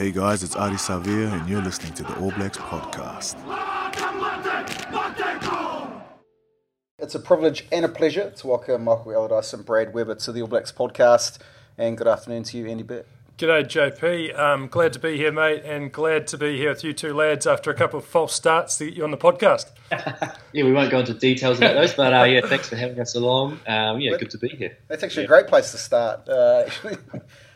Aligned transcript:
Hey 0.00 0.12
guys, 0.12 0.42
it's 0.42 0.56
Adi 0.56 0.76
Savia, 0.76 1.30
and 1.30 1.46
you're 1.46 1.60
listening 1.60 1.92
to 1.92 2.02
the 2.02 2.18
All 2.20 2.30
Blacks 2.30 2.56
podcast. 2.56 3.36
It's 6.98 7.14
a 7.14 7.20
privilege 7.20 7.66
and 7.70 7.84
a 7.84 7.88
pleasure 7.90 8.30
to 8.30 8.46
welcome 8.46 8.84
Michael 8.84 9.12
Allardice 9.12 9.52
and 9.52 9.62
Brad 9.62 9.92
Weber 9.92 10.14
to 10.14 10.32
the 10.32 10.40
All 10.40 10.48
Blacks 10.48 10.72
podcast. 10.72 11.36
And 11.76 11.98
good 11.98 12.08
afternoon 12.08 12.44
to 12.44 12.56
you, 12.56 12.66
Andy 12.66 12.82
Burt. 12.82 13.06
G'day, 13.36 13.64
JP. 13.64 14.38
Um, 14.38 14.68
glad 14.68 14.94
to 14.94 14.98
be 14.98 15.18
here, 15.18 15.32
mate, 15.32 15.64
and 15.66 15.92
glad 15.92 16.26
to 16.28 16.38
be 16.38 16.56
here 16.56 16.70
with 16.70 16.82
you 16.82 16.94
two 16.94 17.12
lads 17.12 17.46
after 17.46 17.70
a 17.70 17.74
couple 17.74 17.98
of 17.98 18.06
false 18.06 18.32
starts 18.32 18.78
to 18.78 18.86
get 18.86 18.94
you 18.94 19.04
on 19.04 19.10
the 19.10 19.18
podcast. 19.18 19.66
yeah, 20.54 20.64
we 20.64 20.72
won't 20.72 20.90
go 20.90 21.00
into 21.00 21.12
details 21.12 21.58
about 21.58 21.74
those, 21.74 21.92
but 21.92 22.14
uh, 22.14 22.24
yeah, 22.24 22.40
thanks 22.40 22.70
for 22.70 22.76
having 22.76 22.98
us 23.00 23.14
along. 23.16 23.60
Um, 23.66 24.00
yeah, 24.00 24.16
good 24.16 24.30
to 24.30 24.38
be 24.38 24.48
here. 24.48 24.78
That's 24.88 25.02
actually 25.02 25.24
a 25.24 25.28
great 25.28 25.46
place 25.46 25.72
to 25.72 25.76
start. 25.76 26.26
Uh, 26.26 26.70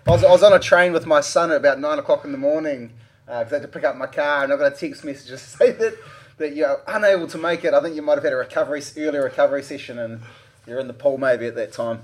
I, 0.06 0.10
was, 0.10 0.24
I 0.24 0.30
was 0.30 0.42
on 0.42 0.52
a 0.52 0.58
train 0.58 0.92
with 0.92 1.06
my 1.06 1.20
son 1.20 1.50
at 1.50 1.56
about 1.56 1.80
nine 1.80 1.98
o'clock 1.98 2.24
in 2.24 2.32
the 2.32 2.38
morning 2.38 2.92
because 3.26 3.52
uh, 3.52 3.56
I 3.56 3.58
had 3.58 3.62
to 3.62 3.68
pick 3.68 3.84
up 3.84 3.96
my 3.96 4.06
car, 4.06 4.44
and 4.44 4.52
I 4.52 4.56
got 4.56 4.72
a 4.72 4.76
text 4.76 5.04
message 5.04 5.28
to 5.28 5.38
say 5.38 5.72
that, 5.72 5.96
that 6.38 6.54
you're 6.54 6.80
unable 6.86 7.26
to 7.28 7.38
make 7.38 7.64
it. 7.64 7.72
I 7.72 7.80
think 7.80 7.96
you 7.96 8.02
might 8.02 8.14
have 8.14 8.24
had 8.24 8.32
a 8.32 8.36
recovery 8.36 8.82
early 8.98 9.18
recovery 9.18 9.62
session, 9.62 9.98
and 9.98 10.20
you're 10.66 10.78
in 10.78 10.88
the 10.88 10.94
pool 10.94 11.16
maybe 11.16 11.46
at 11.46 11.54
that 11.54 11.72
time. 11.72 12.02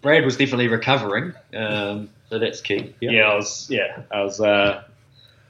Brad 0.00 0.24
was 0.24 0.36
definitely 0.36 0.68
recovering. 0.68 1.32
Um, 1.54 2.10
so 2.28 2.38
that's 2.38 2.60
key. 2.60 2.94
Yeah, 3.00 3.10
yeah 3.10 3.30
I 3.30 3.34
was. 3.34 3.66
Yeah, 3.70 4.02
I 4.10 4.22
was. 4.22 4.40
A 4.40 4.46
uh, 4.46 4.84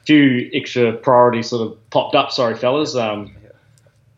few 0.04 0.50
extra 0.52 0.92
priorities 0.92 1.48
sort 1.48 1.62
of 1.62 1.90
popped 1.90 2.14
up. 2.14 2.30
Sorry, 2.30 2.56
fellas. 2.56 2.94
Um, 2.94 3.34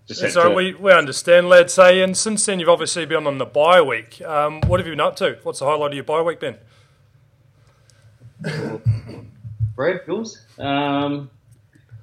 just 0.06 0.32
so 0.32 0.48
to... 0.48 0.54
we, 0.54 0.74
we 0.74 0.92
understand, 0.92 1.48
lads. 1.48 1.74
Say, 1.74 2.00
and 2.00 2.16
since 2.16 2.46
then 2.46 2.60
you've 2.60 2.68
obviously 2.68 3.06
been 3.06 3.26
on 3.26 3.38
the 3.38 3.46
bye 3.46 3.82
week. 3.82 4.22
Um, 4.22 4.60
what 4.62 4.78
have 4.78 4.86
you 4.86 4.92
been 4.92 5.00
up 5.00 5.16
to? 5.16 5.38
What's 5.42 5.58
the 5.58 5.66
highlight 5.66 5.92
of 5.92 5.94
your 5.94 6.04
bye 6.04 6.22
week 6.22 6.40
been? 6.40 6.56
Brad, 9.76 10.00
yours? 10.06 10.40
Um, 10.58 11.30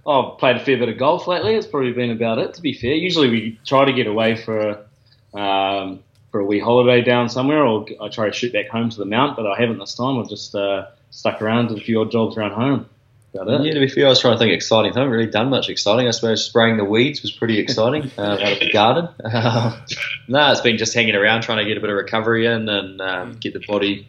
I've 0.06 0.38
played 0.38 0.58
a 0.58 0.60
fair 0.60 0.78
bit 0.78 0.90
of 0.90 0.98
golf 0.98 1.28
lately. 1.28 1.56
It's 1.56 1.68
probably 1.68 1.94
been 1.94 2.12
about 2.12 2.38
it. 2.38 2.54
To 2.56 2.62
be 2.62 2.74
fair, 2.74 2.94
usually 2.94 3.30
we 3.30 3.60
try 3.66 3.86
to 3.86 3.94
get 3.94 4.08
away 4.08 4.36
for 4.36 4.86
um, 5.34 6.04
for 6.32 6.40
a 6.40 6.46
wee 6.46 6.60
holiday 6.60 7.02
down 7.02 7.30
somewhere, 7.30 7.66
or 7.66 7.86
I 8.02 8.10
try 8.10 8.28
to 8.28 8.34
shoot 8.34 8.54
back 8.54 8.68
home 8.68 8.90
to 8.90 8.98
the 8.98 9.06
mount, 9.06 9.38
but 9.38 9.46
I 9.48 9.60
haven't 9.60 9.80
this 9.80 9.96
time. 9.96 10.20
I've 10.20 10.30
just 10.30 10.54
uh, 10.56 10.88
stuck 11.12 11.42
around, 11.42 11.68
did 11.68 11.78
a 11.78 11.82
few 11.82 12.02
odd 12.02 12.12
jobs 12.12 12.38
around 12.38 12.52
home. 12.52 12.90
Yeah, 13.34 13.74
to 13.74 13.80
be 13.80 13.88
fair, 13.88 14.06
I 14.06 14.10
was 14.10 14.20
trying 14.20 14.36
to 14.36 14.40
think 14.40 14.52
exciting. 14.52 14.92
I 14.92 15.00
haven't 15.00 15.12
really 15.12 15.30
done 15.30 15.50
much 15.50 15.68
exciting. 15.68 16.08
I 16.08 16.12
suppose 16.12 16.46
spraying 16.46 16.78
the 16.78 16.86
weeds 16.86 17.24
was 17.24 17.32
pretty 17.32 17.58
exciting 17.58 18.12
uh, 18.18 18.22
out 18.22 18.52
of 18.52 18.60
the 18.60 18.72
garden. 18.72 19.10
Uh, 19.24 19.80
no, 20.28 20.52
it's 20.52 20.62
been 20.62 20.78
just 20.78 20.94
hanging 20.94 21.16
around, 21.16 21.42
trying 21.42 21.58
to 21.58 21.66
get 21.66 21.78
a 21.78 21.82
bit 21.82 21.90
of 21.90 21.96
recovery 21.96 22.46
in 22.46 22.70
and 22.70 23.02
um, 23.02 23.34
get 23.34 23.54
the 23.54 23.64
body 23.68 24.08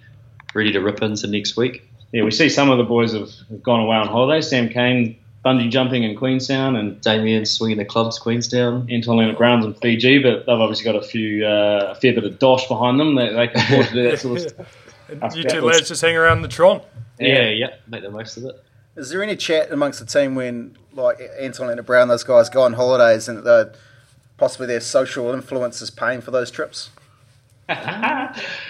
ready 0.55 0.73
to 0.73 0.81
rip 0.81 1.03
into 1.03 1.27
next 1.27 1.57
week. 1.57 1.89
Yeah, 2.15 2.23
we 2.23 2.31
see 2.31 2.48
some 2.48 2.70
of 2.70 2.79
the 2.79 2.84
boys 2.84 3.12
have, 3.12 3.29
have 3.51 3.61
gone 3.61 3.81
away 3.81 3.97
on 3.97 4.07
holiday. 4.07 4.41
Sam 4.41 4.69
Cane 4.69 5.19
bungee 5.45 5.69
jumping 5.69 6.05
in 6.05 6.17
Queenstown 6.17 6.77
and 6.77 7.01
Damian 7.01 7.45
swinging 7.45 7.77
the 7.77 7.84
clubs 7.84 8.20
Queenstown. 8.20 8.89
Anton 8.89 9.17
Lienert-Brown's 9.17 9.65
in 9.65 9.75
Fiji, 9.75 10.20
but 10.20 10.47
they've 10.47 10.61
obviously 10.61 10.85
got 10.85 10.95
a 10.95 11.03
few 11.03 11.45
uh, 11.45 11.89
a 11.91 11.95
fair 11.97 12.15
bit 12.15 12.23
of 12.23 12.39
dosh 12.39 12.69
behind 12.69 13.01
them. 13.01 13.17
They, 13.17 13.33
they 13.33 13.48
can 13.48 13.61
afford 13.62 13.87
to 13.89 13.95
do 13.95 14.11
that 14.11 14.20
sort 14.20 14.37
of 14.37 14.48
stuff. 14.48 15.37
you 15.37 15.42
two 15.42 15.61
lads 15.62 15.89
just 15.89 16.03
hang 16.03 16.17
around 16.17 16.42
the 16.42 16.48
Tron. 16.48 16.83
Yeah, 17.19 17.27
yeah, 17.27 17.51
yeah, 17.51 17.75
make 17.89 18.03
the 18.03 18.12
most 18.12 18.37
of 18.37 18.45
it. 18.45 18.65
Is 18.95 19.11
there 19.11 19.20
any 19.20 19.35
chat 19.35 19.73
amongst 19.73 19.98
the 19.98 20.07
team 20.07 20.37
when 20.37 20.79
like 20.92 21.19
Anton 21.41 21.67
Lienert-Brown, 21.67 22.07
those 22.07 22.23
guys 22.23 22.48
go 22.48 22.62
on 22.62 22.75
holidays 22.75 23.29
and 23.29 23.45
possibly 24.37 24.69
their 24.69 24.81
social 24.81 25.33
influence 25.33 25.83
is 25.83 25.91
paying 25.91 26.20
for 26.20 26.31
those 26.31 26.53
trips? 26.53 26.91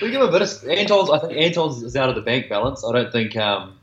We 0.00 0.10
give 0.10 0.20
a 0.20 0.30
bit 0.30 0.42
of 0.42 0.68
Anton's. 0.68 1.10
I 1.10 1.18
think 1.18 1.32
Anton's 1.32 1.82
is 1.82 1.96
out 1.96 2.08
of 2.08 2.14
the 2.14 2.20
bank 2.20 2.48
balance. 2.48 2.84
I 2.84 2.92
don't 2.92 3.10
think 3.10 3.36
um, 3.36 3.76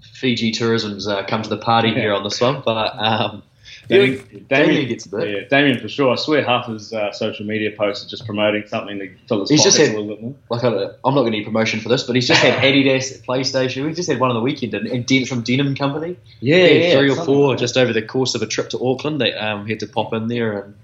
Fiji 0.00 0.52
tourism's 0.52 1.06
uh, 1.06 1.24
come 1.24 1.42
to 1.42 1.48
the 1.48 1.58
party 1.58 1.94
here 1.94 2.12
on 2.12 2.24
this 2.24 2.40
one, 2.40 2.62
but 2.64 2.94
um, 2.98 3.42
Damian, 3.88 4.18
Damian, 4.18 4.46
Damian, 4.48 4.88
gets 4.88 5.06
a 5.06 5.08
bit. 5.08 5.30
Yeah, 5.30 5.48
Damian 5.48 5.80
for 5.80 5.88
sure. 5.88 6.12
I 6.12 6.16
swear 6.16 6.44
half 6.44 6.66
his 6.66 6.92
uh, 6.92 7.12
social 7.12 7.46
media 7.46 7.70
posts 7.76 8.04
are 8.04 8.08
just 8.08 8.26
promoting 8.26 8.66
something 8.66 8.98
to 8.98 9.10
fill 9.26 9.40
his 9.40 9.50
he's 9.50 9.64
just 9.64 9.78
had, 9.78 9.88
a 9.88 9.98
little 9.98 10.08
bit 10.08 10.22
more. 10.22 10.34
Like 10.50 10.64
I, 10.64 10.68
am 10.68 11.14
not 11.14 11.22
going 11.22 11.32
to 11.32 11.38
need 11.38 11.44
promotion 11.44 11.80
for 11.80 11.88
this, 11.88 12.02
but 12.02 12.14
he's 12.14 12.28
just 12.28 12.42
had 12.42 12.54
Adidas, 12.62 13.24
PlayStation. 13.24 13.86
We 13.86 13.94
just 13.94 14.10
had 14.10 14.20
one 14.20 14.30
on 14.30 14.36
the 14.36 14.42
weekend, 14.42 14.74
and, 14.74 14.86
and 14.86 15.28
from 15.28 15.40
Denim 15.40 15.74
Company. 15.74 16.16
Yeah, 16.40 16.66
yeah 16.66 16.98
three 16.98 17.10
or 17.10 17.16
four 17.16 17.50
like 17.50 17.58
just 17.58 17.78
over 17.78 17.92
the 17.92 18.02
course 18.02 18.34
of 18.34 18.42
a 18.42 18.46
trip 18.46 18.70
to 18.70 18.84
Auckland. 18.84 19.20
They 19.20 19.32
um, 19.32 19.66
had 19.66 19.80
to 19.80 19.86
pop 19.86 20.12
in 20.12 20.28
there 20.28 20.58
and 20.60 20.74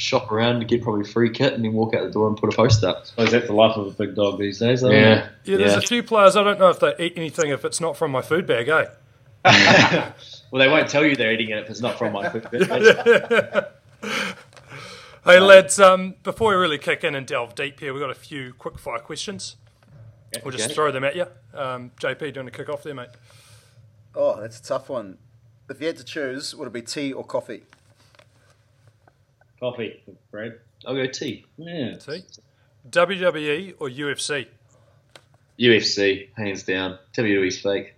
shop 0.00 0.32
around 0.32 0.60
to 0.60 0.64
get 0.64 0.82
probably 0.82 1.04
free 1.04 1.30
kit 1.30 1.52
and 1.52 1.64
then 1.64 1.74
walk 1.74 1.94
out 1.94 2.02
the 2.02 2.10
door 2.10 2.26
and 2.26 2.36
put 2.36 2.52
a 2.52 2.56
post 2.56 2.82
up. 2.82 3.02
I 3.02 3.04
suppose 3.04 3.30
that's 3.32 3.46
the 3.46 3.52
life 3.52 3.76
of 3.76 3.86
a 3.86 3.90
big 3.90 4.14
dog 4.14 4.38
these 4.38 4.58
days. 4.58 4.82
Yeah. 4.82 4.90
yeah. 4.90 5.28
yeah, 5.44 5.56
there's 5.58 5.74
a 5.74 5.82
few 5.82 6.02
players. 6.02 6.36
I 6.36 6.42
don't 6.42 6.58
know 6.58 6.70
if 6.70 6.80
they 6.80 6.94
eat 6.98 7.14
anything 7.16 7.50
if 7.50 7.64
it's 7.64 7.80
not 7.80 7.96
from 7.96 8.10
my 8.10 8.22
food 8.22 8.46
bag, 8.46 8.68
eh? 8.68 8.86
well, 10.50 10.60
they 10.60 10.68
won't 10.68 10.88
tell 10.88 11.04
you 11.04 11.16
they're 11.16 11.32
eating 11.32 11.50
it 11.50 11.58
if 11.58 11.70
it's 11.70 11.80
not 11.80 11.98
from 11.98 12.12
my 12.12 12.28
food. 12.28 12.50
Bag. 12.50 13.66
Hey, 15.22 15.38
lads, 15.38 15.78
um, 15.78 16.14
before 16.22 16.52
we 16.52 16.56
really 16.56 16.78
kick 16.78 17.04
in 17.04 17.14
and 17.14 17.26
delve 17.26 17.54
deep 17.54 17.78
here, 17.78 17.92
we've 17.92 18.00
got 18.00 18.08
a 18.08 18.14
few 18.14 18.54
quick 18.54 18.78
fire 18.78 18.98
questions. 18.98 19.56
Yeah, 20.32 20.40
we'll 20.42 20.56
just 20.56 20.72
throw 20.72 20.90
them 20.90 21.04
at 21.04 21.14
you. 21.14 21.26
Um, 21.52 21.90
JP, 22.00 22.18
do 22.18 22.26
you 22.26 22.32
want 22.36 22.46
to 22.46 22.50
kick 22.52 22.70
off 22.70 22.82
there, 22.84 22.94
mate? 22.94 23.10
Oh, 24.14 24.40
that's 24.40 24.58
a 24.58 24.62
tough 24.62 24.88
one. 24.88 25.18
If 25.68 25.78
you 25.78 25.88
had 25.88 25.98
to 25.98 26.04
choose, 26.04 26.54
would 26.56 26.68
it 26.68 26.72
be 26.72 26.80
tea 26.80 27.12
or 27.12 27.22
coffee? 27.22 27.64
Coffee, 29.60 30.02
Brad. 30.30 30.58
I'll 30.86 30.94
go 30.94 31.06
tea. 31.06 31.44
Yeah. 31.58 31.96
Tea. 31.96 32.24
WWE 32.88 33.74
or 33.78 33.88
UFC? 33.88 34.46
UFC, 35.58 36.28
hands 36.36 36.62
down. 36.62 36.98
WWE's 37.14 37.60
fake. 37.60 37.94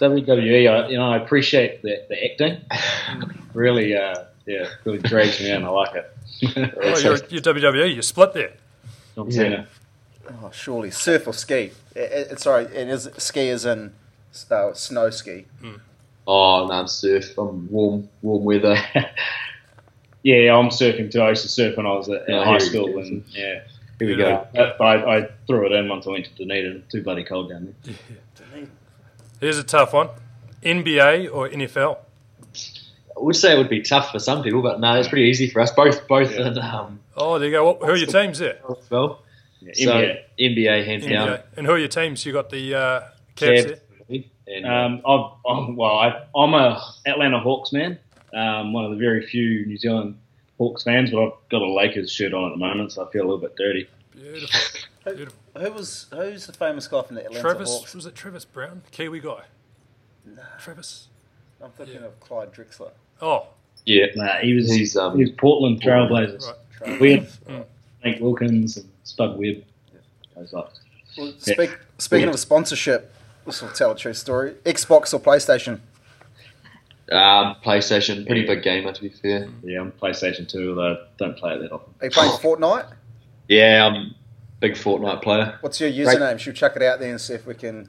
WWE, 0.00 0.70
I, 0.70 0.88
you 0.88 0.98
know, 0.98 1.10
I 1.10 1.16
appreciate 1.16 1.82
the, 1.82 2.04
the 2.08 2.24
acting. 2.30 2.60
really, 3.54 3.96
uh, 3.96 4.24
yeah, 4.46 4.68
really 4.84 4.98
drags 4.98 5.40
me 5.40 5.50
in. 5.50 5.64
I 5.64 5.68
like 5.68 5.94
it. 5.96 6.16
oh, 6.56 6.98
you're, 6.98 7.18
you're 7.30 7.42
WWE. 7.42 7.94
You 7.94 8.02
split 8.02 8.34
there. 8.34 8.52
John 9.16 9.32
Cena. 9.32 9.66
Oh, 10.30 10.50
surely 10.52 10.90
surf 10.90 11.26
or 11.26 11.32
ski? 11.32 11.72
It, 11.96 12.32
it, 12.32 12.40
sorry, 12.40 12.64
it 12.64 12.88
is 12.88 13.08
ski 13.16 13.48
is 13.48 13.64
in 13.64 13.94
uh, 14.50 14.74
snow 14.74 15.10
ski. 15.10 15.46
Mm. 15.62 15.80
Oh 16.26 16.66
no, 16.66 16.74
I'm 16.74 16.86
surf. 16.86 17.36
I'm 17.38 17.68
warm, 17.70 18.08
warm 18.20 18.44
weather. 18.44 18.76
yeah, 20.22 20.56
I'm 20.56 20.68
surfing 20.68 21.10
too. 21.10 21.20
I 21.20 21.30
used 21.30 21.42
to 21.42 21.48
surf 21.48 21.76
when 21.76 21.86
I 21.86 21.92
was 21.92 22.08
at, 22.08 22.22
oh, 22.28 22.44
high 22.44 22.58
school, 22.58 22.98
and 22.98 23.24
yeah. 23.30 23.60
Here 23.98 24.08
we 24.08 24.16
go. 24.16 24.46
But 24.54 24.80
I, 24.80 25.18
I, 25.18 25.28
threw 25.48 25.66
it 25.66 25.72
in 25.72 25.88
once 25.88 26.06
I 26.06 26.10
went 26.10 26.26
to 26.26 26.34
Dunedin. 26.34 26.84
Too 26.88 27.02
bloody 27.02 27.24
cold 27.24 27.50
down 27.50 27.74
there. 27.84 27.94
Here's 29.40 29.58
a 29.58 29.64
tough 29.64 29.92
one: 29.92 30.08
NBA 30.62 31.32
or 31.32 31.48
NFL? 31.48 31.98
I 33.16 33.20
would 33.20 33.34
say 33.34 33.54
it 33.54 33.58
would 33.58 33.68
be 33.68 33.82
tough 33.82 34.12
for 34.12 34.20
some 34.20 34.42
people, 34.42 34.62
but 34.62 34.78
no, 34.78 34.94
it's 34.94 35.08
pretty 35.08 35.28
easy 35.28 35.50
for 35.50 35.60
us. 35.60 35.72
Both, 35.72 36.06
both. 36.06 36.32
Yeah. 36.32 36.46
And, 36.46 36.58
um, 36.58 37.00
oh, 37.16 37.38
there 37.38 37.48
you 37.48 37.54
go. 37.54 37.74
Who 37.74 37.84
are 37.84 37.96
your 37.96 38.06
teams 38.06 38.38
there? 38.38 38.58
Well, 38.90 39.22
yeah, 39.60 39.72
so 39.74 39.92
NBA. 39.92 40.22
NBA 40.38 40.86
hands 40.86 41.04
NBA. 41.04 41.10
down. 41.10 41.40
And 41.56 41.66
who 41.66 41.72
are 41.72 41.78
your 41.78 41.88
teams? 41.88 42.24
You 42.24 42.32
got 42.32 42.50
the 42.50 42.74
uh, 42.74 43.00
Cavs 43.36 43.78
there. 44.08 44.24
And, 44.46 44.64
um, 44.64 45.02
i 45.04 45.52
am 45.52 45.76
well, 45.76 45.98
I, 45.98 46.24
am 46.34 46.54
a 46.54 46.82
Atlanta 47.04 47.38
Hawks 47.40 47.72
man. 47.72 47.98
Um, 48.32 48.72
one 48.72 48.84
of 48.84 48.90
the 48.90 48.96
very 48.96 49.26
few 49.26 49.66
New 49.66 49.76
Zealand 49.76 50.18
Hawks 50.58 50.82
fans, 50.82 51.10
but 51.10 51.22
I've 51.24 51.32
got 51.50 51.62
a 51.62 51.72
Lakers 51.72 52.10
shirt 52.12 52.34
on 52.34 52.46
at 52.46 52.50
the 52.50 52.58
moment, 52.58 52.92
so 52.92 53.06
I 53.06 53.10
feel 53.10 53.22
a 53.22 53.24
little 53.24 53.38
bit 53.38 53.56
dirty. 53.56 53.88
Beautiful. 54.12 54.60
Beautiful. 55.04 55.38
Who 55.56 55.72
was 55.72 56.06
who's 56.10 56.46
the 56.46 56.52
famous 56.52 56.86
guy 56.86 57.02
from 57.02 57.16
the 57.16 57.24
Atlanta 57.24 57.40
Travis, 57.40 57.70
Hawks? 57.70 57.94
Was 57.94 58.04
it 58.04 58.14
Travis 58.14 58.44
Brown, 58.44 58.82
Kiwi 58.90 59.20
guy? 59.20 59.44
Nah. 60.26 60.42
Travis. 60.60 61.08
I'm 61.62 61.70
thinking 61.70 62.00
yeah. 62.00 62.06
of 62.06 62.20
Clyde 62.20 62.52
Drexler. 62.52 62.90
Oh. 63.20 63.46
Yeah, 63.86 64.06
nah, 64.14 64.36
he 64.38 64.54
was 64.54 64.70
he's 64.70 64.96
um, 64.96 65.16
he 65.16 65.24
was 65.24 65.30
Portland 65.32 65.80
Trailblazers. 65.80 66.44
Right. 66.80 67.00
We 67.00 67.12
had 67.12 67.28
mm. 67.48 67.64
Hank 68.04 68.20
Wilkins 68.20 68.76
and 68.76 68.88
Spud 69.04 69.38
Webb. 69.38 69.64
Yeah. 69.94 70.52
Well, 70.52 70.70
speak, 71.38 71.76
speaking 71.96 72.26
yeah. 72.26 72.34
of 72.34 72.38
sponsorship, 72.38 73.12
this 73.46 73.62
will 73.62 73.70
tell 73.70 73.92
a 73.92 73.96
true 73.96 74.12
story. 74.12 74.52
Xbox 74.64 75.14
or 75.14 75.20
PlayStation? 75.20 75.80
Um, 77.10 77.56
PlayStation, 77.64 78.26
pretty 78.26 78.44
big 78.46 78.62
gamer 78.62 78.92
to 78.92 79.00
be 79.00 79.08
fair. 79.08 79.48
Yeah, 79.62 79.80
I'm 79.80 79.92
PlayStation 79.92 80.46
2, 80.46 80.70
although 80.70 80.92
I 80.92 80.96
don't 81.16 81.38
play 81.38 81.54
it 81.54 81.60
that 81.60 81.72
often. 81.72 81.94
Are 82.00 82.06
you 82.06 82.10
playing 82.10 82.32
Fortnite? 82.32 82.92
Yeah, 83.48 83.86
I'm 83.86 84.14
big 84.60 84.74
Fortnite 84.74 85.22
player. 85.22 85.56
What's 85.62 85.80
your 85.80 85.90
username? 85.90 86.18
Great. 86.18 86.40
Should 86.40 86.52
we 86.52 86.58
chuck 86.58 86.76
it 86.76 86.82
out 86.82 87.00
there 87.00 87.10
and 87.10 87.20
see 87.20 87.34
if 87.34 87.46
we 87.46 87.54
can 87.54 87.88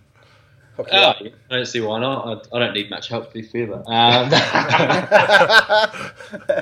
hook 0.77 0.87
you 0.91 0.97
oh, 0.97 1.03
up? 1.03 1.17
I 1.51 1.55
don't 1.55 1.65
see 1.65 1.81
why 1.81 1.99
not. 1.99 2.47
I, 2.53 2.55
I, 2.55 2.59
don't 2.59 2.73
need 2.73 2.89
much 2.89 3.09
help 3.09 3.27
to 3.27 3.33
be 3.33 3.41
fair, 3.41 3.67
but. 3.67 3.85
Um, 3.87 4.31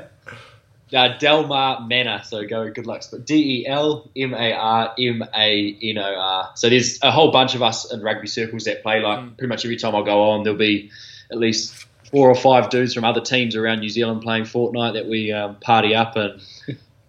uh, 0.95 1.18
Delmar 1.18 1.81
Manor, 1.88 2.21
so 2.24 2.45
go 2.45 2.69
good 2.71 2.88
luck. 2.88 3.04
But 3.12 3.25
D 3.25 3.62
E 3.62 3.68
L 3.68 4.09
M 4.15 4.33
A 4.33 4.54
R 4.54 4.95
M 4.98 5.24
A 5.36 5.77
N 5.81 5.98
O 5.98 6.15
R. 6.15 6.51
So 6.56 6.69
there's 6.69 7.00
a 7.04 7.12
whole 7.12 7.31
bunch 7.31 7.56
of 7.56 7.62
us 7.62 7.92
in 7.92 8.01
rugby 8.01 8.27
circles 8.27 8.63
that 8.65 8.83
play. 8.83 9.01
Like 9.01 9.19
mm. 9.19 9.38
pretty 9.38 9.50
much 9.50 9.65
every 9.65 9.77
time 9.77 9.95
I 9.95 10.04
go 10.04 10.31
on, 10.31 10.44
there'll 10.44 10.57
be 10.57 10.92
at 11.31 11.38
least 11.38 11.86
four 12.12 12.30
or 12.30 12.36
five 12.36 12.69
dudes 12.69 12.94
from 12.94 13.04
other 13.04 13.21
teams 13.21 13.56
around 13.56 13.80
New 13.80 13.89
Zealand 13.89 14.21
playing 14.21 14.44
Fortnite 14.45 14.94
that 14.94 15.07
we 15.07 15.31
um, 15.31 15.56
party 15.56 15.94
up 15.95 16.15
and 16.15 16.42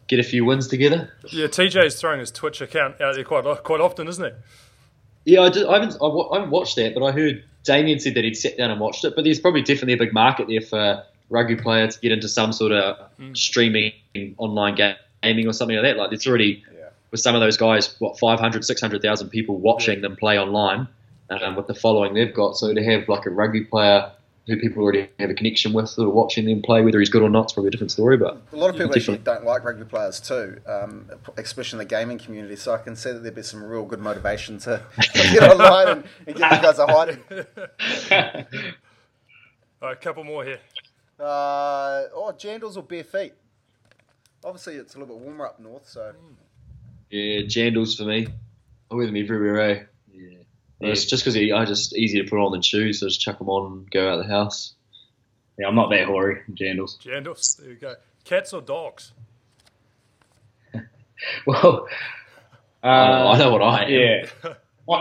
get 0.08 0.18
a 0.18 0.22
few 0.24 0.44
wins 0.44 0.66
together. 0.68 1.12
Yeah, 1.30 1.46
TJ's 1.46 2.00
throwing 2.00 2.20
his 2.20 2.30
Twitch 2.30 2.60
account 2.60 3.00
out 3.00 3.14
there 3.14 3.24
quite 3.24 3.44
quite 3.64 3.80
often, 3.80 4.08
isn't 4.08 4.24
he? 4.24 5.32
Yeah, 5.34 5.42
I, 5.42 5.50
did, 5.50 5.66
I 5.66 5.74
haven't 5.74 5.96
I, 6.00 6.06
I 6.06 6.34
haven't 6.36 6.50
watched 6.50 6.76
that, 6.76 6.94
but 6.94 7.04
I 7.04 7.12
heard 7.12 7.44
Damian 7.64 7.98
said 8.00 8.14
that 8.14 8.24
he'd 8.24 8.34
sat 8.36 8.56
down 8.56 8.70
and 8.70 8.80
watched 8.80 9.04
it, 9.04 9.14
but 9.14 9.24
there's 9.24 9.40
probably 9.40 9.62
definitely 9.62 9.92
a 9.94 9.98
big 9.98 10.12
market 10.14 10.48
there 10.48 10.60
for 10.62 11.02
rugby 11.30 11.56
player 11.56 11.86
to 11.86 12.00
get 12.00 12.10
into 12.12 12.28
some 12.28 12.52
sort 12.52 12.72
of 12.72 12.96
streaming 13.34 13.92
online 14.38 14.74
gaming 15.22 15.46
or 15.46 15.52
something 15.52 15.76
like 15.76 15.84
that. 15.84 15.96
Like 15.98 16.12
it's 16.12 16.26
already 16.26 16.64
Yeah. 16.74 16.88
with 17.10 17.20
some 17.20 17.34
of 17.34 17.42
those 17.42 17.58
guys, 17.58 17.94
what 17.98 18.18
500, 18.18 18.64
600,000 18.64 19.28
people 19.28 19.58
watching 19.58 20.00
them 20.00 20.16
play 20.16 20.38
online 20.38 20.88
um, 21.28 21.54
with 21.56 21.66
the 21.66 21.74
following 21.74 22.14
they've 22.14 22.32
got. 22.32 22.56
So 22.56 22.72
to 22.72 22.82
have 22.82 23.06
like 23.08 23.26
a 23.26 23.30
rugby 23.30 23.64
player 23.64 24.10
who 24.48 24.58
people 24.58 24.82
already 24.82 25.08
have 25.18 25.28
a 25.28 25.34
connection 25.34 25.74
with, 25.74 25.90
sort 25.90 26.08
of 26.08 26.14
watching 26.14 26.46
them 26.46 26.62
play, 26.62 26.80
whether 26.82 26.98
he's 26.98 27.10
good 27.10 27.22
or 27.22 27.28
not, 27.28 27.44
it's 27.44 27.52
probably 27.52 27.68
a 27.68 27.70
different 27.70 27.90
story. 27.90 28.16
But 28.16 28.40
A 28.52 28.56
lot 28.56 28.70
of 28.70 28.76
people 28.76 28.94
actually 28.96 29.18
don't 29.18 29.44
like 29.44 29.62
rugby 29.62 29.84
players 29.84 30.20
too, 30.20 30.60
um, 30.66 31.10
especially 31.36 31.76
in 31.76 31.86
the 31.86 31.94
gaming 31.94 32.18
community. 32.18 32.56
So 32.56 32.72
I 32.72 32.78
can 32.78 32.96
see 32.96 33.12
that 33.12 33.18
there'd 33.18 33.34
be 33.34 33.42
some 33.42 33.62
real 33.62 33.84
good 33.84 34.00
motivation 34.00 34.58
to, 34.60 34.82
to 35.00 35.22
get 35.32 35.42
online 35.52 35.88
and, 35.88 36.04
and 36.26 36.36
give 36.36 36.50
you 36.50 36.62
guys 36.62 36.78
a 36.78 36.86
hiding. 36.86 37.22
All 39.80 39.88
right, 39.88 39.92
a 39.92 39.96
couple 39.96 40.24
more 40.24 40.44
here. 40.44 40.60
Uh, 41.20 42.04
oh, 42.14 42.32
jandals 42.36 42.76
or 42.76 42.82
bare 42.82 43.04
feet? 43.04 43.34
Obviously, 44.42 44.76
it's 44.76 44.94
a 44.94 44.98
little 44.98 45.14
bit 45.14 45.22
warmer 45.22 45.46
up 45.46 45.60
north, 45.60 45.88
so 45.88 46.12
Yeah, 47.10 47.42
jandals 47.42 47.96
for 47.96 48.04
me. 48.04 48.28
I 48.90 48.94
wear 48.94 49.06
them 49.06 49.16
everywhere, 49.16 49.60
eh? 49.60 49.82
Yeah. 50.80 50.90
It's 50.90 51.06
just 51.06 51.24
because 51.24 51.36
I 51.36 51.64
just 51.64 51.96
easy 51.96 52.22
to 52.22 52.28
put 52.28 52.38
on 52.38 52.52
than 52.52 52.62
shoes, 52.62 53.00
so 53.00 53.06
just 53.08 53.20
chuck 53.20 53.38
them 53.38 53.48
on 53.48 53.72
and 53.72 53.90
go 53.90 54.12
out 54.12 54.18
the 54.18 54.28
house. 54.28 54.74
Yeah, 55.58 55.66
I'm 55.66 55.74
not 55.74 55.90
that 55.90 56.06
hoary, 56.06 56.42
jandals. 56.52 56.98
Jandals. 57.00 57.56
There 57.56 57.70
you 57.70 57.74
go. 57.76 57.96
Cats 58.24 58.52
or 58.52 58.60
dogs? 58.60 59.12
Well, 61.46 61.88
uh, 62.82 62.86
I 62.86 63.38
know 63.38 63.50
what 63.50 63.60
I 63.60 63.84
am. 63.86 63.90
Yeah. 63.90 64.54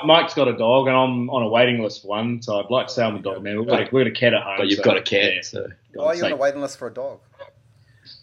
Mike's 0.03 0.33
got 0.33 0.47
a 0.47 0.57
dog, 0.57 0.87
and 0.87 0.95
I'm 0.95 1.29
on 1.29 1.43
a 1.43 1.47
waiting 1.47 1.81
list 1.81 2.01
for 2.01 2.07
one, 2.07 2.41
so 2.41 2.59
I'd 2.59 2.71
like 2.71 2.87
to 2.87 2.93
say 2.93 3.03
I'm 3.03 3.15
a 3.15 3.21
dog 3.21 3.43
man. 3.43 3.59
We've 3.59 3.67
got 3.67 3.81
a, 3.81 3.89
we've 3.91 4.03
got 4.03 4.07
a 4.07 4.11
cat 4.11 4.33
at 4.33 4.41
home. 4.41 4.55
But 4.57 4.67
you've 4.67 4.77
so, 4.77 4.83
got 4.83 4.97
a 4.97 5.01
cat, 5.03 5.35
yeah. 5.35 5.41
so 5.41 5.67
why 5.93 6.05
are 6.07 6.15
you 6.15 6.25
on 6.25 6.31
a 6.31 6.35
waiting 6.35 6.59
list 6.61 6.77
for 6.79 6.87
a 6.87 6.93
dog? 6.93 7.19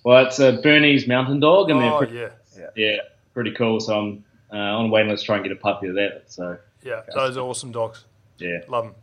Well, 0.04 0.26
it's 0.26 0.38
a 0.40 0.60
Bernese 0.60 1.06
mountain 1.06 1.40
dog, 1.40 1.70
and 1.70 1.80
they're 1.80 1.92
Oh, 1.92 1.98
pretty, 1.98 2.14
yeah. 2.16 2.30
yeah, 2.76 2.96
pretty 3.32 3.52
cool. 3.52 3.80
So 3.80 3.98
I'm 3.98 4.24
uh, 4.52 4.56
on 4.56 4.86
a 4.86 4.88
waiting 4.88 5.10
list 5.10 5.24
trying 5.24 5.44
to 5.44 5.48
try 5.48 5.52
and 5.52 5.60
get 5.62 5.70
a 5.70 5.74
puppy 5.74 5.86
of 5.88 5.94
that. 5.94 6.24
So 6.26 6.58
Yeah, 6.84 7.00
those 7.14 7.36
are 7.36 7.40
awesome 7.40 7.72
dogs. 7.72 8.04
yeah, 8.38 8.58
Love 8.68 8.84
them. 8.84 8.94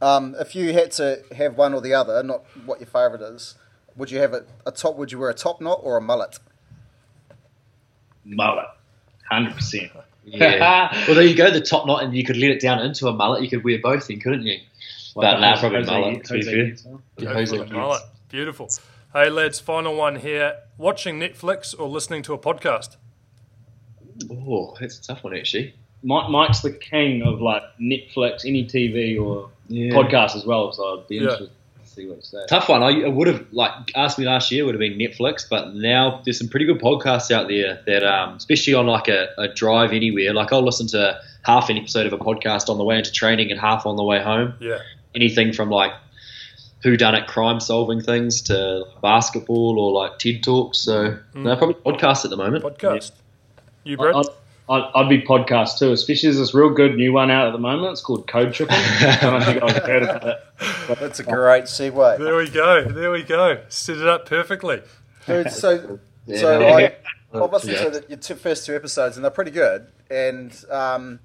Um, 0.00 0.36
if 0.38 0.54
you 0.54 0.72
had 0.72 0.90
to 0.92 1.22
have 1.36 1.56
one 1.56 1.74
or 1.74 1.80
the 1.80 1.94
other, 1.94 2.22
not 2.22 2.44
what 2.66 2.80
your 2.80 2.86
favourite 2.88 3.22
is, 3.22 3.54
would 3.96 4.10
you 4.10 4.18
have 4.18 4.32
a, 4.34 4.44
a 4.66 4.70
top? 4.72 4.96
Would 4.96 5.10
you 5.12 5.18
wear 5.18 5.30
a 5.30 5.34
top 5.34 5.60
knot 5.60 5.80
or 5.82 5.96
a 5.96 6.00
mullet? 6.00 6.38
mullet, 8.24 8.66
hundred 9.30 9.54
percent. 9.54 9.90
yeah. 10.24 10.90
well, 11.06 11.14
there 11.16 11.24
you 11.24 11.34
go, 11.36 11.50
the 11.50 11.60
top 11.60 11.86
knot, 11.86 12.02
and 12.02 12.14
you 12.14 12.24
could 12.24 12.36
let 12.36 12.50
it 12.50 12.60
down 12.60 12.80
into 12.80 13.06
a 13.08 13.12
mullet. 13.12 13.42
You 13.42 13.48
could 13.48 13.64
wear 13.64 13.78
both, 13.82 14.08
then, 14.08 14.20
couldn't 14.20 14.42
you? 14.44 14.58
But 15.14 15.40
nah, 15.40 15.58
probably 15.58 15.84
mullet. 15.84 16.24
To 16.24 16.34
be 16.34 16.42
fair. 16.42 16.54
Yeah, 16.66 16.74
Go 17.18 17.32
Jose 17.34 17.50
for 17.56 17.58
the 17.58 17.64
Gibbs. 17.64 17.72
mullet. 17.76 18.02
Beautiful. 18.28 18.70
Hey, 19.12 19.28
lads, 19.28 19.60
final 19.60 19.94
one 19.94 20.16
here. 20.16 20.56
Watching 20.78 21.20
Netflix 21.20 21.78
or 21.78 21.88
listening 21.88 22.22
to 22.24 22.32
a 22.32 22.38
podcast? 22.38 22.96
Oh, 24.30 24.74
that's 24.80 24.98
a 24.98 25.02
tough 25.02 25.22
one, 25.24 25.36
actually. 25.36 25.74
Mike, 26.02 26.30
Mike's 26.30 26.60
the 26.60 26.72
king 26.72 27.22
of 27.22 27.40
like 27.40 27.62
Netflix, 27.80 28.44
any 28.46 28.64
TV 28.64 29.18
or 29.20 29.50
Yeah. 29.68 29.92
podcast 29.92 30.34
as 30.36 30.44
well. 30.44 30.72
So 30.72 30.98
I'd 31.00 31.08
be 31.08 31.16
Yeah. 31.16 31.22
interested 31.22 31.50
to 31.82 31.86
see 31.88 32.06
what 32.08 32.16
you 32.16 32.22
say. 32.22 32.38
Tough 32.48 32.68
one. 32.68 32.82
I, 32.82 33.02
I 33.04 33.08
would 33.08 33.28
have 33.28 33.46
like 33.52 33.72
asked 33.94 34.18
me 34.18 34.24
last 34.24 34.50
year 34.50 34.64
would 34.64 34.74
have 34.74 34.80
been 34.80 34.98
Netflix, 34.98 35.48
but 35.48 35.74
now 35.74 36.20
there's 36.24 36.38
some 36.38 36.48
pretty 36.48 36.66
good 36.66 36.80
podcasts 36.80 37.30
out 37.30 37.48
there 37.48 37.80
that, 37.86 38.02
um, 38.04 38.36
especially 38.36 38.74
on 38.74 38.86
like 38.86 39.08
a, 39.08 39.28
a 39.38 39.48
drive 39.48 39.92
anywhere. 39.92 40.34
Like 40.34 40.52
I'll 40.52 40.64
listen 40.64 40.86
to 40.88 41.20
half 41.42 41.68
an 41.70 41.76
episode 41.76 42.06
of 42.06 42.12
a 42.12 42.18
podcast 42.18 42.68
on 42.68 42.78
the 42.78 42.84
way 42.84 42.98
into 42.98 43.12
training 43.12 43.50
and 43.50 43.60
half 43.60 43.86
on 43.86 43.96
the 43.96 44.04
way 44.04 44.20
home. 44.20 44.54
Yeah. 44.60 44.78
Anything 45.14 45.52
from 45.52 45.70
like 45.70 45.92
who 46.82 46.96
done 46.96 47.14
it 47.14 47.28
crime 47.28 47.60
solving 47.60 48.00
things 48.00 48.42
to 48.42 48.84
basketball 49.02 49.78
or 49.78 49.92
like 49.92 50.18
TED 50.18 50.42
talks. 50.42 50.78
So 50.78 51.16
no, 51.34 51.54
probably 51.56 51.74
podcasts 51.74 52.24
at 52.24 52.30
the 52.30 52.36
moment. 52.36 52.64
Podcast. 52.64 53.12
You, 53.84 53.96
Brett? 53.96 54.16
I'd, 54.72 54.82
I'd, 54.82 54.90
I'd 54.94 55.08
be 55.08 55.22
podcast 55.22 55.78
too, 55.78 55.92
especially 55.92 56.28
there's 56.28 56.38
this 56.38 56.54
real 56.54 56.70
good 56.70 56.96
new 56.96 57.12
one 57.12 57.30
out 57.30 57.46
at 57.46 57.52
the 57.52 57.58
moment. 57.58 57.92
It's 57.92 58.00
called 58.00 58.26
Code 58.26 58.52
Tripping. 58.52 58.76
I 58.76 59.18
don't 59.20 59.42
think 59.42 59.62
I've 59.62 59.82
heard 59.82 60.02
about 60.02 60.26
it. 60.26 60.38
That's 61.00 61.20
a 61.20 61.24
great 61.24 61.64
segue. 61.64 62.18
There 62.18 62.36
we 62.36 62.48
go. 62.48 62.84
There 62.84 63.10
we 63.10 63.22
go. 63.22 63.62
Set 63.68 63.98
it 63.98 64.06
up 64.06 64.26
perfectly. 64.26 64.82
Dude, 65.26 65.50
so 65.50 65.98
Yeah, 66.26 66.38
so 66.38 66.58
no. 66.58 66.68
I, 66.68 66.96
I've 67.34 67.52
listened 67.52 67.76
to 67.76 67.90
the, 67.90 68.04
your 68.08 68.18
two, 68.18 68.34
first 68.34 68.66
two 68.66 68.74
episodes 68.74 69.16
and 69.16 69.24
they're 69.24 69.30
pretty 69.30 69.50
good. 69.50 69.86
And 70.10 70.52
um, 70.70 71.20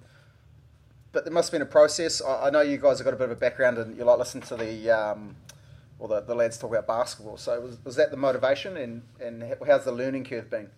but 1.11 1.25
there 1.25 1.33
must 1.33 1.51
have 1.51 1.59
been 1.59 1.67
a 1.67 1.71
process. 1.71 2.21
I, 2.21 2.47
I 2.47 2.49
know 2.49 2.61
you 2.61 2.77
guys 2.77 2.99
have 2.99 3.05
got 3.05 3.13
a 3.13 3.17
bit 3.17 3.25
of 3.25 3.31
a 3.31 3.35
background 3.35 3.77
and 3.77 3.97
you 3.97 4.03
like 4.03 4.19
listen 4.19 4.41
to 4.41 4.55
the 4.55 4.89
um, 4.91 5.35
well 5.99 6.07
the, 6.09 6.21
the 6.21 6.35
lads 6.35 6.57
talk 6.57 6.71
about 6.71 6.88
basketball. 6.88 7.38
So 7.38 7.59
was, 7.61 7.77
was 7.83 7.95
that 7.95 8.11
the 8.11 8.17
motivation 8.17 8.77
and 8.77 9.03
and 9.19 9.55
how's 9.65 9.85
the 9.85 9.91
learning 9.91 10.25
curve 10.25 10.49
been? 10.49 10.69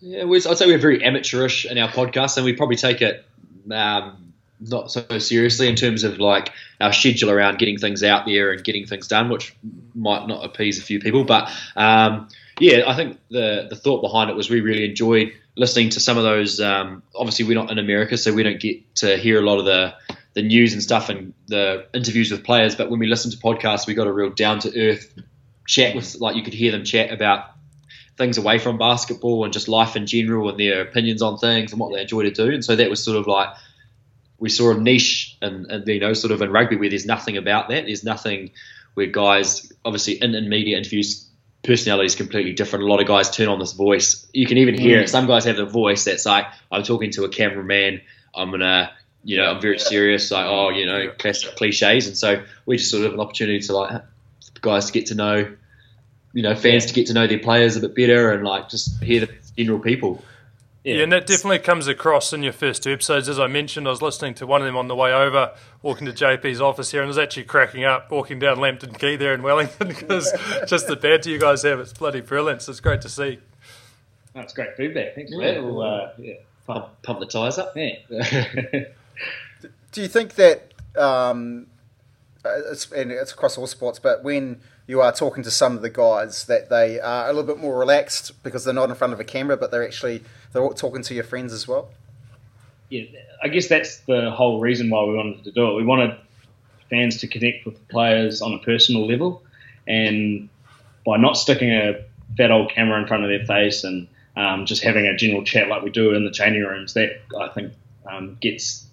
Yeah, 0.00 0.24
I'd 0.24 0.58
say 0.58 0.66
we're 0.66 0.78
very 0.78 1.04
amateurish 1.04 1.66
in 1.66 1.76
our 1.78 1.88
podcast, 1.88 2.36
and 2.36 2.44
we 2.44 2.52
probably 2.52 2.76
take 2.76 3.02
it 3.02 3.24
um, 3.70 4.32
not 4.60 4.90
so 4.90 5.18
seriously 5.18 5.68
in 5.68 5.74
terms 5.74 6.04
of 6.04 6.18
like 6.18 6.52
our 6.80 6.92
schedule 6.92 7.30
around 7.30 7.58
getting 7.58 7.78
things 7.78 8.02
out 8.02 8.26
there 8.26 8.52
and 8.52 8.62
getting 8.62 8.86
things 8.86 9.08
done, 9.08 9.28
which 9.28 9.54
might 9.94 10.26
not 10.26 10.44
appease 10.44 10.78
a 10.78 10.82
few 10.82 11.00
people. 11.00 11.24
But 11.24 11.50
um, 11.76 12.28
yeah, 12.60 12.84
I 12.86 12.94
think 12.94 13.18
the 13.30 13.66
the 13.68 13.76
thought 13.76 14.00
behind 14.00 14.30
it 14.30 14.36
was 14.36 14.50
we 14.50 14.60
really 14.60 14.84
enjoyed 14.84 15.32
listening 15.56 15.90
to 15.90 16.00
some 16.00 16.16
of 16.16 16.24
those. 16.24 16.60
Um, 16.60 17.02
obviously, 17.14 17.44
we're 17.44 17.54
not 17.54 17.70
in 17.70 17.78
America, 17.78 18.16
so 18.16 18.32
we 18.32 18.42
don't 18.42 18.60
get 18.60 18.94
to 18.96 19.16
hear 19.16 19.38
a 19.38 19.44
lot 19.44 19.58
of 19.58 19.64
the 19.64 19.94
the 20.34 20.42
news 20.42 20.72
and 20.72 20.82
stuff 20.82 21.08
and 21.08 21.34
the 21.48 21.86
interviews 21.92 22.30
with 22.30 22.44
players. 22.44 22.76
But 22.76 22.90
when 22.90 23.00
we 23.00 23.06
listen 23.08 23.30
to 23.30 23.36
podcasts, 23.36 23.86
we 23.86 23.94
got 23.94 24.06
a 24.06 24.12
real 24.12 24.30
down 24.30 24.60
to 24.60 24.80
earth 24.80 25.12
chat 25.66 25.94
with 25.94 26.16
like 26.20 26.36
you 26.36 26.42
could 26.42 26.54
hear 26.54 26.72
them 26.72 26.84
chat 26.84 27.12
about 27.12 27.50
things 28.18 28.36
away 28.36 28.58
from 28.58 28.76
basketball 28.76 29.44
and 29.44 29.52
just 29.52 29.68
life 29.68 29.96
in 29.96 30.06
general 30.06 30.50
and 30.50 30.58
their 30.58 30.82
opinions 30.82 31.22
on 31.22 31.38
things 31.38 31.72
and 31.72 31.80
what 31.80 31.94
they 31.94 32.02
enjoy 32.02 32.24
to 32.24 32.30
do. 32.30 32.50
And 32.50 32.64
so 32.64 32.76
that 32.76 32.90
was 32.90 33.02
sort 33.02 33.16
of 33.16 33.26
like 33.26 33.48
we 34.38 34.50
saw 34.50 34.72
a 34.72 34.78
niche 34.78 35.36
and, 35.40 35.70
and 35.70 35.86
you 35.86 36.00
know 36.00 36.12
sort 36.12 36.32
of 36.32 36.42
in 36.42 36.50
rugby 36.50 36.76
where 36.76 36.90
there's 36.90 37.06
nothing 37.06 37.36
about 37.36 37.68
that. 37.68 37.86
There's 37.86 38.04
nothing 38.04 38.50
where 38.94 39.06
guys 39.06 39.72
obviously 39.84 40.14
in, 40.14 40.34
in 40.34 40.48
media 40.48 40.76
interviews 40.76 41.28
personality 41.62 42.06
is 42.06 42.16
completely 42.16 42.52
different. 42.52 42.84
A 42.84 42.88
lot 42.88 43.00
of 43.00 43.06
guys 43.06 43.30
turn 43.30 43.48
on 43.48 43.60
this 43.60 43.72
voice. 43.72 44.26
You 44.32 44.46
can 44.46 44.58
even 44.58 44.76
hear 44.76 45.00
it. 45.00 45.06
Mm. 45.06 45.10
Some 45.10 45.26
guys 45.26 45.44
have 45.44 45.56
the 45.56 45.66
voice 45.66 46.04
that's 46.04 46.26
like 46.26 46.46
I'm 46.70 46.82
talking 46.82 47.12
to 47.12 47.24
a 47.24 47.28
cameraman. 47.28 48.00
I'm 48.34 48.50
gonna 48.50 48.92
you 49.22 49.36
know 49.36 49.44
I'm 49.52 49.60
very 49.60 49.78
serious. 49.78 50.32
Like 50.32 50.46
oh 50.46 50.70
you 50.70 50.86
know 50.86 51.12
classic 51.18 51.54
cliches. 51.54 52.08
And 52.08 52.16
so 52.16 52.42
we 52.66 52.78
just 52.78 52.90
sort 52.90 53.06
of 53.06 53.14
an 53.14 53.20
opportunity 53.20 53.60
to 53.60 53.76
like 53.76 54.02
guys 54.60 54.86
to 54.86 54.92
get 54.92 55.06
to 55.06 55.14
know 55.14 55.56
you 56.38 56.44
know 56.44 56.54
fans 56.54 56.86
to 56.86 56.94
get 56.94 57.08
to 57.08 57.12
know 57.14 57.26
their 57.26 57.40
players 57.40 57.74
a 57.76 57.80
bit 57.80 57.96
better 57.96 58.30
and 58.32 58.44
like 58.44 58.68
just 58.68 59.02
hear 59.02 59.26
the 59.26 59.28
general 59.56 59.80
people. 59.80 60.22
Yeah. 60.84 61.02
and 61.02 61.10
that 61.10 61.26
definitely 61.26 61.58
comes 61.58 61.88
across 61.88 62.32
in 62.32 62.44
your 62.44 62.52
first 62.52 62.84
two 62.84 62.92
episodes. 62.92 63.28
As 63.28 63.40
I 63.40 63.48
mentioned, 63.48 63.88
I 63.88 63.90
was 63.90 64.00
listening 64.00 64.34
to 64.34 64.46
one 64.46 64.62
of 64.62 64.66
them 64.66 64.76
on 64.76 64.86
the 64.86 64.94
way 64.94 65.12
over, 65.12 65.52
walking 65.82 66.06
to 66.06 66.12
JP's 66.12 66.60
office 66.60 66.92
here, 66.92 67.00
and 67.02 67.08
I 67.08 67.08
was 67.08 67.18
actually 67.18 67.42
cracking 67.44 67.82
up 67.84 68.08
walking 68.12 68.38
down 68.38 68.60
Lambton 68.60 68.92
Quay 68.94 69.16
there 69.16 69.34
in 69.34 69.42
Wellington 69.42 69.88
because 69.98 70.32
just 70.68 70.86
the 70.86 70.94
banter 70.94 71.28
you 71.30 71.40
guys 71.40 71.62
have, 71.64 71.80
it's 71.80 71.92
bloody 71.92 72.20
brilliant. 72.20 72.62
So 72.62 72.70
it's 72.70 72.78
great 72.80 73.00
to 73.02 73.08
see. 73.08 73.40
That's 74.32 74.52
great 74.54 74.76
feedback. 74.76 75.16
Thanks 75.16 75.32
for 75.32 75.42
Yeah. 75.42 75.54
that. 75.54 75.64
We'll, 75.64 75.82
uh, 75.82 76.10
yeah. 76.18 76.34
Pump, 76.68 76.86
pump 77.02 77.18
the 77.18 77.26
tyres 77.26 77.58
up. 77.58 77.72
Yeah. 77.76 77.96
Do 79.92 80.00
you 80.02 80.08
think 80.08 80.36
that, 80.36 80.72
um, 80.96 81.66
uh, 82.44 82.50
it's, 82.70 82.90
and 82.92 83.10
it's 83.10 83.32
across 83.32 83.58
all 83.58 83.66
sports, 83.66 83.98
but 83.98 84.22
when 84.22 84.60
you 84.88 85.00
are 85.00 85.12
talking 85.12 85.44
to 85.44 85.50
some 85.50 85.76
of 85.76 85.82
the 85.82 85.90
guys, 85.90 86.46
that 86.46 86.70
they 86.70 86.98
are 86.98 87.26
a 87.26 87.32
little 87.32 87.44
bit 87.44 87.58
more 87.58 87.78
relaxed 87.78 88.42
because 88.42 88.64
they're 88.64 88.74
not 88.74 88.88
in 88.88 88.96
front 88.96 89.12
of 89.12 89.20
a 89.20 89.24
camera, 89.24 89.56
but 89.56 89.70
they're 89.70 89.84
actually 89.84 90.24
they're 90.52 90.68
talking 90.70 91.02
to 91.02 91.14
your 91.14 91.24
friends 91.24 91.52
as 91.52 91.68
well? 91.68 91.90
yeah, 92.90 93.04
I 93.42 93.48
guess 93.48 93.68
that's 93.68 93.98
the 94.00 94.30
whole 94.30 94.60
reason 94.60 94.90
why 94.90 95.04
we 95.04 95.14
wanted 95.14 95.44
to 95.44 95.52
do 95.52 95.70
it. 95.70 95.74
We 95.74 95.84
wanted 95.84 96.16
fans 96.90 97.18
to 97.18 97.28
connect 97.28 97.66
with 97.66 97.74
the 97.74 97.84
players 97.92 98.40
on 98.40 98.54
a 98.54 98.58
personal 98.58 99.06
level, 99.06 99.42
and 99.86 100.48
by 101.04 101.16
not 101.16 101.36
sticking 101.36 101.70
a 101.70 102.02
fat 102.36 102.50
old 102.50 102.70
camera 102.70 103.00
in 103.00 103.06
front 103.06 103.24
of 103.24 103.30
their 103.30 103.44
face 103.44 103.84
and 103.84 104.08
um, 104.36 104.66
just 104.66 104.82
having 104.82 105.06
a 105.06 105.16
general 105.16 105.44
chat 105.44 105.68
like 105.68 105.82
we 105.82 105.90
do 105.90 106.14
in 106.14 106.24
the 106.24 106.30
changing 106.30 106.62
rooms, 106.62 106.94
that 106.94 107.20
I 107.38 107.48
think 107.48 107.72
um, 108.10 108.38
gets 108.40 108.86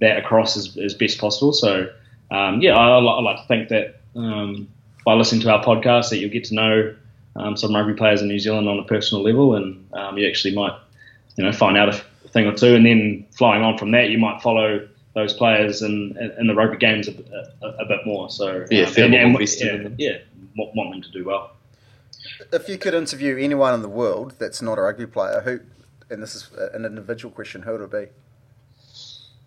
that 0.00 0.18
across 0.18 0.56
as, 0.56 0.76
as 0.76 0.94
best 0.94 1.18
possible. 1.18 1.52
So, 1.52 1.88
um, 2.30 2.60
yeah, 2.60 2.76
I, 2.76 2.98
I 2.98 3.20
like 3.20 3.38
to 3.38 3.48
think 3.48 3.68
that 3.70 4.00
um, 4.14 4.68
by 5.04 5.14
listening 5.14 5.40
to 5.42 5.50
our 5.52 5.64
podcast, 5.64 6.10
that 6.10 6.18
you'll 6.18 6.30
get 6.30 6.44
to 6.44 6.54
know 6.54 6.94
um, 7.36 7.56
some 7.56 7.74
rugby 7.74 7.94
players 7.94 8.20
in 8.22 8.28
New 8.28 8.38
Zealand 8.38 8.68
on 8.68 8.78
a 8.78 8.84
personal 8.84 9.22
level, 9.24 9.54
and 9.56 9.88
um, 9.94 10.18
you 10.18 10.28
actually 10.28 10.54
might 10.54 10.76
you 11.36 11.44
know, 11.44 11.52
find 11.52 11.76
out 11.76 11.88
a 11.88 12.28
thing 12.28 12.46
or 12.46 12.54
two, 12.54 12.74
and 12.74 12.84
then 12.86 13.26
flying 13.32 13.62
on 13.62 13.78
from 13.78 13.90
that, 13.92 14.10
you 14.10 14.18
might 14.18 14.40
follow 14.42 14.86
those 15.14 15.32
players 15.34 15.82
in, 15.82 16.16
in, 16.18 16.30
in 16.40 16.46
the 16.46 16.54
rugby 16.54 16.76
games 16.78 17.08
a, 17.08 17.12
a, 17.62 17.68
a 17.68 17.86
bit 17.86 18.00
more. 18.06 18.30
So 18.30 18.64
Yeah, 18.70 18.84
um, 18.84 18.92
feel 18.92 19.04
and, 19.14 19.32
more 19.32 19.40
and, 19.42 19.50
yeah, 19.60 19.76
them. 19.76 19.94
yeah, 19.98 20.18
want, 20.56 20.74
want 20.74 20.90
them 20.90 21.02
to 21.02 21.10
do 21.10 21.24
well. 21.24 21.52
If 22.52 22.68
you 22.68 22.78
could 22.78 22.94
interview 22.94 23.36
anyone 23.36 23.74
in 23.74 23.82
the 23.82 23.88
world 23.88 24.36
that's 24.38 24.62
not 24.62 24.78
a 24.78 24.82
rugby 24.82 25.06
player, 25.06 25.40
who, 25.44 25.60
and 26.08 26.22
this 26.22 26.34
is 26.34 26.48
an 26.72 26.84
individual 26.84 27.32
question, 27.32 27.62
who 27.62 27.72
would 27.72 27.80
it 27.82 27.90
be? 27.90 28.06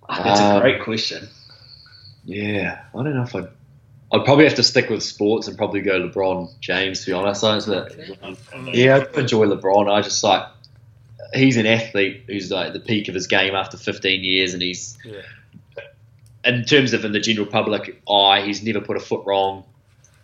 That's 0.07 0.39
Um, 0.39 0.57
a 0.57 0.59
great 0.62 0.83
question. 0.83 1.27
Yeah, 2.25 2.81
I 2.93 3.03
don't 3.03 3.15
know 3.15 3.24
if 3.24 3.35
I'd. 3.35 3.47
I'd 4.12 4.24
probably 4.24 4.45
have 4.45 4.55
to 4.55 4.63
stick 4.63 4.89
with 4.89 5.03
sports 5.03 5.47
and 5.47 5.57
probably 5.57 5.81
go 5.81 6.00
LeBron 6.00 6.59
James. 6.59 7.01
To 7.01 7.07
be 7.07 7.13
honest, 7.13 7.43
I 7.43 7.55
was 7.55 7.67
yeah, 7.67 9.05
I 9.15 9.19
enjoy 9.19 9.45
LeBron. 9.47 9.91
I 9.91 10.01
just 10.01 10.24
like 10.24 10.43
he's 11.33 11.57
an 11.57 11.65
athlete 11.65 12.24
who's 12.27 12.51
like 12.51 12.74
the 12.74 12.79
peak 12.79 13.07
of 13.07 13.15
his 13.15 13.27
game 13.27 13.55
after 13.55 13.77
15 13.77 14.24
years, 14.24 14.53
and 14.53 14.62
he's 14.62 14.97
Yeah. 15.03 15.21
in 16.45 16.63
terms 16.65 16.93
of 16.93 17.03
in 17.03 17.12
the 17.12 17.19
general 17.19 17.47
public 17.47 18.01
eye, 18.09 18.41
he's 18.45 18.63
never 18.63 18.79
put 18.81 18.95
a 18.97 19.00
foot 19.00 19.25
wrong. 19.25 19.63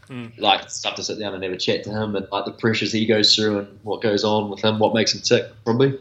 Mm. 0.10 0.38
Like 0.40 0.70
stuff 0.70 0.96
to 0.96 1.04
sit 1.04 1.20
down 1.20 1.34
and 1.34 1.42
never 1.42 1.56
chat 1.56 1.84
to 1.86 1.90
him, 1.90 2.16
and 2.16 2.28
like 2.32 2.46
the 2.46 2.52
pressures 2.52 2.92
he 2.92 3.06
goes 3.06 3.36
through 3.36 3.60
and 3.60 3.80
what 3.84 4.02
goes 4.02 4.24
on 4.24 4.50
with 4.50 4.62
him, 4.62 4.78
what 4.78 4.94
makes 4.94 5.14
him 5.16 5.22
tick, 5.22 5.46
probably. 5.64 5.98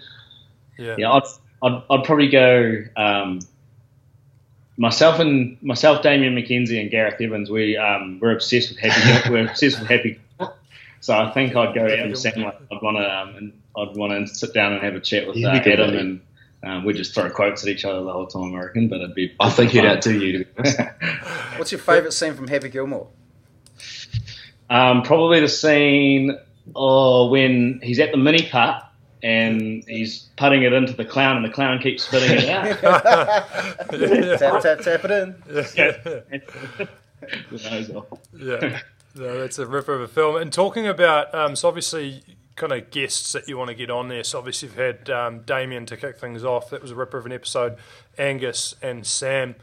Yeah. 0.79 0.97
Yeah, 0.99 1.13
I'd, 1.13 1.23
I'd, 1.63 1.83
I'd 1.91 2.05
probably 2.05 2.29
go 2.29 2.83
um, 2.97 3.41
myself 4.81 5.21
and 5.21 5.63
myself, 5.63 6.03
Damian 6.03 6.35
McKenzie, 6.35 6.81
and 6.81 6.91
Gareth 6.91 7.21
Evans. 7.21 7.51
We 7.51 7.77
um, 7.77 8.19
we're 8.21 8.33
obsessed 8.33 8.71
with 8.71 8.79
happy. 8.79 9.31
we're 9.31 9.47
obsessed 9.47 9.79
with 9.79 9.89
happy. 9.89 10.19
So 11.01 11.17
I 11.17 11.31
think 11.33 11.55
I'd 11.55 11.75
go 11.75 11.87
Adam 11.87 12.13
Sandler. 12.13 12.57
I'd 12.73 12.83
want 12.83 12.97
to 12.97 13.15
um, 13.15 13.37
and 13.37 13.61
I'd 13.77 13.97
want 13.97 14.27
to 14.27 14.35
sit 14.35 14.53
down 14.53 14.73
and 14.73 14.83
have 14.83 14.95
a 14.95 15.01
chat 15.01 15.27
with 15.27 15.37
He'd 15.37 15.47
uh, 15.47 15.51
Adam, 15.51 15.97
and 15.97 16.21
um, 16.65 16.85
we'd 16.85 16.97
just 16.97 17.15
throw 17.15 17.31
quotes 17.31 17.63
at 17.63 17.69
each 17.69 17.85
other 17.85 18.03
the 18.03 18.13
whole 18.13 18.27
time. 18.27 18.55
I 18.55 18.65
reckon, 18.65 18.89
but 18.89 18.97
it'd 18.97 19.15
be. 19.15 19.35
I 19.39 19.51
think 19.51 19.71
he'd 19.71 19.85
outdo 19.85 20.19
you. 20.19 20.33
To 20.33 20.45
be 20.45 20.51
honest. 20.59 20.81
What's 21.57 21.73
your 21.73 21.79
favourite 21.79 22.13
scene 22.13 22.35
from 22.35 22.49
Happy 22.49 22.71
Gilmore? 22.71 23.09
Um, 24.71 25.03
probably 25.03 25.41
the 25.41 25.49
scene 25.49 26.39
oh, 26.75 27.29
when 27.29 27.81
he's 27.83 27.99
at 27.99 28.13
the 28.13 28.19
mini 28.19 28.49
putt 28.49 28.90
and 29.23 29.85
he's 29.87 30.29
putting 30.37 30.63
it 30.63 30.73
into 30.73 30.93
the 30.93 31.05
clown, 31.05 31.37
and 31.37 31.45
the 31.45 31.51
clown 31.51 31.79
keeps 31.79 32.05
spitting 32.05 32.39
it 32.39 32.49
out. 32.49 32.81
tap 34.39 34.63
tap 34.63 34.81
tap 34.81 35.05
it 35.05 35.11
in. 35.11 35.35
With 37.51 37.63
the 37.63 37.71
nose 37.71 37.91
off. 37.91 38.07
yeah, 38.37 38.81
no, 39.15 39.41
that's 39.41 39.59
a 39.59 39.67
ripper 39.67 39.95
of 39.95 40.01
a 40.01 40.09
film. 40.09 40.37
And 40.37 40.53
talking 40.53 40.87
about, 40.87 41.35
um, 41.35 41.55
so 41.55 41.69
obviously, 41.69 42.23
kind 42.57 42.73
of 42.73 42.91
guests 42.91 43.33
that 43.33 43.49
you 43.49 43.59
want 43.59 43.69
to 43.69 43.75
get 43.75 43.91
on 43.91 44.09
there. 44.09 44.25
So 44.25 44.39
obviously, 44.39 44.69
you've 44.69 44.77
had 44.77 45.11
um, 45.11 45.41
Damian 45.41 45.87
to 45.87 45.97
kick 45.97 46.19
things 46.19 46.45
off. 46.45 46.71
That 46.71 46.83
was 46.83 46.91
a 46.91 46.95
ripper 46.95 47.19
of 47.19 47.27
an 47.27 47.33
episode. 47.33 47.77
Angus 48.19 48.75
and 48.83 49.07
Sam. 49.07 49.57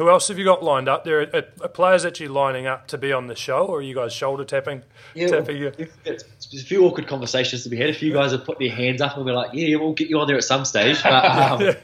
Who 0.00 0.08
else 0.08 0.28
have 0.28 0.38
you 0.38 0.46
got 0.46 0.62
lined 0.64 0.88
up? 0.88 1.04
There 1.04 1.20
are, 1.20 1.44
are 1.60 1.68
players 1.68 2.06
actually 2.06 2.28
lining 2.28 2.66
up 2.66 2.86
to 2.86 2.96
be 2.96 3.12
on 3.12 3.26
the 3.26 3.36
show, 3.36 3.66
or 3.66 3.80
are 3.80 3.82
you 3.82 3.94
guys 3.94 4.14
shoulder 4.14 4.46
tapping? 4.46 4.82
tapping 5.14 5.58
you? 5.58 5.72
It's, 6.06 6.24
it's 6.34 6.62
a 6.62 6.64
few 6.64 6.86
awkward 6.86 7.06
conversations 7.06 7.64
to 7.64 7.68
be 7.68 7.76
had. 7.76 7.90
A 7.90 7.92
few 7.92 8.10
guys 8.10 8.32
have 8.32 8.46
put 8.46 8.58
their 8.58 8.70
hands 8.70 9.02
up 9.02 9.18
and 9.18 9.26
we're 9.26 9.34
like, 9.34 9.50
"Yeah, 9.52 9.76
we'll 9.76 9.92
get 9.92 10.08
you 10.08 10.18
on 10.18 10.26
there 10.26 10.38
at 10.38 10.44
some 10.44 10.64
stage." 10.64 11.02
But 11.02 11.24
um, 11.26 11.74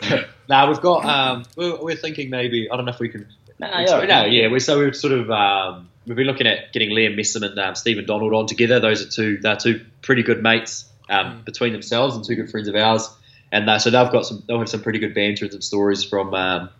now 0.48 0.68
we've 0.68 0.80
got. 0.80 1.04
Um, 1.06 1.44
we're, 1.56 1.82
we're 1.82 1.96
thinking 1.96 2.30
maybe. 2.30 2.70
I 2.70 2.76
don't 2.76 2.84
know 2.84 2.92
if 2.92 3.00
we 3.00 3.08
can. 3.08 3.26
Nah, 3.58 3.80
yeah. 3.80 4.04
no, 4.04 4.24
yeah. 4.26 4.46
We're, 4.46 4.60
so 4.60 4.78
we've 4.78 4.94
sort 4.94 5.14
of 5.14 5.28
um, 5.32 5.88
we've 6.06 6.16
been 6.16 6.28
looking 6.28 6.46
at 6.46 6.72
getting 6.72 6.90
Liam 6.90 7.18
Messam 7.18 7.42
and 7.42 7.58
um, 7.58 7.74
Stephen 7.74 8.06
Donald 8.06 8.32
on 8.32 8.46
together. 8.46 8.78
Those 8.78 9.04
are 9.04 9.10
two. 9.10 9.38
They're 9.38 9.56
two 9.56 9.84
pretty 10.02 10.22
good 10.22 10.40
mates 10.40 10.84
um, 11.08 11.42
between 11.44 11.72
themselves 11.72 12.14
and 12.14 12.24
two 12.24 12.36
good 12.36 12.48
friends 12.48 12.68
of 12.68 12.76
ours. 12.76 13.10
And 13.50 13.68
uh, 13.68 13.80
so 13.80 13.90
they've 13.90 14.12
got 14.12 14.24
some. 14.24 14.44
They'll 14.46 14.60
have 14.60 14.68
some 14.68 14.82
pretty 14.82 15.00
good 15.00 15.14
banter 15.14 15.46
and 15.46 15.52
some 15.52 15.62
stories 15.62 16.04
from 16.04 16.32
um, 16.32 16.70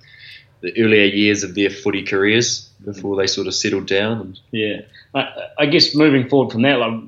the 0.61 0.73
earlier 0.83 1.05
years 1.05 1.43
of 1.43 1.55
their 1.55 1.71
footy 1.71 2.03
careers 2.03 2.69
before 2.85 3.17
they 3.17 3.27
sort 3.27 3.47
of 3.47 3.55
settled 3.55 3.87
down. 3.87 4.21
And, 4.21 4.41
Yeah, 4.53 4.81
I, 5.15 5.49
I 5.59 5.67
guess 5.67 5.95
moving 5.95 6.29
forward 6.29 6.53
from 6.53 6.63
that, 6.63 6.79
like, 6.79 7.03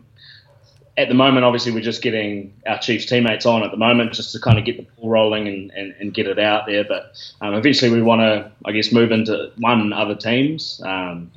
at 0.97 1.09
the 1.09 1.15
moment, 1.15 1.45
obviously, 1.45 1.71
we're 1.71 1.81
just 1.81 2.03
getting 2.03 2.53
our 2.67 2.79
Chiefs 2.79 3.07
teammates 3.07 3.47
on 3.47 3.63
at 3.63 3.71
the 3.71 3.77
moment 3.77 4.13
just 4.15 4.33
to 4.33 4.41
kind 4.41 4.59
of 4.59 4.65
get 4.65 4.79
the 4.79 4.83
ball 4.83 5.11
rolling 5.11 5.47
and, 5.47 5.71
and, 5.71 5.95
and 6.01 6.13
get 6.13 6.27
it 6.27 6.41
out 6.41 6.67
there. 6.67 6.83
But 6.83 7.13
um, 7.41 7.55
eventually, 7.55 7.93
we 7.93 8.03
want 8.03 8.21
to, 8.21 8.51
I 8.65 8.73
guess, 8.73 8.91
move 8.91 9.13
into 9.13 9.53
one 9.59 9.93
other 9.93 10.17
teams, 10.17 10.81
um, 10.85 11.31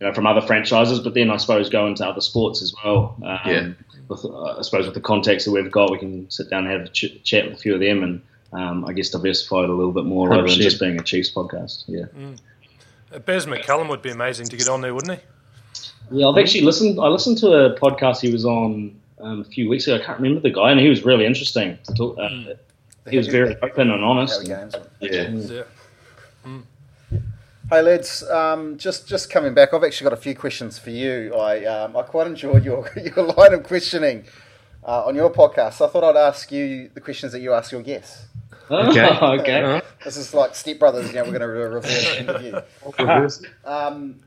you 0.00 0.06
know, 0.06 0.14
from 0.14 0.28
other 0.28 0.40
franchises. 0.40 1.00
But 1.00 1.14
then 1.14 1.30
I 1.32 1.36
suppose 1.36 1.68
go 1.68 1.88
into 1.88 2.06
other 2.06 2.20
sports 2.20 2.62
as 2.62 2.72
well. 2.84 3.16
Um, 3.24 3.38
Yeah. 3.44 3.68
With, 4.06 4.24
uh, 4.24 4.58
I 4.58 4.62
suppose 4.62 4.86
with 4.86 4.94
the 4.94 5.00
contacts 5.00 5.44
that 5.46 5.50
we've 5.50 5.70
got, 5.70 5.90
we 5.90 5.98
can 5.98 6.30
sit 6.30 6.48
down 6.48 6.66
and 6.66 6.72
have 6.72 6.88
a 6.88 6.88
ch- 6.88 7.20
chat 7.24 7.44
with 7.44 7.54
a 7.54 7.60
few 7.60 7.74
of 7.74 7.80
them 7.80 8.02
and. 8.04 8.22
Um, 8.52 8.84
I 8.86 8.92
guess 8.94 9.10
diversify 9.10 9.64
it 9.64 9.70
a 9.70 9.74
little 9.74 9.92
bit 9.92 10.04
more 10.06 10.28
rather 10.30 10.42
than 10.48 10.56
just 10.56 10.80
being 10.80 10.98
a 10.98 11.02
Chiefs 11.02 11.30
podcast. 11.30 11.84
Yeah. 11.86 12.06
Uh, 13.12 13.18
Bez 13.18 13.46
McCullum 13.46 13.88
would 13.90 14.00
be 14.02 14.10
amazing 14.10 14.46
to 14.48 14.56
get 14.56 14.68
on 14.68 14.80
there, 14.80 14.94
wouldn't 14.94 15.18
he? 15.18 15.24
Yeah, 16.10 16.28
I've 16.28 16.38
actually 16.38 16.62
listened. 16.62 16.98
I 16.98 17.08
listened 17.08 17.36
to 17.38 17.48
a 17.52 17.78
podcast 17.78 18.20
he 18.20 18.32
was 18.32 18.46
on 18.46 18.98
um, 19.20 19.40
a 19.40 19.44
few 19.44 19.68
weeks 19.68 19.86
ago. 19.86 19.96
I 19.96 20.04
can't 20.04 20.18
remember 20.18 20.40
the 20.40 20.50
guy, 20.50 20.70
and 20.70 20.80
he 20.80 20.88
was 20.88 21.04
really 21.04 21.26
interesting 21.26 21.78
to 21.84 21.92
talk. 21.94 22.18
Uh, 22.18 22.54
He 23.10 23.16
was 23.18 23.26
very 23.28 23.56
open 23.62 23.90
and 23.90 24.02
honest. 24.04 24.34
Happy 24.48 24.48
games. 24.48 25.50
yeah. 25.50 25.64
Yeah. 26.46 27.18
Hey 27.70 27.82
lads, 27.82 28.22
um, 28.30 28.78
just 28.78 29.06
just 29.06 29.28
coming 29.28 29.52
back, 29.52 29.74
I've 29.74 29.84
actually 29.84 30.04
got 30.08 30.14
a 30.14 30.22
few 30.22 30.34
questions 30.34 30.78
for 30.78 30.88
you. 30.88 31.34
I 31.34 31.66
um, 31.66 31.96
I 31.98 32.02
quite 32.02 32.26
enjoyed 32.26 32.64
your 32.64 32.88
your 32.96 33.26
line 33.26 33.52
of 33.52 33.62
questioning 33.64 34.24
uh, 34.82 35.04
on 35.04 35.14
your 35.14 35.28
podcast. 35.30 35.74
So 35.74 35.84
I 35.84 35.88
thought 35.90 36.04
I'd 36.04 36.16
ask 36.16 36.50
you 36.50 36.88
the 36.94 37.00
questions 37.02 37.32
that 37.32 37.40
you 37.40 37.52
ask 37.52 37.70
your 37.70 37.82
guests. 37.82 38.26
Okay. 38.70 39.18
Oh, 39.20 39.32
okay. 39.40 39.62
All 39.62 39.70
right. 39.72 39.84
This 40.04 40.16
is 40.16 40.34
like 40.34 40.54
Step 40.54 40.78
Brothers. 40.78 41.12
You 41.12 41.18
we're 41.20 41.38
going 41.38 41.40
to 41.40 41.46
do 41.46 41.62
a 41.62 41.68
reverse 41.68 42.16
interview. 42.16 42.60
Um, 43.64 44.20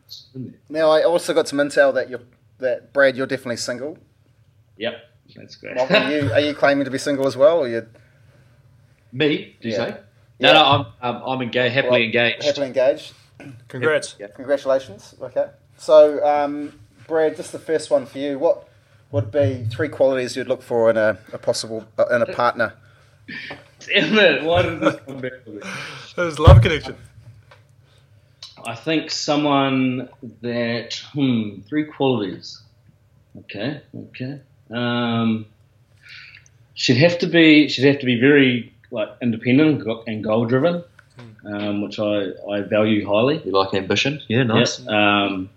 now 0.70 0.90
I 0.90 1.04
also 1.04 1.34
got 1.34 1.48
some 1.48 1.60
intel 1.60 1.94
that 1.94 2.10
you're 2.10 2.22
that 2.60 2.94
Brad, 2.94 3.18
you're 3.18 3.28
definitely 3.28 3.58
single. 3.58 3.98
Yep, 4.78 4.94
that's 5.36 5.56
great. 5.56 5.76
Well, 5.76 5.88
are 5.92 6.12
you 6.12 6.32
are 6.34 6.40
you 6.40 6.54
claiming 6.54 6.86
to 6.86 6.92
be 6.92 6.98
single 6.98 7.28
as 7.28 7.36
well, 7.38 7.60
or 7.60 7.68
you 7.68 7.88
Me? 9.12 9.56
Do 9.62 9.68
you 9.70 9.74
Yeah. 9.76 9.86
say? 9.86 9.98
No, 10.40 10.54
no, 10.54 10.64
I'm 11.02 11.16
um, 11.16 11.24
I'm 11.26 11.42
engaged, 11.42 11.74
happily 11.74 11.92
Well, 11.92 12.02
engaged. 12.02 12.44
happily 12.44 12.68
engaged? 12.68 13.14
Congrats. 13.68 14.16
Yeah. 14.20 14.28
Congratulations. 14.36 15.16
Okay. 15.22 15.48
So, 15.78 16.24
um, 16.26 16.80
Brad, 17.08 17.36
just 17.36 17.52
the 17.52 17.60
first 17.60 17.90
one 17.90 18.06
for 18.06 18.18
you. 18.20 18.38
What 18.40 18.68
would 19.12 19.32
be 19.32 19.66
three 19.72 19.90
qualities 19.90 20.36
you'd 20.36 20.48
look 20.48 20.62
for 20.62 20.90
in 20.90 20.98
a, 20.98 21.18
a 21.34 21.38
possible 21.38 21.86
uh, 21.98 22.06
in 22.08 22.22
a 22.22 22.28
partner? 22.28 22.74
Damn 23.80 24.18
it! 24.18 24.44
Why 24.44 24.62
did 24.62 24.80
this 24.80 24.96
come 25.06 25.22
back 25.22 25.44
to 25.46 25.50
me? 25.52 25.62
There's 26.16 26.40
love 26.40 26.62
connection. 26.62 26.96
I 28.66 28.76
think 28.76 29.10
someone 29.10 30.10
that 30.42 31.02
hmm 31.14 31.62
three 31.68 31.86
qualities. 31.86 32.62
Okay, 33.40 33.82
okay. 33.96 34.40
Um, 34.70 35.46
she'd 36.74 36.98
have 36.98 37.18
to 37.20 37.28
be 37.28 37.68
she'd 37.70 37.86
have 37.86 38.00
to 38.00 38.06
be 38.06 38.20
very 38.20 38.74
like 38.92 39.10
independent 39.22 39.88
and 40.08 40.24
goal 40.24 40.46
driven, 40.46 40.84
um, 41.46 41.82
which 41.82 41.98
I, 42.00 42.32
I 42.50 42.62
value 42.62 43.06
highly. 43.06 43.42
You 43.44 43.52
like 43.52 43.74
ambition? 43.74 44.22
Yeah, 44.28 44.44
nice. 44.44 44.80
Yep. 44.80 44.90
Um, 44.90 45.50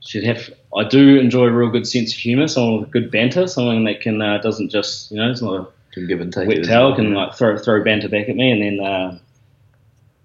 she'd 0.00 0.24
have. 0.24 0.50
I 0.76 0.84
do 0.84 1.18
enjoy 1.18 1.46
a 1.46 1.50
real 1.50 1.70
good 1.70 1.86
sense 1.86 2.12
of 2.12 2.18
humour, 2.18 2.48
someone 2.48 2.80
with 2.80 2.90
good 2.90 3.10
banter, 3.10 3.46
someone 3.48 3.84
that 3.84 4.00
can 4.00 4.22
uh, 4.22 4.38
doesn't 4.38 4.70
just 4.70 5.10
you 5.10 5.18
know 5.18 5.30
it's 5.30 5.42
not 5.42 5.60
a 5.60 5.66
Can 5.92 6.06
give 6.06 6.20
and 6.20 6.32
take. 6.32 6.46
wet 6.46 6.58
it 6.58 6.60
as 6.60 6.68
towel 6.68 6.94
can 6.94 7.14
like 7.14 7.34
throw 7.34 7.58
throw 7.58 7.82
banter 7.82 8.08
back 8.08 8.28
at 8.28 8.36
me, 8.36 8.50
and 8.52 8.62
then 8.62 8.86
uh, 8.86 9.18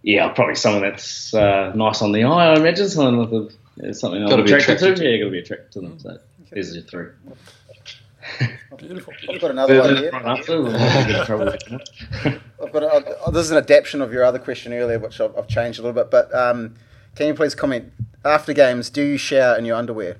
yeah, 0.04 0.30
probably 0.30 0.56
someone 0.56 0.84
that's 0.84 1.34
uh, 1.34 1.72
nice 1.76 2.02
on 2.02 2.12
the 2.12 2.24
eye. 2.24 2.54
I 2.54 2.56
imagine 2.56 2.88
someone 2.88 3.18
with 3.18 3.34
a, 3.34 3.56
yeah, 3.78 3.92
something 3.92 4.22
Gotta 4.22 4.36
I'm 4.36 4.40
attracted, 4.42 4.76
attracted 4.76 4.96
to. 4.98 5.04
to. 5.04 5.10
Yeah, 5.10 5.18
got 5.18 5.26
to 5.26 5.32
be 5.32 5.40
attracted 5.40 5.72
to 5.72 5.82
them. 5.82 6.00
So 6.00 6.20
there's 6.52 6.76
your 6.76 6.84
three. 6.84 7.08
Beautiful. 8.78 9.14
I've 9.30 9.42
got 9.42 9.52
another 9.52 9.80
one 9.80 9.98
here. 9.98 10.12
Right 10.12 10.26
after, 10.26 10.62
we'll 10.62 10.72
get 10.72 11.10
in 11.10 11.26
trouble. 11.26 11.50
I've 12.64 12.72
got 12.72 12.84
a, 12.84 12.88
uh, 12.88 13.32
this 13.32 13.46
is 13.46 13.52
an 13.52 13.58
adaptation 13.58 14.02
of 14.02 14.12
your 14.12 14.24
other 14.24 14.40
question 14.40 14.74
earlier, 14.74 15.00
which 15.00 15.20
I've, 15.22 15.36
I've 15.38 15.48
changed 15.48 15.80
a 15.80 15.82
little 15.82 15.94
bit. 15.94 16.12
But 16.12 16.34
um, 16.34 16.76
can 17.16 17.28
you 17.28 17.34
please 17.34 17.56
comment 17.56 17.92
after 18.24 18.54
games? 18.54 18.90
Do 18.90 19.02
you 19.02 19.18
shower 19.18 19.58
in 19.58 19.66
your 19.66 19.78
underwear? 19.78 20.18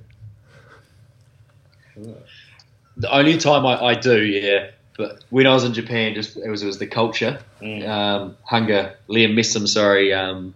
The 2.98 3.12
only 3.12 3.38
time 3.38 3.66
I, 3.66 3.84
I 3.84 3.94
do, 3.96 4.24
yeah. 4.24 4.72
But 4.98 5.24
when 5.30 5.46
I 5.46 5.54
was 5.54 5.64
in 5.64 5.74
Japan, 5.74 6.14
just 6.14 6.38
it 6.38 6.50
was 6.50 6.64
it 6.64 6.66
was 6.66 6.80
the 6.80 6.88
culture. 6.88 7.40
Mm. 7.62 7.88
Um, 7.88 8.38
Hunger, 8.44 8.96
Liam 9.10 9.34
Messam, 9.34 9.68
sorry, 9.68 10.14
um, 10.14 10.54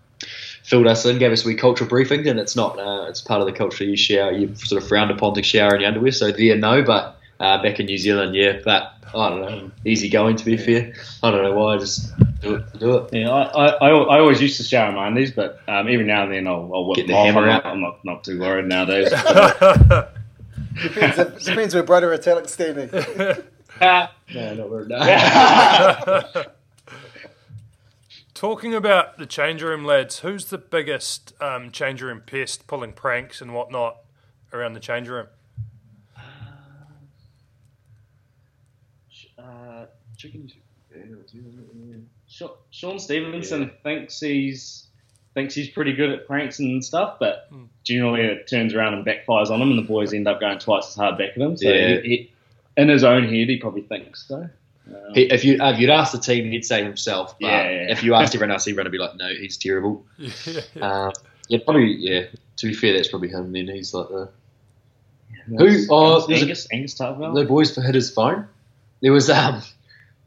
filled 0.64 0.88
us 0.88 1.06
in, 1.06 1.18
gave 1.18 1.32
us 1.32 1.44
a 1.44 1.48
wee 1.48 1.56
cultural 1.56 1.90
briefing, 1.90 2.28
and 2.28 2.40
it's 2.40 2.56
not. 2.56 2.80
Uh, 2.80 3.08
it's 3.10 3.22
part 3.22 3.42
of 3.42 3.48
the 3.48 3.54
culture. 3.54 3.84
You 3.84 3.98
shower. 3.98 4.32
You 4.32 4.56
sort 4.56 4.82
of 4.82 4.88
frowned 4.88 5.12
upon 5.12 5.34
to 5.36 5.44
shower 5.44 5.76
in 5.76 5.82
your 5.82 5.90
underwear. 5.90 6.12
So 6.12 6.32
there, 6.32 6.56
no. 6.58 6.84
But 6.84 7.18
uh, 7.40 7.62
back 7.62 7.80
in 7.80 7.88
New 7.88 7.98
Zealand, 7.98 8.36
yeah. 8.36 8.60
But 8.64 8.94
I 9.14 9.30
don't 9.30 9.42
know. 9.42 9.72
Easy 9.86 10.10
going, 10.10 10.38
to 10.38 10.46
be 10.46 10.56
fair. 10.56 10.94
I 11.22 11.32
don't 11.32 11.44
know 11.44 11.54
why. 11.54 11.76
I 11.76 11.78
just 11.78 12.18
do 12.42 12.56
it. 12.56 12.80
Do 12.80 12.98
it. 12.98 13.14
Yeah, 13.14 13.30
I, 13.30 13.44
I, 13.44 13.66
I 13.66 13.90
I 13.90 14.20
always 14.20 14.42
used 14.42 14.58
to 14.58 14.64
shower 14.64 14.90
in 14.90 14.96
my 14.96 15.08
undies, 15.08 15.32
but 15.32 15.60
um, 15.68 15.88
every 15.88 16.06
now 16.06 16.24
and 16.24 16.32
then 16.32 16.48
I'll, 16.48 16.72
I'll 16.74 16.88
whip 16.88 16.96
Get 16.96 17.08
the 17.08 17.16
hammer 17.16 17.48
out. 17.50 17.66
I'm 17.66 17.82
not, 17.82 18.06
not 18.06 18.24
too 18.24 18.40
worried 18.40 18.68
nowadays. 18.68 19.12
Depends, 20.82 21.20
it 21.20 21.40
depends 21.40 21.74
where 21.74 21.84
Brodie 21.84 22.06
Retallick's 22.06 22.54
standing. 22.54 22.90
No, 23.82 24.54
not 24.54 24.70
very. 24.70 24.86
No. 24.88 26.44
Talking 28.36 28.74
about 28.74 29.18
the 29.18 29.26
change 29.26 29.62
room, 29.64 29.84
lads, 29.84 30.20
who's 30.20 30.46
the 30.46 30.58
biggest 30.58 31.34
um, 31.42 31.72
change 31.72 32.02
room 32.02 32.22
pest 32.26 32.68
pulling 32.68 32.94
pranks 32.94 33.42
and 33.42 33.54
whatnot 33.54 33.98
around 34.54 34.74
the 34.74 34.80
change 34.80 35.08
room? 35.10 35.28
uh, 39.38 39.86
chicken. 40.18 40.50
Shaun, 42.28 42.52
Shaun 42.72 43.00
Stevenson 43.00 43.72
thinks 43.84 44.20
he's 44.20 44.88
thinks 45.34 45.54
he's 45.54 45.70
pretty 45.70 45.94
good 45.94 46.10
at 46.12 46.26
pranks 46.28 46.60
and 46.60 46.84
stuff, 46.84 47.18
but 47.20 47.50
generally 47.84 48.22
it 48.22 48.48
turns 48.48 48.74
around 48.74 48.94
and 48.96 49.06
backfires 49.06 49.50
on 49.50 49.62
him, 49.62 49.70
and 49.70 49.78
the 49.80 49.84
boys 49.88 50.14
end 50.14 50.28
up 50.28 50.40
going 50.40 50.60
twice 50.60 50.88
as 50.88 50.96
hard 50.96 51.18
back 51.18 51.32
at 51.32 51.38
him. 51.38 51.56
So 51.58 51.70
Yeah. 51.70 52.02
he, 52.02 52.08
he, 52.10 52.32
in 52.80 52.90
his 52.90 53.04
own 53.04 53.24
head, 53.24 53.50
he 53.50 53.58
probably 53.58 53.82
thinks 53.82 54.26
so. 54.28 54.36
Um, 54.88 55.14
He, 55.14 55.24
if 55.32 55.46
you 55.46 55.58
if 55.60 55.80
you'd 55.80 55.90
asked 55.92 56.14
the 56.14 56.20
team, 56.20 56.50
he'd 56.52 56.66
say 56.66 56.84
himself. 56.84 57.36
But 57.40 57.48
Yeah, 57.48 57.64
yeah. 57.70 57.92
if 57.92 58.04
you 58.04 58.16
asked 58.16 58.34
everyone 58.36 58.52
else, 58.54 58.68
everyone 58.68 58.86
would 58.86 58.92
be 58.92 58.98
like, 58.98 59.16
"No, 59.18 59.28
he's 59.30 59.58
terrible." 59.58 60.06
Yeah, 60.18 60.32
yeah. 60.76 60.88
Um, 61.10 61.12
probably. 61.66 61.96
Yeah. 62.00 62.24
To 62.58 62.68
be 62.68 62.74
fair, 62.74 62.94
that's 62.94 63.08
probably 63.08 63.30
him. 63.30 63.52
Then 63.54 63.68
he's 63.68 63.94
like 63.94 64.10
the 64.10 64.30
Who- 65.48 65.86
oh, 65.90 66.26
there's 66.28 66.42
a- 66.42 66.44
Angus, 66.46 66.68
Angus 66.72 66.94
Ta'avao? 66.96 67.34
the 67.36 67.46
boys 67.46 67.74
for 67.74 67.82
hit 67.82 67.96
his 67.96 68.12
phone. 68.12 68.48
There 69.02 69.14
was 69.14 69.30
um 69.30 69.62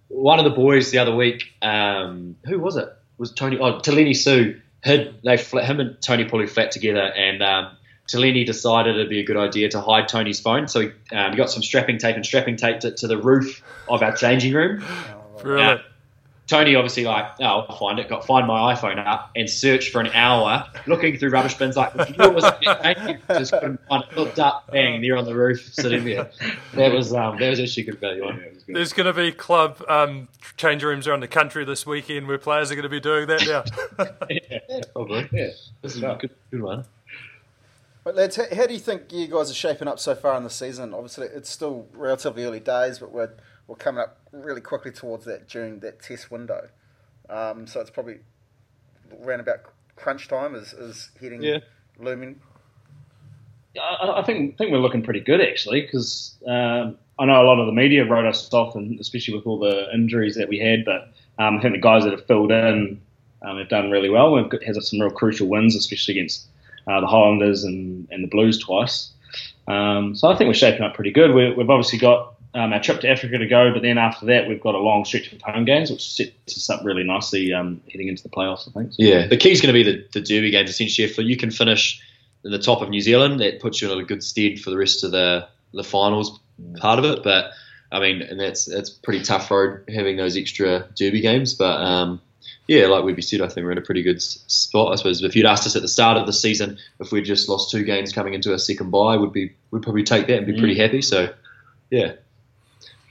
one 0.09 0.39
of 0.39 0.45
the 0.45 0.51
boys 0.51 0.91
the 0.91 0.99
other 0.99 1.15
week. 1.15 1.53
Um, 1.61 2.37
who 2.45 2.59
was 2.59 2.77
it? 2.77 2.89
Was 3.19 3.33
Tony? 3.33 3.59
Oh, 3.59 3.79
Talini 3.81 4.17
Sue. 4.17 4.61
Hid 4.83 5.15
they 5.23 5.37
flat, 5.37 5.65
him 5.67 5.79
and 5.81 6.01
Tony 6.03 6.25
Pulu 6.25 6.49
flat 6.49 6.73
together, 6.73 7.03
and 7.03 7.43
um, 7.43 7.77
Talini 8.13 8.45
decided 8.45 8.97
it'd 8.97 9.09
be 9.09 9.21
a 9.21 9.25
good 9.25 9.37
idea 9.37 9.69
to 9.71 9.81
hide 9.81 10.09
Tony's 10.09 10.41
phone. 10.41 10.69
So 10.69 10.81
he, 10.81 10.91
um, 11.17 11.33
he 11.33 11.37
got 11.37 11.51
some 11.51 11.63
strapping 11.63 11.99
tape 11.99 12.17
and 12.17 12.27
strapping 12.27 12.57
taped 12.57 12.85
it 12.85 12.99
to 12.99 13.07
the 13.07 13.17
roof 13.17 13.63
of 13.89 14.03
our 14.03 14.15
changing 14.15 14.53
room. 14.53 14.85
Brilliant. 15.41 15.81
Tony 16.49 16.75
obviously 16.75 17.05
like, 17.05 17.25
oh, 17.41 17.45
I'll 17.45 17.79
find 17.79 17.99
it. 17.99 18.09
Got 18.09 18.27
find 18.27 18.47
my 18.47 18.75
iPhone 18.75 18.99
up 18.99 19.31
and 19.35 19.49
searched 19.49 19.91
for 19.91 20.01
an 20.01 20.09
hour, 20.09 20.69
looking 20.87 21.17
through 21.17 21.31
rubbish 21.31 21.55
bins. 21.55 21.77
Like, 21.77 21.95
you 21.95 22.17
knew 22.17 22.25
it 22.25 22.35
was 22.35 22.45
just 23.29 23.53
couldn't 23.53 23.81
find 23.89 24.05
it. 24.05 24.17
Looked 24.17 24.39
up, 24.39 24.71
bang, 24.71 25.01
there 25.01 25.17
on 25.17 25.25
the 25.25 25.35
roof, 25.35 25.73
sitting 25.73 26.05
there. 26.05 26.31
That 26.75 26.93
was 26.93 27.15
um, 27.15 27.39
that 27.39 27.49
was 27.49 27.61
actually 27.61 27.85
good 27.85 28.01
value 28.01 28.27
on 28.27 28.41
it. 28.41 28.65
There's 28.67 28.93
going 28.93 29.07
to 29.07 29.13
be 29.13 29.33
club 29.33 29.83
um, 29.89 30.29
change 30.57 30.83
rooms 30.83 31.07
around 31.07 31.21
the 31.21 31.29
country 31.29 31.65
this 31.65 31.87
weekend 31.87 32.27
where 32.27 32.39
players 32.39 32.71
are 32.71 32.75
going 32.75 32.83
to 32.83 32.89
be 32.89 33.01
doing 33.01 33.29
that 33.29 33.47
now. 33.47 34.07
Yeah, 34.31 34.81
probably. 34.93 35.29
Yeah, 35.33 35.51
this 35.81 35.97
is 35.97 36.03
a 36.03 36.19
good, 36.21 36.31
good 36.51 36.63
one. 36.63 36.85
But 38.05 38.17
lads, 38.17 38.37
how, 38.37 38.45
how 38.55 38.67
do 38.67 38.75
you 38.75 38.81
think 38.81 39.13
you 39.13 39.29
guys 39.29 39.51
are 39.51 39.55
shaping 39.55 39.87
up 39.87 39.99
so 39.99 40.15
far 40.15 40.37
in 40.37 40.43
the 40.43 40.51
season? 40.51 40.93
Obviously, 40.93 41.29
it's 41.29 41.49
still 41.49 41.87
relatively 41.93 42.45
early 42.45 42.61
days, 42.61 42.99
but 42.99 43.13
we're 43.13 43.31
we're 43.67 43.77
coming 43.77 44.01
up 44.03 44.19
really 44.33 44.61
quickly 44.61 44.91
towards 44.91 45.25
that 45.25 45.47
June 45.47 45.81
that 45.81 46.03
test 46.03 46.31
window. 46.31 46.69
Um, 47.31 47.67
so 47.67 47.81
it's 47.81 47.91
probably 47.91 48.19
around 49.23 49.41
about 49.41 49.61
crunch 49.97 50.29
time 50.29 50.55
is, 50.55 50.73
is 50.73 51.11
heading 51.21 51.43
Yeah. 51.43 51.59
looming. 51.99 52.41
I, 53.81 54.21
I 54.21 54.23
think 54.23 54.59
think 54.59 54.73
we're 54.73 54.79
looking 54.79 55.03
pretty 55.03 55.21
good 55.21 55.41
actually 55.41 55.83
because 55.83 56.37
um, 56.47 56.99
I 57.19 57.25
know 57.25 57.41
a 57.41 57.47
lot 57.47 57.61
of 57.61 57.67
the 57.67 57.73
media 57.73 58.05
wrote 58.05 58.27
us 58.27 58.53
off, 58.53 58.75
and 58.75 58.99
especially 58.99 59.35
with 59.37 59.47
all 59.47 59.59
the 59.59 59.87
injuries 59.95 60.35
that 60.35 60.49
we 60.49 60.59
had. 60.59 60.85
But 60.85 61.13
um, 61.39 61.59
I 61.59 61.63
think 61.63 61.75
the 61.75 61.81
guys 61.81 62.03
that 62.05 62.11
have 62.11 62.27
filled 62.27 62.51
in 62.51 63.01
um, 63.43 63.59
have 63.59 63.69
done 63.69 63.91
really 63.91 64.11
well. 64.11 64.33
We've 64.33 64.49
got, 64.49 64.63
had 64.63 64.77
some 64.83 65.01
real 65.01 65.11
crucial 65.11 65.47
wins, 65.49 65.77
especially 65.77 66.19
against 66.19 66.49
uh, 66.87 67.01
the 67.01 67.07
Highlanders 67.07 67.65
and, 67.65 68.09
and 68.11 68.25
the 68.25 68.29
Blues 68.29 68.59
twice. 68.59 69.11
Um, 69.69 70.15
so 70.15 70.29
I 70.29 70.37
think 70.37 70.49
we're 70.49 70.55
shaping 70.55 70.83
up 70.83 70.95
pretty 70.95 71.13
good. 71.13 71.35
we 71.35 71.53
we've 71.53 71.71
obviously 71.71 71.99
got 71.99 72.35
um, 72.55 72.73
our 72.73 72.81
trip 72.81 73.01
to 73.01 73.09
Africa 73.09 73.39
to 73.39 73.47
go, 73.47 73.73
but 73.73 73.83
then 73.83 73.99
after 73.99 74.27
that 74.27 74.49
we've 74.49 74.61
got 74.61 74.75
a 74.75 74.79
long 74.79 75.05
stretch 75.05 75.33
of 75.33 75.41
home 75.43 75.65
games, 75.65 75.91
which 75.91 76.11
sets 76.11 76.33
us 76.49 76.69
up 76.69 76.85
really 76.85 77.05
nicely 77.05 77.53
um, 77.53 77.81
heading 77.91 78.09
into 78.09 78.23
the 78.23 78.29
playoffs. 78.29 78.69
I 78.69 78.73
think. 78.73 78.93
So, 78.93 78.97
Yeah, 78.99 79.27
the 79.27 79.37
key 79.37 79.53
is 79.53 79.61
going 79.61 79.75
to 79.75 79.85
be 79.85 79.91
the, 79.91 80.07
the 80.13 80.21
derby 80.21 80.51
games. 80.51 80.71
Essentially, 80.71 81.09
if 81.09 81.17
you 81.19 81.37
can 81.37 81.51
finish 81.51 82.03
in 82.45 82.51
the 82.51 82.59
top 82.59 82.83
of 82.83 82.91
New 82.91 83.01
Zealand, 83.01 83.41
that 83.41 83.61
puts 83.61 83.81
you 83.81 83.91
in 83.93 83.99
a 83.99 84.05
good 84.05 84.23
stead 84.23 84.61
for 84.61 84.71
the 84.71 84.79
rest 84.79 85.05
of 85.05 85.13
the 85.13 85.49
the 85.73 85.85
finals 85.85 86.39
part 86.77 86.99
of 86.99 87.05
it. 87.05 87.23
But 87.23 87.53
I 87.91 88.01
mean, 88.01 88.23
and 88.23 88.39
that's 88.39 88.65
that's 88.65 88.91
pretty 88.91 89.23
tough 89.23 89.51
road 89.51 89.85
having 89.89 90.17
those 90.17 90.37
extra 90.37 90.89
derby 90.97 91.21
games. 91.21 91.55
But 91.55 91.81
um, 91.81 92.21
yeah, 92.69 92.87
like 92.87 93.05
we've 93.05 93.23
said, 93.23 93.41
I 93.41 93.49
think 93.49 93.65
we're 93.65 93.73
in 93.73 93.79
a 93.79 93.83
pretty 93.83 94.03
good 94.03 94.23
spot. 94.23 94.93
I 94.93 94.97
suppose 94.97 95.23
if 95.23 95.35
you'd 95.35 95.47
asked 95.47 95.67
us 95.67 95.77
at 95.77 95.83
the 95.83 95.89
start 95.89 96.17
of 96.17 96.27
the 96.27 96.33
season 96.33 96.79
if 97.01 97.13
we'd 97.13 97.25
just 97.25 97.49
lost 97.49 97.71
two 97.71 97.85
games 97.85 98.13
coming 98.13 98.35
into 98.35 98.55
a 98.55 98.59
second 98.59 98.91
bye, 98.91 99.17
would 99.17 99.33
be 99.33 99.53
we'd 99.71 99.83
probably 99.83 100.05
take 100.05 100.27
that 100.29 100.39
and 100.39 100.47
be 100.47 100.59
pretty 100.59 100.79
happy. 100.79 101.03
So 101.03 101.33
yeah, 101.91 102.13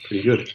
pretty 0.08 0.24
good. 0.24 0.54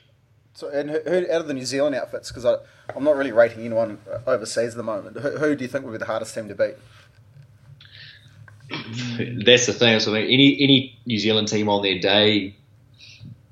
So, 0.55 0.71
and 0.71 0.89
who, 0.89 1.01
who 1.01 1.17
out 1.31 1.43
of 1.43 1.49
the 1.49 1.55
New 1.55 1.67
Zealand 1.67 1.95
outfits? 1.95 2.33
Because 2.33 2.47
I'm 2.95 3.05
not 3.05 3.17
really 3.17 3.33
rating 3.33 3.61
anyone 3.61 3.99
overseas 4.27 4.71
at 4.71 4.77
the 4.77 4.83
moment. 4.83 5.19
Who, 5.19 5.31
who 5.37 5.55
do 5.55 5.65
you 5.65 5.69
think 5.69 5.85
would 5.85 5.93
be 5.93 5.99
the 5.99 6.07
hardest 6.07 6.35
team 6.35 6.49
to 6.49 6.55
beat? 6.55 6.75
That's 9.45 9.67
the 9.67 9.75
thing. 9.75 10.01
So 10.01 10.13
I 10.15 10.21
think 10.21 10.33
any 10.33 10.57
any 10.61 10.99
New 11.05 11.19
Zealand 11.19 11.49
team 11.49 11.69
on 11.69 11.83
their 11.83 11.99
day 11.99 12.57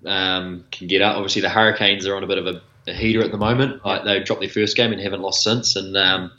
um, 0.06 0.64
can 0.72 0.86
get 0.86 1.02
up. 1.02 1.16
Obviously, 1.16 1.42
the 1.42 1.50
Hurricanes 1.50 2.06
are 2.06 2.16
on 2.16 2.24
a 2.24 2.26
bit 2.26 2.38
of 2.38 2.46
a, 2.46 2.62
a 2.86 2.92
heater 2.92 3.22
at 3.22 3.30
the 3.30 3.38
moment. 3.38 3.84
Like 3.84 4.04
they 4.04 4.20
dropped 4.20 4.40
their 4.40 4.50
first 4.50 4.76
game 4.76 4.92
and 4.92 5.00
haven't 5.00 5.22
lost 5.22 5.42
since, 5.42 5.76
and 5.76 5.96
um, 5.96 6.32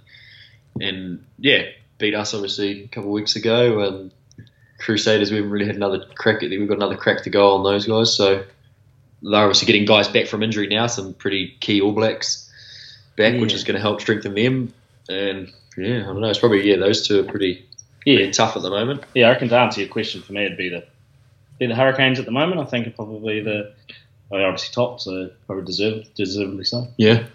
and 0.80 1.26
yeah, 1.40 1.64
beat 1.98 2.16
us 2.16 2.34
obviously 2.34 2.84
a 2.84 2.88
couple 2.88 3.10
of 3.10 3.14
weeks 3.14 3.36
ago. 3.36 3.80
And 3.82 4.12
Crusaders, 4.80 5.32
we 5.32 5.38
haven't 5.38 5.52
really 5.52 5.66
had 5.66 5.76
another 5.76 6.06
crack 6.16 6.44
at 6.44 6.50
them. 6.50 6.60
We've 6.60 6.68
got 6.68 6.78
another 6.78 6.98
crack 6.98 7.24
to 7.24 7.30
go 7.30 7.56
on 7.56 7.64
those 7.64 7.86
guys. 7.88 8.14
So 8.14 8.44
they're 9.22 9.42
obviously 9.42 9.66
getting 9.68 9.86
guys 9.86 10.08
back 10.08 10.28
from 10.28 10.44
injury 10.44 10.68
now. 10.68 10.88
Some 10.88 11.14
pretty 11.14 11.56
key 11.60 11.82
All 11.82 11.94
Blacks 11.94 12.52
back, 13.16 13.40
which 13.40 13.54
is 13.54 13.64
going 13.64 13.76
to 13.76 13.82
help 13.82 14.02
strengthen 14.02 14.36
them. 14.36 14.74
And 15.10 15.52
yeah, 15.78 16.02
I 16.02 16.06
don't 16.08 16.22
know. 16.22 16.30
It's 16.30 16.40
probably 16.40 16.70
yeah, 16.70 16.78
those 16.78 17.08
two 17.08 17.22
are 17.22 17.24
pretty 17.24 17.66
Yeah, 18.06 18.18
pretty 18.18 18.32
tough 18.32 18.56
at 18.56 18.62
the 18.62 18.70
moment. 18.70 19.04
Yeah, 19.14 19.28
I 19.28 19.32
reckon 19.32 19.50
to 19.50 19.58
answer 19.58 19.82
your 19.82 19.90
question 19.90 20.22
for 20.22 20.34
me, 20.34 20.46
it'd 20.46 20.58
be 20.58 20.70
the 20.70 20.86
be 21.58 21.68
the 21.68 21.76
Hurricanes 21.76 22.20
at 22.20 22.26
the 22.26 22.32
moment. 22.32 22.60
I 22.60 22.66
think 22.66 22.86
are 22.88 22.92
probably 22.92 23.42
the 23.42 23.74
well, 24.30 24.40
they're 24.40 24.48
obviously 24.48 24.74
top, 24.74 25.00
so 25.00 25.30
probably 25.48 25.66
deserve 25.66 26.14
deservedly 26.16 26.64
so. 26.64 26.88
Yeah. 26.98 27.26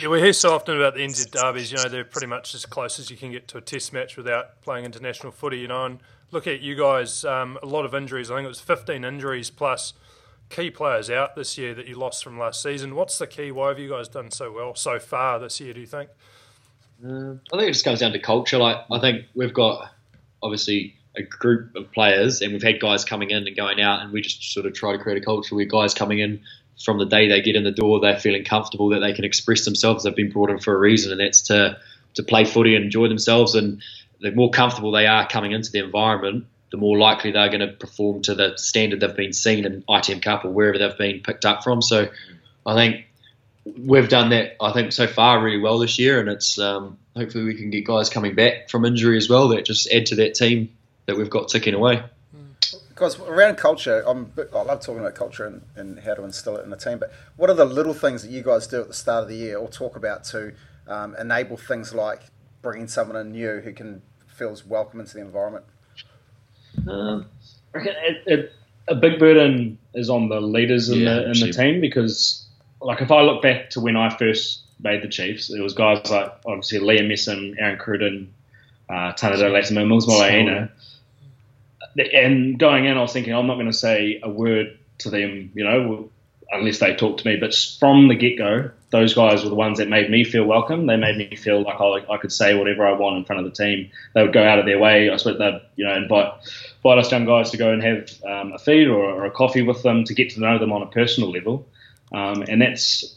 Yeah, 0.00 0.08
we 0.08 0.20
hear 0.20 0.32
so 0.32 0.54
often 0.54 0.76
about 0.76 0.94
the 0.94 1.00
NZ 1.00 1.32
derbies. 1.32 1.70
You 1.70 1.76
know, 1.76 1.88
they're 1.88 2.04
pretty 2.04 2.26
much 2.26 2.54
as 2.54 2.64
close 2.64 2.98
as 2.98 3.10
you 3.10 3.16
can 3.16 3.30
get 3.30 3.46
to 3.48 3.58
a 3.58 3.60
test 3.60 3.92
match 3.92 4.16
without 4.16 4.62
playing 4.62 4.86
international 4.86 5.32
footy. 5.32 5.58
You 5.58 5.68
know, 5.68 5.84
and 5.84 5.98
look 6.30 6.46
at 6.46 6.60
you 6.62 6.74
guys. 6.74 7.24
Um, 7.26 7.58
a 7.62 7.66
lot 7.66 7.84
of 7.84 7.94
injuries. 7.94 8.30
I 8.30 8.36
think 8.36 8.46
it 8.46 8.48
was 8.48 8.60
15 8.60 9.04
injuries 9.04 9.50
plus 9.50 9.92
key 10.48 10.70
players 10.70 11.10
out 11.10 11.36
this 11.36 11.58
year 11.58 11.74
that 11.74 11.86
you 11.86 11.96
lost 11.96 12.24
from 12.24 12.38
last 12.38 12.62
season. 12.62 12.94
What's 12.94 13.18
the 13.18 13.26
key? 13.26 13.50
Why 13.52 13.68
have 13.68 13.78
you 13.78 13.90
guys 13.90 14.08
done 14.08 14.30
so 14.30 14.50
well 14.50 14.74
so 14.74 14.98
far 14.98 15.38
this 15.38 15.60
year? 15.60 15.74
Do 15.74 15.80
you 15.80 15.86
think? 15.86 16.08
Uh, 17.04 17.34
I 17.52 17.58
think 17.58 17.68
it 17.68 17.72
just 17.72 17.84
comes 17.84 18.00
down 18.00 18.12
to 18.12 18.18
culture. 18.18 18.58
Like 18.58 18.78
I 18.90 18.98
think 18.98 19.26
we've 19.34 19.52
got 19.52 19.90
obviously 20.42 20.96
a 21.16 21.22
group 21.22 21.74
of 21.76 21.90
players, 21.92 22.40
and 22.40 22.52
we've 22.52 22.62
had 22.62 22.80
guys 22.80 23.04
coming 23.04 23.30
in 23.30 23.46
and 23.46 23.56
going 23.56 23.80
out, 23.80 24.02
and 24.02 24.12
we 24.12 24.22
just 24.22 24.52
sort 24.52 24.66
of 24.66 24.72
try 24.72 24.92
to 24.92 24.98
create 24.98 25.20
a 25.20 25.24
culture 25.24 25.54
where 25.54 25.64
guys 25.64 25.94
coming 25.94 26.18
in 26.18 26.40
from 26.82 26.98
the 26.98 27.04
day 27.04 27.28
they 27.28 27.42
get 27.42 27.56
in 27.56 27.64
the 27.64 27.70
door, 27.70 28.00
they're 28.00 28.18
feeling 28.18 28.44
comfortable 28.44 28.88
that 28.90 29.00
they 29.00 29.12
can 29.12 29.24
express 29.24 29.64
themselves. 29.64 30.04
They've 30.04 30.16
been 30.16 30.30
brought 30.30 30.50
in 30.50 30.58
for 30.58 30.74
a 30.74 30.78
reason, 30.78 31.12
and 31.12 31.20
that's 31.20 31.42
to 31.42 31.78
to 32.14 32.22
play 32.22 32.44
footy 32.44 32.74
and 32.74 32.84
enjoy 32.84 33.08
themselves. 33.08 33.54
And 33.54 33.82
the 34.20 34.32
more 34.32 34.50
comfortable 34.50 34.92
they 34.92 35.06
are 35.06 35.26
coming 35.26 35.52
into 35.52 35.70
the 35.70 35.78
environment, 35.78 36.46
the 36.70 36.76
more 36.76 36.98
likely 36.98 37.32
they're 37.32 37.48
going 37.48 37.60
to 37.60 37.72
perform 37.72 38.22
to 38.22 38.34
the 38.34 38.56
standard 38.56 39.00
they've 39.00 39.16
been 39.16 39.32
seen 39.32 39.64
in 39.64 39.82
ITM 39.88 40.22
Cup 40.22 40.44
or 40.44 40.50
wherever 40.50 40.78
they've 40.78 40.98
been 40.98 41.20
picked 41.20 41.44
up 41.44 41.62
from. 41.62 41.80
So 41.80 42.08
I 42.66 42.74
think 42.74 43.06
we've 43.78 44.08
done 44.08 44.30
that. 44.30 44.56
I 44.60 44.72
think 44.72 44.92
so 44.92 45.06
far 45.06 45.42
really 45.42 45.58
well 45.58 45.78
this 45.78 45.98
year, 45.98 46.20
and 46.20 46.28
it's 46.28 46.58
um, 46.58 46.98
hopefully 47.16 47.44
we 47.44 47.54
can 47.54 47.70
get 47.70 47.86
guys 47.86 48.10
coming 48.10 48.34
back 48.34 48.68
from 48.68 48.84
injury 48.84 49.16
as 49.16 49.28
well 49.28 49.48
that 49.48 49.64
just 49.64 49.90
add 49.92 50.06
to 50.06 50.16
that 50.16 50.34
team 50.34 50.70
that 51.06 51.16
we've 51.16 51.30
got 51.30 51.48
ticking 51.48 51.74
away. 51.74 52.02
Because 52.88 53.18
around 53.20 53.56
culture, 53.56 54.04
I'm, 54.06 54.32
I 54.54 54.62
love 54.62 54.80
talking 54.80 55.00
about 55.00 55.14
culture 55.14 55.46
and, 55.46 55.62
and 55.74 55.98
how 56.00 56.14
to 56.14 56.24
instill 56.24 56.56
it 56.56 56.64
in 56.64 56.70
the 56.70 56.76
team. 56.76 56.98
But 56.98 57.12
what 57.36 57.50
are 57.50 57.54
the 57.54 57.64
little 57.64 57.94
things 57.94 58.22
that 58.22 58.30
you 58.30 58.42
guys 58.42 58.66
do 58.66 58.80
at 58.80 58.88
the 58.88 58.94
start 58.94 59.24
of 59.24 59.28
the 59.28 59.36
year 59.36 59.56
or 59.56 59.68
talk 59.68 59.96
about 59.96 60.24
to 60.24 60.52
um, 60.86 61.16
enable 61.16 61.56
things 61.56 61.94
like 61.94 62.20
bringing 62.60 62.86
someone 62.86 63.16
in 63.16 63.32
new 63.32 63.60
who 63.60 63.72
can 63.72 64.02
feels 64.28 64.64
welcome 64.64 65.00
into 65.00 65.14
the 65.14 65.20
environment? 65.20 65.64
Um, 66.88 67.26
it, 67.74 68.22
it, 68.26 68.52
a 68.88 68.94
big 68.94 69.18
burden 69.18 69.78
is 69.94 70.10
on 70.10 70.28
the 70.28 70.40
leaders 70.40 70.88
in 70.88 71.00
Yeah, 71.00 71.14
the 71.14 71.30
in 71.30 71.40
the 71.40 71.52
team 71.52 71.80
because, 71.80 72.46
like, 72.80 73.00
if 73.00 73.10
I 73.10 73.22
look 73.22 73.42
back 73.42 73.70
to 73.70 73.80
when 73.80 73.96
I 73.96 74.16
first 74.16 74.62
made 74.80 75.02
the 75.02 75.08
Chiefs, 75.08 75.50
it 75.50 75.60
was 75.60 75.74
guys 75.74 76.08
like 76.10 76.32
obviously 76.46 76.80
Liam 76.80 77.08
Messam, 77.08 77.54
Aaron 77.58 77.78
Cruden, 77.78 78.32
uh, 78.88 79.12
Tanerau 79.12 79.52
Latimer, 79.52 79.86
Mils 79.86 80.06
Muliaina. 80.06 80.70
And 81.96 82.58
going 82.58 82.86
in, 82.86 82.96
I 82.96 83.00
was 83.00 83.12
thinking 83.12 83.34
I'm 83.34 83.46
not 83.46 83.54
going 83.54 83.66
to 83.66 83.72
say 83.72 84.20
a 84.22 84.30
word 84.30 84.78
to 84.98 85.10
them, 85.10 85.50
you 85.54 85.64
know, 85.64 86.10
unless 86.50 86.78
they 86.78 86.94
talk 86.94 87.18
to 87.18 87.26
me. 87.26 87.36
But 87.36 87.54
from 87.78 88.08
the 88.08 88.14
get 88.14 88.38
go, 88.38 88.70
those 88.90 89.14
guys 89.14 89.42
were 89.42 89.48
the 89.48 89.56
ones 89.56 89.78
that 89.78 89.88
made 89.88 90.10
me 90.10 90.22
feel 90.22 90.44
welcome. 90.44 90.86
They 90.86 90.96
made 90.96 91.16
me 91.16 91.34
feel 91.34 91.62
like 91.62 91.80
I, 91.80 92.12
I 92.12 92.18
could 92.18 92.32
say 92.32 92.54
whatever 92.54 92.86
I 92.86 92.92
want 92.92 93.16
in 93.16 93.24
front 93.24 93.44
of 93.44 93.50
the 93.50 93.64
team. 93.64 93.90
They 94.14 94.22
would 94.22 94.34
go 94.34 94.44
out 94.44 94.58
of 94.58 94.66
their 94.66 94.78
way. 94.78 95.10
I 95.10 95.16
suppose 95.16 95.38
they'd 95.38 95.60
you 95.76 95.86
know 95.86 95.94
invite 95.94 96.32
invite 96.76 96.98
us 96.98 97.10
young 97.10 97.24
guys 97.24 97.50
to 97.50 97.56
go 97.56 97.72
and 97.72 97.82
have 97.82 98.10
um, 98.24 98.52
a 98.52 98.58
feed 98.58 98.88
or, 98.88 99.02
or 99.02 99.24
a 99.24 99.30
coffee 99.30 99.62
with 99.62 99.82
them 99.82 100.04
to 100.04 100.14
get 100.14 100.30
to 100.30 100.40
know 100.40 100.58
them 100.58 100.72
on 100.72 100.82
a 100.82 100.86
personal 100.86 101.30
level. 101.30 101.66
Um, 102.12 102.44
and 102.48 102.60
that's 102.60 103.16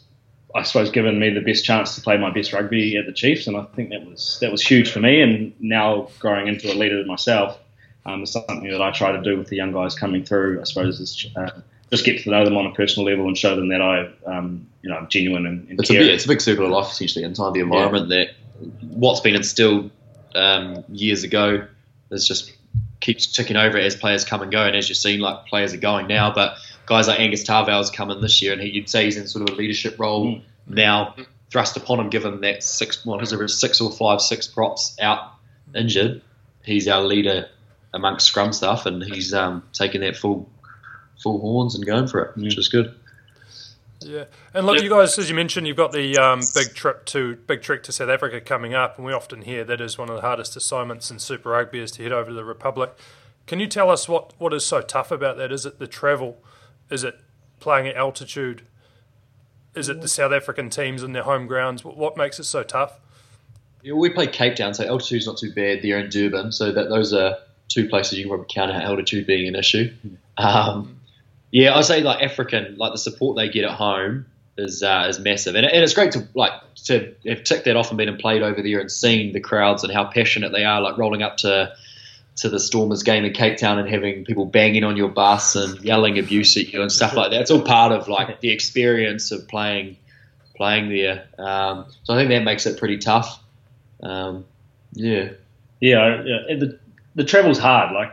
I 0.54 0.62
suppose 0.62 0.90
given 0.90 1.18
me 1.18 1.30
the 1.30 1.40
best 1.42 1.64
chance 1.64 1.94
to 1.96 2.00
play 2.00 2.16
my 2.16 2.30
best 2.30 2.54
rugby 2.54 2.96
at 2.96 3.04
the 3.04 3.12
Chiefs, 3.12 3.46
and 3.46 3.56
I 3.56 3.64
think 3.64 3.90
that 3.90 4.06
was 4.06 4.38
that 4.40 4.50
was 4.50 4.62
huge 4.62 4.90
for 4.90 5.00
me. 5.00 5.20
And 5.20 5.52
now 5.60 6.08
growing 6.18 6.48
into 6.48 6.72
a 6.72 6.74
leader 6.74 7.04
myself, 7.04 7.58
um, 8.06 8.22
is 8.22 8.30
something 8.30 8.68
that 8.70 8.80
I 8.80 8.90
try 8.92 9.12
to 9.12 9.20
do 9.20 9.36
with 9.36 9.48
the 9.48 9.56
young 9.56 9.72
guys 9.72 9.94
coming 9.94 10.24
through. 10.24 10.60
I 10.60 10.64
suppose 10.64 11.00
is 11.00 11.26
uh, 11.36 11.50
just 11.90 12.04
get 12.04 12.22
to 12.22 12.30
know 12.30 12.44
them 12.44 12.56
on 12.56 12.66
a 12.66 12.72
personal 12.72 13.08
level 13.08 13.26
and 13.26 13.36
show 13.36 13.56
them 13.56 13.68
that 13.68 13.82
I, 13.82 14.08
um, 14.26 14.66
you 14.82 14.90
know, 14.90 14.96
I'm 14.96 15.08
genuine 15.08 15.46
and, 15.46 15.68
and 15.68 15.80
It's 15.80 15.90
a, 15.90 15.94
big, 15.94 16.08
it's 16.08 16.24
a 16.24 16.28
big 16.28 16.40
circle 16.40 16.64
of 16.64 16.70
life 16.70 16.90
essentially 16.90 17.24
inside 17.24 17.52
the 17.52 17.60
environment 17.60 18.08
that 18.08 18.28
what's 18.80 19.20
been 19.20 19.34
instilled 19.34 19.90
um, 20.34 20.84
years 20.88 21.24
ago 21.24 21.66
is 22.10 22.26
just 22.26 22.52
keeps 23.00 23.26
ticking 23.26 23.56
over 23.56 23.76
as 23.78 23.94
players 23.94 24.24
come 24.24 24.42
and 24.42 24.50
go. 24.50 24.62
And 24.64 24.74
as 24.76 24.88
you've 24.88 24.98
seen, 24.98 25.20
like 25.20 25.46
players 25.46 25.74
are 25.74 25.78
going 25.78 26.06
now, 26.06 26.32
but 26.32 26.56
guys 26.86 27.08
like 27.08 27.20
Angus 27.20 27.44
Ta'avao's 27.44 27.90
come 27.90 28.10
in 28.10 28.20
this 28.20 28.40
year, 28.40 28.52
and 28.52 28.62
he, 28.62 28.70
you'd 28.70 28.88
say 28.88 29.04
he's 29.04 29.16
in 29.16 29.26
sort 29.28 29.48
of 29.48 29.54
a 29.54 29.58
leadership 29.58 29.98
role 29.98 30.26
Mm. 30.26 30.42
now, 30.68 31.14
thrust 31.50 31.76
upon 31.76 32.00
him, 32.00 32.10
given 32.10 32.40
that 32.40 32.62
six, 32.62 33.04
what 33.04 33.22
is 33.22 33.32
it, 33.32 33.48
six 33.48 33.80
or 33.80 33.92
five, 33.92 34.20
six 34.20 34.46
props 34.46 34.96
out 35.00 35.32
injured. 35.74 36.22
He's 36.64 36.88
our 36.88 37.02
leader 37.02 37.48
amongst 37.94 38.26
scrum 38.26 38.52
stuff, 38.52 38.86
and 38.86 39.02
he's 39.02 39.32
um, 39.32 39.62
taking 39.72 40.00
that 40.02 40.16
full 40.16 40.48
full 41.22 41.40
horns 41.40 41.74
and 41.74 41.86
going 41.86 42.06
for 42.06 42.20
it, 42.20 42.36
which 42.36 42.58
is 42.58 42.68
good. 42.68 42.94
Yeah, 44.00 44.24
and 44.52 44.66
look, 44.66 44.82
you 44.82 44.90
guys, 44.90 45.18
as 45.18 45.28
you 45.28 45.34
mentioned, 45.34 45.66
you've 45.66 45.76
got 45.76 45.90
the 45.90 46.18
um, 46.18 46.40
big 46.54 46.74
trip 46.74 47.06
to 47.06 47.36
big 47.36 47.62
trek 47.62 47.82
to 47.84 47.92
South 47.92 48.10
Africa 48.10 48.40
coming 48.40 48.74
up, 48.74 48.98
and 48.98 49.06
we 49.06 49.12
often 49.12 49.42
hear 49.42 49.64
that 49.64 49.80
is 49.80 49.96
one 49.96 50.10
of 50.10 50.16
the 50.16 50.22
hardest 50.22 50.56
assignments 50.56 51.10
in 51.10 51.18
Super 51.18 51.50
Rugby 51.50 51.80
is 51.80 51.90
to 51.92 52.02
head 52.02 52.12
over 52.12 52.28
to 52.28 52.34
the 52.34 52.44
Republic. 52.44 52.94
Can 53.46 53.60
you 53.60 53.66
tell 53.66 53.90
us 53.90 54.08
what, 54.08 54.32
what 54.38 54.52
is 54.52 54.66
so 54.66 54.80
tough 54.82 55.10
about 55.10 55.36
that? 55.38 55.52
Is 55.52 55.64
it 55.64 55.78
the 55.78 55.86
travel? 55.86 56.42
Is 56.90 57.04
it 57.04 57.18
playing 57.60 57.86
at 57.86 57.96
altitude? 57.96 58.62
Is 59.74 59.88
it 59.88 60.00
the 60.00 60.08
South 60.08 60.32
African 60.32 60.68
teams 60.68 61.02
and 61.02 61.14
their 61.14 61.22
home 61.22 61.46
grounds? 61.46 61.84
What, 61.84 61.96
what 61.96 62.16
makes 62.16 62.40
it 62.40 62.44
so 62.44 62.62
tough? 62.62 62.98
Yeah, 63.82 63.92
we 63.92 64.10
play 64.10 64.26
Cape 64.26 64.56
Town, 64.56 64.74
so 64.74 64.84
altitude's 64.84 65.26
not 65.26 65.38
too 65.38 65.52
bad 65.52 65.80
there 65.82 65.98
in 65.98 66.10
Durban. 66.10 66.50
So 66.50 66.72
that 66.72 66.88
those 66.88 67.12
are 67.12 67.36
two 67.76 67.88
places 67.88 68.18
you 68.18 68.24
can 68.24 68.30
probably 68.30 68.46
count 68.48 68.70
altitude 68.70 69.26
being 69.26 69.46
an 69.46 69.54
issue. 69.54 69.92
Um, 70.38 71.00
yeah, 71.50 71.76
I'd 71.76 71.84
say 71.84 72.00
like 72.00 72.22
African, 72.22 72.76
like 72.76 72.92
the 72.92 72.98
support 72.98 73.36
they 73.36 73.48
get 73.48 73.64
at 73.64 73.72
home 73.72 74.26
is 74.56 74.82
uh, 74.82 75.06
is 75.08 75.18
massive, 75.18 75.54
and, 75.54 75.66
and 75.66 75.84
it's 75.84 75.94
great 75.94 76.12
to 76.12 76.26
like 76.34 76.52
to 76.84 77.14
have 77.26 77.44
ticked 77.44 77.66
that 77.66 77.76
off 77.76 77.90
and 77.90 77.98
been 77.98 78.08
and 78.08 78.18
played 78.18 78.42
over 78.42 78.62
there 78.62 78.80
and 78.80 78.90
seen 78.90 79.32
the 79.32 79.40
crowds 79.40 79.84
and 79.84 79.92
how 79.92 80.04
passionate 80.04 80.52
they 80.52 80.64
are, 80.64 80.80
like 80.80 80.96
rolling 80.96 81.22
up 81.22 81.36
to 81.38 81.74
to 82.36 82.48
the 82.48 82.58
Stormers 82.58 83.02
game 83.02 83.24
in 83.24 83.32
Cape 83.32 83.58
Town 83.58 83.78
and 83.78 83.88
having 83.88 84.24
people 84.24 84.44
banging 84.44 84.84
on 84.84 84.96
your 84.96 85.08
bus 85.08 85.56
and 85.56 85.80
yelling 85.82 86.18
abuse 86.18 86.56
at 86.56 86.72
you 86.72 86.82
and 86.82 86.92
stuff 86.92 87.14
like 87.14 87.30
that. 87.30 87.40
It's 87.42 87.50
all 87.50 87.62
part 87.62 87.92
of 87.92 88.08
like 88.08 88.40
the 88.40 88.50
experience 88.50 89.32
of 89.32 89.48
playing 89.48 89.96
playing 90.54 90.88
there. 90.88 91.26
Um, 91.38 91.86
so 92.04 92.14
I 92.14 92.16
think 92.16 92.30
that 92.30 92.42
makes 92.42 92.66
it 92.66 92.78
pretty 92.78 92.98
tough. 92.98 93.42
Um, 94.02 94.44
yeah. 94.92 95.30
Yeah, 95.80 96.22
yeah. 96.24 96.56
The 96.56 96.78
the 97.16 97.24
travel's 97.24 97.58
hard. 97.58 97.92
Like 97.92 98.12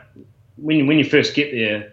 when 0.58 0.78
you, 0.78 0.86
when 0.88 0.98
you 0.98 1.06
first 1.06 1.36
get 1.36 1.52
there, 1.52 1.92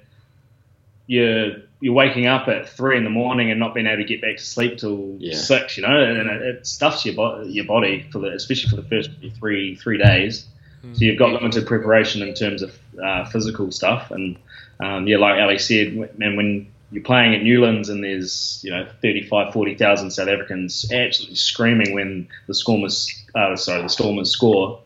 you're 1.06 1.56
you're 1.82 1.94
waking 1.94 2.26
up 2.26 2.46
at 2.48 2.68
three 2.68 2.96
in 2.98 3.04
the 3.04 3.10
morning 3.10 3.50
and 3.50 3.58
not 3.58 3.74
being 3.74 3.86
able 3.86 4.02
to 4.02 4.04
get 4.04 4.20
back 4.20 4.36
to 4.36 4.44
sleep 4.44 4.78
till 4.78 5.16
Yeah. 5.18 5.34
six. 5.36 5.76
You 5.76 5.82
know, 5.86 5.98
and 6.02 6.28
it, 6.30 6.42
it 6.42 6.66
stuffs 6.66 7.04
your 7.04 7.14
bo- 7.14 7.42
your 7.42 7.64
body 7.64 8.06
for 8.10 8.18
the 8.20 8.28
especially 8.28 8.70
for 8.70 8.76
the 8.76 8.88
first 8.88 9.10
three 9.38 9.74
three 9.76 9.98
days. 9.98 10.46
So 10.94 11.04
you've 11.04 11.18
got 11.18 11.32
limited 11.32 11.66
preparation 11.66 12.22
in 12.22 12.32
terms 12.32 12.62
of 12.62 12.78
uh, 13.02 13.26
physical 13.26 13.70
stuff, 13.70 14.10
and 14.10 14.38
um, 14.82 15.06
yeah, 15.06 15.18
like 15.18 15.38
Ali 15.38 15.58
said, 15.58 15.94
man, 16.18 16.36
when 16.36 16.68
you're 16.90 17.04
playing 17.04 17.34
at 17.34 17.42
Newlands 17.42 17.90
and 17.90 18.02
there's 18.02 18.60
you 18.64 18.70
know 18.70 18.86
35, 19.02 19.52
40,000 19.52 20.10
South 20.10 20.28
Africans 20.28 20.90
absolutely 20.90 21.36
screaming 21.36 21.92
when 21.94 22.28
the 22.46 22.54
Stormers, 22.54 23.14
uh, 23.34 23.54
sorry, 23.56 23.82
the 23.82 23.88
Stormers 23.88 24.30
score. 24.30 24.80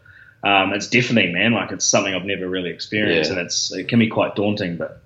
Um, 0.44 0.72
it's 0.74 0.88
deafening, 0.88 1.32
man. 1.32 1.52
Like 1.52 1.72
it's 1.72 1.86
something 1.86 2.14
I've 2.14 2.24
never 2.24 2.48
really 2.48 2.70
experienced, 2.70 3.30
Yeah. 3.30 3.38
and 3.38 3.46
it's 3.46 3.72
it 3.72 3.88
can 3.88 3.98
be 3.98 4.08
quite 4.08 4.34
daunting. 4.36 4.76
But 4.76 5.00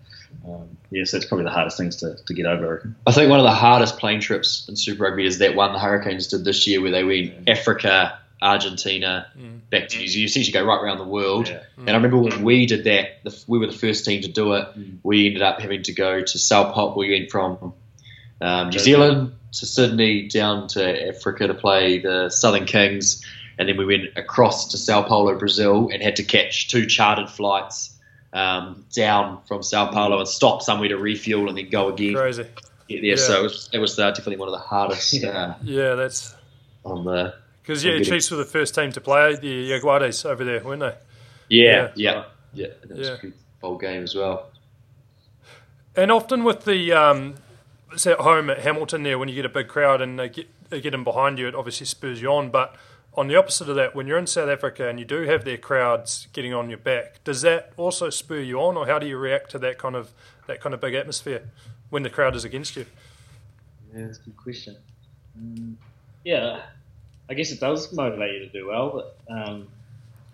um, 0.44 0.76
yes, 0.90 1.10
that's 1.12 1.24
probably 1.24 1.44
the 1.44 1.50
hardest 1.50 1.76
things 1.76 1.96
to, 1.96 2.16
to 2.26 2.34
get 2.34 2.46
over. 2.46 2.92
I. 3.06 3.10
I 3.10 3.12
think 3.12 3.30
one 3.30 3.38
of 3.38 3.44
the 3.44 3.52
hardest 3.52 3.98
plane 3.98 4.20
trips 4.20 4.66
in 4.68 4.76
Super 4.76 5.04
Rugby 5.04 5.26
is 5.26 5.38
that 5.38 5.54
one 5.54 5.72
the 5.72 5.78
Hurricanes 5.78 6.26
did 6.26 6.44
this 6.44 6.66
year 6.66 6.80
where 6.80 6.90
they 6.90 7.04
went 7.04 7.48
Africa, 7.48 8.18
Argentina, 8.42 9.26
back 9.70 9.88
to 9.88 9.98
New 9.98 10.06
Zealand. 10.08 10.14
You 10.14 10.24
essentially 10.24 10.52
go 10.52 10.64
right 10.64 10.82
around 10.82 10.98
the 10.98 11.04
world. 11.04 11.48
Yeah. 11.48 11.62
And 11.76 11.90
I 11.90 11.94
remember 11.94 12.18
when 12.18 12.42
we 12.42 12.66
did 12.66 12.84
that, 12.84 13.22
the, 13.24 13.44
we 13.46 13.58
were 13.58 13.66
the 13.66 13.72
first 13.78 14.04
team 14.04 14.22
to 14.22 14.28
do 14.28 14.54
it. 14.54 14.68
We 15.02 15.26
ended 15.26 15.42
up 15.42 15.60
having 15.60 15.82
to 15.84 15.92
go 15.92 16.20
to 16.22 16.38
Sao 16.38 16.72
Paulo. 16.72 16.96
We 16.96 17.10
went 17.10 17.30
from 17.30 17.74
um, 18.40 18.70
New 18.70 18.78
Zealand 18.78 19.34
to 19.52 19.66
Sydney 19.66 20.28
down 20.28 20.68
to 20.68 21.08
Africa 21.08 21.46
to 21.46 21.54
play 21.54 21.98
the 21.98 22.28
Southern 22.30 22.64
Kings. 22.66 23.24
And 23.58 23.68
then 23.68 23.76
we 23.76 23.84
went 23.84 24.04
across 24.16 24.68
to 24.70 24.78
Sao 24.78 25.02
Paulo, 25.02 25.36
Brazil, 25.38 25.88
and 25.92 26.02
had 26.02 26.16
to 26.16 26.22
catch 26.22 26.68
two 26.68 26.86
chartered 26.86 27.28
flights 27.28 27.96
um, 28.32 28.84
down 28.94 29.40
from 29.48 29.62
Sao 29.62 29.90
Paulo 29.90 30.18
and 30.18 30.28
stop 30.28 30.62
somewhere 30.62 30.88
to 30.88 30.96
refuel 30.96 31.48
and 31.48 31.58
then 31.58 31.68
go 31.68 31.88
again 31.88 32.14
Crazy. 32.14 32.46
get 32.88 33.02
there. 33.02 33.16
So 33.16 33.40
it 33.40 33.42
was, 33.42 33.70
it 33.72 33.78
was 33.78 33.98
uh, 33.98 34.10
definitely 34.10 34.36
one 34.36 34.48
of 34.48 34.52
the 34.52 34.58
hardest 34.58 35.12
uh, 35.24 35.54
Yeah, 35.62 35.94
that's 35.96 36.36
on 36.84 37.04
the. 37.04 37.34
because 37.62 37.84
yeah, 37.84 37.92
getting- 37.98 38.04
Chiefs 38.12 38.30
were 38.30 38.36
the 38.36 38.44
first 38.44 38.74
team 38.74 38.92
to 38.92 39.00
play 39.00 39.34
the 39.36 39.70
Jaguares 39.70 40.24
over 40.24 40.44
there, 40.44 40.62
weren't 40.62 40.80
they? 40.80 40.94
Yeah, 41.48 41.90
Yeah. 41.96 42.12
yeah, 42.12 42.24
yeah. 42.52 42.66
That 42.86 42.96
was 42.98 43.08
Yeah. 43.08 43.14
a 43.14 43.18
good 43.18 43.32
bowl 43.60 43.76
game 43.78 44.02
as 44.04 44.14
well. 44.14 44.50
And 45.96 46.12
often 46.12 46.44
with 46.44 46.64
the 46.64 46.92
um, 46.92 47.34
say 47.96 48.12
at 48.12 48.20
home 48.20 48.50
at 48.50 48.60
Hamilton 48.60 49.02
there, 49.02 49.18
when 49.18 49.28
you 49.28 49.34
get 49.34 49.44
a 49.44 49.48
big 49.48 49.66
crowd 49.68 50.00
and 50.00 50.18
they 50.18 50.28
get 50.28 50.46
they 50.70 50.80
get 50.80 50.90
them 50.90 51.02
behind 51.02 51.38
you, 51.38 51.48
it 51.48 51.54
obviously 51.54 51.86
spurs 51.86 52.20
you 52.22 52.28
on. 52.30 52.50
But 52.50 52.76
on 53.18 53.26
the 53.26 53.34
opposite 53.34 53.68
of 53.68 53.74
that, 53.74 53.96
when 53.96 54.06
you're 54.06 54.16
in 54.16 54.28
South 54.28 54.48
Africa 54.48 54.88
and 54.88 55.00
you 55.00 55.04
do 55.04 55.22
have 55.22 55.44
their 55.44 55.56
crowds 55.56 56.28
getting 56.32 56.54
on 56.54 56.68
your 56.68 56.78
back, 56.78 57.22
does 57.24 57.42
that 57.42 57.72
also 57.76 58.10
spur 58.10 58.38
you 58.38 58.60
on, 58.60 58.76
or 58.76 58.86
how 58.86 59.00
do 59.00 59.08
you 59.08 59.18
react 59.18 59.50
to 59.50 59.58
that 59.58 59.76
kind 59.76 59.96
of 59.96 60.12
that 60.46 60.60
kind 60.60 60.72
of 60.72 60.80
big 60.80 60.94
atmosphere 60.94 61.42
when 61.90 62.04
the 62.04 62.10
crowd 62.10 62.36
is 62.36 62.44
against 62.44 62.76
you? 62.76 62.86
Yeah, 63.92 64.06
that's 64.06 64.18
a 64.18 64.22
good 64.22 64.36
question. 64.36 64.76
Mm, 65.36 65.74
yeah, 66.24 66.62
I 67.28 67.34
guess 67.34 67.50
it 67.50 67.58
does 67.58 67.92
motivate 67.92 68.34
you 68.34 68.38
to 68.46 68.52
do 68.52 68.68
well, 68.68 68.90
but 69.28 69.34
um, 69.34 69.66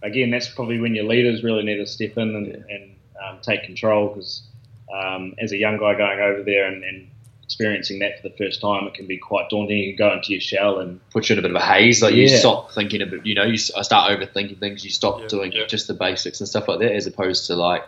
again, 0.02 0.30
that's 0.30 0.48
probably 0.48 0.78
when 0.78 0.94
your 0.94 1.04
leaders 1.04 1.42
really 1.42 1.62
need 1.62 1.78
to 1.78 1.86
step 1.86 2.18
in 2.18 2.36
and, 2.36 2.64
and 2.68 2.96
um, 3.24 3.38
take 3.40 3.64
control 3.64 4.08
because 4.08 4.42
um, 4.94 5.34
as 5.38 5.52
a 5.52 5.56
young 5.56 5.78
guy 5.78 5.96
going 5.96 6.20
over 6.20 6.42
there 6.42 6.66
and, 6.66 6.84
and 6.84 7.08
experiencing 7.44 7.98
that 8.00 8.20
for 8.20 8.28
the 8.28 8.34
first 8.36 8.60
time, 8.60 8.86
it 8.86 8.94
can 8.94 9.06
be 9.06 9.18
quite 9.18 9.48
daunting. 9.50 9.78
You 9.78 9.96
can 9.96 10.08
go 10.08 10.12
into 10.14 10.32
your 10.32 10.40
shell 10.40 10.78
and 10.80 11.00
Put 11.10 11.28
you 11.28 11.34
in 11.34 11.38
a 11.38 11.42
bit 11.42 11.50
of 11.50 11.56
a 11.56 11.64
haze. 11.64 12.02
Like 12.02 12.14
you 12.14 12.24
Yeah. 12.26 12.38
stop 12.38 12.72
thinking 12.72 13.02
about, 13.02 13.24
you 13.24 13.34
know, 13.34 13.44
you 13.44 13.54
s- 13.54 13.70
I 13.76 13.82
start 13.82 14.10
overthinking 14.10 14.58
things. 14.58 14.82
You 14.84 14.90
stop 14.90 15.20
Yeah, 15.20 15.26
doing 15.28 15.52
yeah. 15.52 15.66
just 15.66 15.86
the 15.86 15.94
basics 15.94 16.40
and 16.40 16.48
stuff 16.48 16.66
like 16.68 16.80
that, 16.80 16.92
as 16.92 17.06
opposed 17.06 17.46
to 17.46 17.54
like 17.56 17.84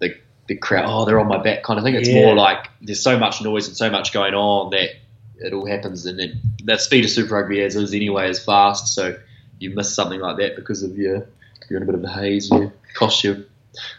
the 0.00 0.14
the 0.46 0.56
crowd. 0.56 0.84
Oh, 0.86 1.04
they're 1.06 1.18
on 1.20 1.28
my 1.28 1.38
back, 1.42 1.62
kind 1.62 1.78
of 1.78 1.84
thing. 1.84 1.94
It's 1.94 2.08
Yeah. 2.08 2.16
more 2.22 2.34
like 2.34 2.66
there's 2.82 3.00
so 3.02 3.18
much 3.18 3.40
noise 3.40 3.66
and 3.66 3.76
so 3.76 3.90
much 3.90 4.12
going 4.12 4.34
on 4.34 4.70
that 4.70 4.90
it 5.38 5.52
all 5.54 5.66
happens, 5.66 6.04
and 6.06 6.18
then 6.18 6.38
that 6.64 6.80
speed 6.82 7.04
of 7.04 7.10
Super 7.10 7.34
Rugby 7.34 7.60
as 7.62 7.76
is 7.76 7.94
anyway 7.94 8.28
is 8.28 8.44
fast. 8.44 8.94
So 8.94 9.16
you 9.58 9.70
miss 9.70 9.94
something 9.94 10.20
like 10.20 10.36
that 10.38 10.54
because 10.56 10.82
of 10.82 10.98
your 10.98 11.26
you're 11.70 11.78
in 11.78 11.82
a 11.84 11.86
bit 11.86 11.94
of 11.94 12.04
a 12.04 12.10
haze. 12.12 12.50
You 12.50 12.70
cost 12.94 13.24
you 13.24 13.46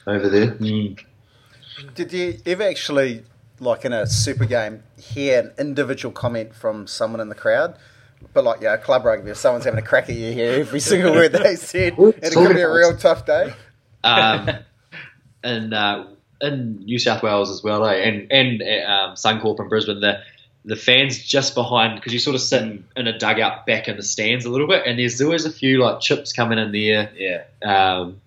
over 0.06 0.30
there. 0.30 0.52
mm, 0.52 1.00
Did 1.96 2.14
you 2.14 2.38
ever 2.46 2.64
actually, 2.64 3.24
like 3.60 3.86
in 3.86 3.94
a 3.94 4.06
super 4.08 4.46
game, 4.46 4.84
hear 4.98 5.40
an 5.40 5.52
individual 5.58 6.12
comment 6.12 6.56
from 6.56 6.88
someone 6.88 7.20
in 7.22 7.30
the 7.30 7.36
crowd? 7.36 7.78
But 8.34 8.44
like, 8.44 8.62
yeah, 8.62 8.78
club 8.78 9.06
rugby, 9.06 9.32
if 9.32 9.38
someone's 9.38 9.66
having 9.66 9.80
a 9.80 9.86
crack 9.86 10.10
at 10.10 10.16
you 10.16 10.34
here, 10.34 10.54
every 10.54 10.80
single 10.92 11.12
word 11.12 11.32
they 11.32 11.56
said, 11.56 11.98
and 11.98 12.14
it 12.22 12.34
could 12.34 12.56
be 12.56 12.62
a 12.62 12.72
real 12.72 12.98
tough 12.98 13.26
day. 13.26 13.54
um, 14.04 14.50
and 15.44 15.74
uh, 15.74 16.06
in 16.42 16.80
New 16.86 17.00
South 17.00 17.24
Wales 17.24 17.50
as 17.50 17.64
well, 17.64 17.86
eh? 17.86 17.96
and 17.96 18.32
and 18.32 18.62
um, 18.62 19.16
Suncorp 19.16 19.60
in 19.60 19.68
Brisbane, 19.68 20.00
the 20.00 20.20
the 20.66 20.76
fans 20.76 21.24
just 21.24 21.54
behind 21.54 21.96
because 21.96 22.12
you 22.12 22.20
sort 22.20 22.36
of 22.36 22.42
sit 22.42 22.64
in, 22.64 22.84
in 22.96 23.08
a 23.08 23.18
dugout 23.18 23.68
back 23.68 23.88
in 23.88 23.98
the 23.98 24.04
stands 24.04 24.46
a 24.46 24.50
little 24.50 24.68
bit, 24.68 24.84
and 24.86 24.98
there's 24.98 25.22
always 25.22 25.46
a 25.46 25.52
few 25.52 25.82
like 25.82 26.00
chips 26.00 26.34
coming 26.34 26.58
in 26.58 26.72
there, 26.72 27.12
yeah, 27.16 27.44
um, 27.64 28.20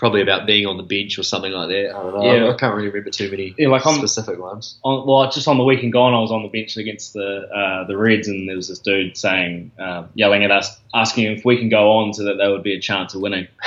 probably 0.00 0.22
about 0.22 0.46
being 0.46 0.64
on 0.66 0.78
the 0.78 0.82
bench 0.82 1.18
or 1.18 1.22
something 1.22 1.52
like 1.52 1.68
that. 1.68 1.90
I 1.94 2.02
don't 2.02 2.14
know. 2.14 2.22
Yeah. 2.46 2.48
I 2.50 2.56
can't 2.56 2.74
really 2.74 2.88
remember 2.88 3.10
too 3.10 3.30
many 3.30 3.54
Yeah, 3.58 3.68
like 3.68 3.84
I'm- 3.86 3.98
specific 3.98 4.38
ones. 4.40 4.78
on, 4.82 5.06
well, 5.06 5.30
just 5.30 5.46
on 5.46 5.58
the 5.58 5.62
weekend 5.64 5.92
gone, 5.92 6.14
I 6.14 6.20
was 6.20 6.32
on 6.32 6.42
the 6.42 6.48
bench 6.48 6.78
against 6.78 7.12
the 7.12 7.46
uh, 7.54 7.84
the 7.86 7.98
Reds, 7.98 8.26
and 8.26 8.48
there 8.48 8.56
was 8.56 8.68
this 8.68 8.78
dude 8.78 9.14
saying, 9.16 9.70
uh, 9.78 10.04
yelling 10.14 10.42
at 10.42 10.50
us, 10.50 10.80
asking 10.94 11.24
if 11.36 11.44
we 11.44 11.58
can 11.58 11.68
go 11.68 11.92
on 11.92 12.14
so 12.14 12.24
that 12.24 12.38
there 12.38 12.50
would 12.50 12.62
be 12.62 12.74
a 12.74 12.80
chance 12.80 13.14
of 13.14 13.20
winning. 13.20 13.46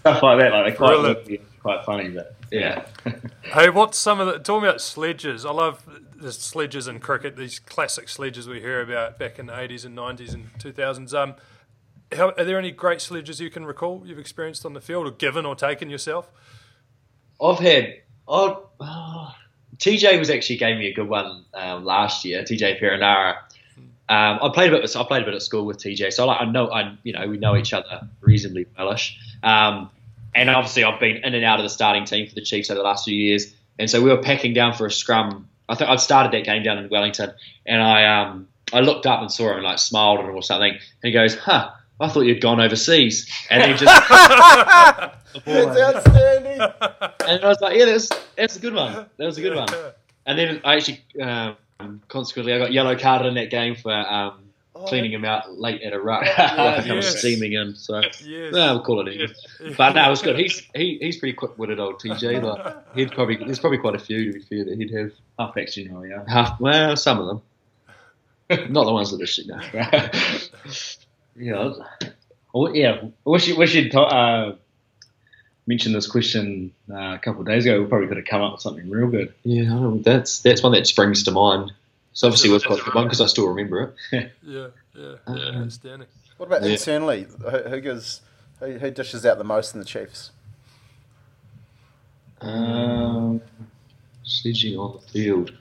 Stuff 0.00 0.22
like 0.22 0.38
that, 0.38 0.52
like 0.52 0.64
they're 0.66 0.74
quite 0.76 0.88
Brilliant. 0.94 1.18
witty, 1.24 1.40
quite 1.60 1.84
funny, 1.84 2.08
but 2.10 2.34
Yeah. 2.50 2.84
Hey, 3.42 3.70
what's 3.70 3.96
some 3.98 4.20
of 4.20 4.26
the 4.26 4.38
talking 4.38 4.68
about 4.68 4.80
sledges? 4.80 5.44
I 5.44 5.50
love 5.50 5.84
the 6.16 6.32
sledges 6.32 6.86
in 6.86 7.00
cricket. 7.00 7.34
These 7.36 7.58
classic 7.60 8.08
sledges 8.08 8.46
we 8.46 8.60
hear 8.60 8.80
about 8.82 9.18
back 9.18 9.38
in 9.38 9.46
the 9.46 9.58
eighties 9.58 9.84
and 9.86 9.94
nineties 9.94 10.32
and 10.34 10.50
two 10.58 10.70
thousands. 10.72 11.12
Um, 11.14 11.34
how, 12.16 12.30
are 12.30 12.44
there 12.44 12.58
any 12.58 12.70
great 12.70 13.00
sledges 13.00 13.40
you 13.40 13.50
can 13.50 13.66
recall 13.66 14.02
you've 14.04 14.18
experienced 14.18 14.64
on 14.64 14.72
the 14.72 14.80
field, 14.80 15.06
or 15.06 15.10
given 15.10 15.44
or 15.44 15.54
taken 15.54 15.90
yourself? 15.90 16.30
I've 17.42 17.58
had. 17.58 17.96
Oh, 18.26 18.68
TJ 19.76 20.18
was 20.18 20.30
actually 20.30 20.56
gave 20.56 20.76
me 20.76 20.88
a 20.88 20.94
good 20.94 21.08
one 21.08 21.44
um, 21.54 21.84
last 21.84 22.24
year. 22.24 22.42
TJ 22.42 22.80
Perenara. 22.80 23.36
Um, 24.10 24.38
I 24.42 24.50
played 24.52 24.72
a 24.72 24.80
bit. 24.80 24.96
I 24.96 25.04
played 25.04 25.22
a 25.22 25.24
bit 25.26 25.34
at 25.34 25.42
school 25.42 25.66
with 25.66 25.78
TJ, 25.78 26.12
so 26.12 26.26
like, 26.26 26.40
I 26.40 26.44
know. 26.46 26.68
I 26.70 26.96
you 27.02 27.12
know 27.12 27.26
we 27.28 27.36
know 27.36 27.56
each 27.56 27.72
other 27.72 28.08
reasonably 28.20 28.66
wellish. 28.76 29.18
Um, 29.42 29.90
and 30.34 30.50
obviously 30.50 30.84
I've 30.84 31.00
been 31.00 31.16
in 31.16 31.34
and 31.34 31.44
out 31.44 31.58
of 31.58 31.64
the 31.64 31.70
starting 31.70 32.04
team 32.04 32.28
for 32.28 32.34
the 32.34 32.42
Chiefs 32.42 32.70
over 32.70 32.78
the 32.78 32.84
last 32.84 33.04
few 33.04 33.14
years. 33.14 33.54
And 33.78 33.90
so 33.90 34.02
we 34.02 34.10
were 34.10 34.22
packing 34.22 34.54
down 34.54 34.74
for 34.74 34.86
a 34.86 34.90
scrum. 34.90 35.48
I 35.68 35.74
think 35.74 35.90
I'd 35.90 36.00
started 36.00 36.32
that 36.32 36.44
game 36.44 36.62
down 36.62 36.78
in 36.78 36.88
Wellington, 36.88 37.32
and 37.66 37.82
I 37.82 38.22
um, 38.22 38.48
I 38.72 38.80
looked 38.80 39.06
up 39.06 39.20
and 39.20 39.30
saw 39.30 39.50
him 39.50 39.56
and 39.56 39.64
like 39.64 39.78
smiled 39.78 40.20
or 40.20 40.42
something. 40.42 40.72
And 40.72 40.80
he 41.02 41.12
goes, 41.12 41.36
"Huh." 41.36 41.70
I 42.00 42.08
thought 42.08 42.22
you'd 42.22 42.40
gone 42.40 42.60
overseas, 42.60 43.28
and 43.50 43.62
he 43.62 43.76
just 43.76 43.84
It's 45.34 45.46
outstanding. 45.80 46.60
and 47.26 47.44
I 47.44 47.48
was 47.48 47.60
like, 47.60 47.76
yeah, 47.76 47.84
that's 47.86 48.08
that's 48.36 48.56
a 48.56 48.60
good 48.60 48.74
one. 48.74 49.06
That 49.16 49.24
was 49.26 49.38
a 49.38 49.42
good 49.42 49.56
one. 49.56 49.68
And 50.26 50.38
then 50.38 50.60
I 50.64 50.76
actually, 50.76 51.04
um, 51.20 51.56
consequently, 52.08 52.52
I 52.52 52.58
got 52.58 52.72
yellow 52.72 52.96
carded 52.98 53.28
in 53.28 53.34
that 53.34 53.50
game 53.50 53.74
for 53.74 53.92
um, 53.92 54.40
cleaning 54.86 55.12
him 55.12 55.24
out 55.24 55.58
late 55.58 55.82
at 55.82 55.92
a 55.92 56.00
ruck, 56.00 56.22
like 56.38 56.86
I 56.86 56.94
was 56.94 57.18
steaming 57.18 57.52
in. 57.54 57.74
So 57.74 58.00
Yes. 58.24 58.52
no, 58.52 58.74
we'll 58.74 58.82
call 58.82 59.06
it 59.06 59.12
even. 59.12 59.74
But 59.76 59.94
no, 59.94 60.06
it 60.06 60.10
was 60.10 60.22
good. 60.22 60.38
He's 60.38 60.62
he, 60.74 60.98
he's 61.00 61.16
pretty 61.18 61.32
quick-witted, 61.34 61.80
old 61.80 62.00
TJ. 62.00 62.42
Like 62.42 62.76
he'd 62.94 63.10
probably 63.12 63.36
there's 63.36 63.58
probably 63.58 63.78
quite 63.78 63.94
a 63.96 63.98
few 63.98 64.32
to 64.32 64.38
be 64.38 64.44
fair 64.44 64.64
that 64.64 64.76
he'd 64.78 64.90
have 64.92 65.12
Half 65.38 65.56
extra, 65.56 65.82
you 65.84 65.88
know, 65.90 66.02
yeah. 66.04 66.24
half. 66.28 66.60
Well, 66.60 66.96
some 66.96 67.18
of 67.20 67.26
them, 67.26 68.72
not 68.72 68.84
the 68.84 68.92
ones 68.92 69.10
that 69.12 69.22
are 69.22 69.26
shit. 69.26 69.46
No. 69.46 69.60
Yeah. 71.38 71.72
Oh, 72.54 72.72
yeah. 72.72 73.00
I 73.02 73.10
wish 73.30 73.46
you, 73.48 73.56
wish 73.56 73.74
you'd 73.74 73.90
to, 73.92 74.00
uh, 74.00 74.56
mentioned 75.66 75.94
this 75.94 76.06
question 76.06 76.72
uh, 76.90 77.14
a 77.14 77.18
couple 77.18 77.42
of 77.42 77.46
days 77.46 77.66
ago. 77.66 77.80
We 77.82 77.86
probably 77.86 78.08
could 78.08 78.16
have 78.16 78.26
come 78.26 78.40
up 78.42 78.52
with 78.52 78.62
something 78.62 78.88
real 78.90 79.08
good. 79.08 79.34
Yeah, 79.44 79.64
I 79.64 79.80
don't- 79.80 80.02
that's 80.02 80.40
that's 80.40 80.62
one 80.62 80.72
that 80.72 80.86
springs 80.86 81.22
to 81.24 81.30
mind. 81.30 81.72
So 82.14 82.26
obviously 82.26 82.50
we've 82.50 82.64
got 82.64 82.84
the 82.84 82.90
one 82.92 83.04
because 83.04 83.20
I 83.20 83.26
still 83.26 83.46
remember 83.48 83.94
it. 84.10 84.30
Yeah, 84.42 84.66
yeah, 84.96 85.14
yeah, 85.28 85.60
outstanding. 85.62 86.08
What 86.38 86.46
about 86.46 86.62
Yeah. 86.62 86.70
internally? 86.70 87.26
Who, 87.42 87.48
who 87.50 87.80
gives 87.80 88.22
who, 88.60 88.72
who 88.78 88.90
dishes 88.90 89.24
out 89.26 89.38
the 89.38 89.44
most 89.44 89.74
in 89.74 89.78
the 89.80 89.86
Chiefs? 89.86 90.30
Um, 92.40 93.40
sledging 94.22 94.78
on 94.78 95.00
the 95.00 95.08
field. 95.12 95.52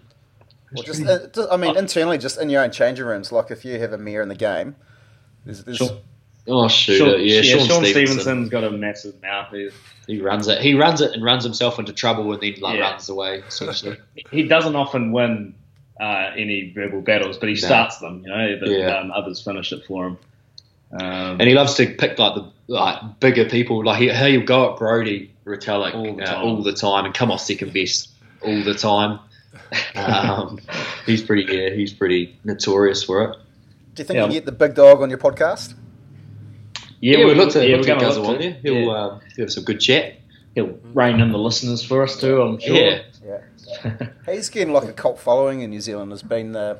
Or 0.75 0.83
just, 0.83 1.03
uh, 1.05 1.27
just- 1.27 1.51
I 1.51 1.57
mean, 1.57 1.75
internally, 1.77 2.17
just 2.17 2.39
in 2.39 2.49
your 2.49 2.63
own 2.63 2.71
changing 2.71 3.05
rooms. 3.05 3.31
Like 3.31 3.51
if 3.51 3.63
you 3.65 3.79
have 3.79 3.93
a 3.93 3.97
mirror 3.97 4.21
in 4.23 4.29
the 4.29 4.35
game, 4.35 4.75
there's, 5.47 5.63
there's 5.63 5.77
Sure. 5.77 5.97
Oh 6.49 6.67
shoot! 6.69 6.97
Shaun, 6.99 7.19
yeah, 7.25 7.41
Shaun, 7.41 7.59
Stevenson. 7.65 7.85
Stevenson's 7.85 8.49
got 8.49 8.63
a 8.63 8.71
massive 8.71 9.21
mouth. 9.21 9.51
He, 9.51 9.69
He 10.07 10.21
runs 10.21 10.47
it. 10.47 10.61
He 10.61 10.75
runs 10.75 11.01
it 11.01 11.11
and 11.13 11.21
runs 11.21 11.43
himself 11.43 11.77
into 11.77 11.91
trouble 11.91 12.31
and 12.31 12.41
then 12.41 12.53
like 12.61 12.77
Yeah. 12.77 12.91
runs 12.91 13.09
away. 13.09 13.39
Essentially. 13.45 13.97
he 14.31 14.43
doesn't 14.43 14.75
often 14.77 15.11
win 15.11 15.55
uh, 15.99 16.31
any 16.37 16.71
verbal 16.73 17.01
battles, 17.01 17.37
but 17.37 17.49
he 17.49 17.55
No. 17.55 17.59
starts 17.59 17.97
them. 17.97 18.21
You 18.23 18.29
know, 18.29 18.57
but 18.61 18.69
Yeah. 18.69 18.97
um, 18.97 19.11
others 19.11 19.41
finish 19.41 19.73
it 19.73 19.83
for 19.85 20.07
him. 20.07 20.17
Um, 20.93 21.41
and 21.41 21.41
he 21.41 21.53
loves 21.53 21.73
to 21.75 21.85
pick 21.87 22.17
like 22.17 22.35
the 22.35 22.49
like 22.67 23.19
bigger 23.19 23.43
people. 23.49 23.83
Like 23.83 23.99
he, 23.99 24.09
he'll 24.13 24.45
go 24.45 24.71
at 24.71 24.79
Brodie 24.79 25.31
Retallick 25.45 25.95
All 25.95 26.15
the 26.15 26.23
uh, 26.23 26.25
time. 26.35 26.45
all 26.45 26.63
the 26.63 26.71
time 26.73 27.03
and 27.03 27.13
come 27.13 27.29
off 27.29 27.41
second 27.41 27.73
best 27.73 28.09
all 28.41 28.63
the 28.63 28.73
time. 28.75 29.19
Um, 29.95 30.59
he's 31.05 31.21
pretty. 31.23 31.43
Yeah, 31.53 31.71
he's 31.71 31.91
pretty 31.91 32.37
notorious 32.45 33.03
for 33.03 33.23
it. 33.31 33.37
Do 33.97 34.01
you 34.01 34.05
think 34.05 34.17
Yeah. 34.17 34.27
you 34.27 34.33
get 34.33 34.45
the 34.45 34.51
big 34.51 34.75
dog 34.75 35.01
on 35.01 35.09
your 35.09 35.17
podcast? 35.17 35.73
Yeah, 37.01 37.25
we 37.25 37.33
looked 37.33 37.55
at, 37.55 37.67
yeah, 37.67 37.77
looked 37.77 37.87
we're 37.87 37.95
at 37.95 37.99
gonna 37.99 38.09
Guzzle 38.09 38.23
look 38.23 38.35
on 38.35 38.41
there. 38.41 38.57
He'll 38.61 38.73
yeah. 38.75 38.91
um, 38.91 39.21
he'll 39.35 39.45
have 39.45 39.51
some 39.51 39.63
good 39.63 39.79
chat. 39.79 40.17
He'll 40.53 40.77
rein 40.93 41.19
in 41.19 41.31
the 41.31 41.39
listeners 41.39 41.83
for 41.83 42.03
us 42.03 42.21
too. 42.21 42.39
I'm 42.39 42.59
sure. 42.59 42.75
Yeah. 42.75 43.01
Yeah. 43.25 44.09
He's 44.27 44.49
getting 44.49 44.71
like 44.71 44.87
a 44.87 44.93
cult 44.93 45.19
following 45.19 45.61
in 45.61 45.71
New 45.71 45.81
Zealand. 45.81 46.11
Has 46.11 46.21
been 46.21 46.51
the 46.51 46.79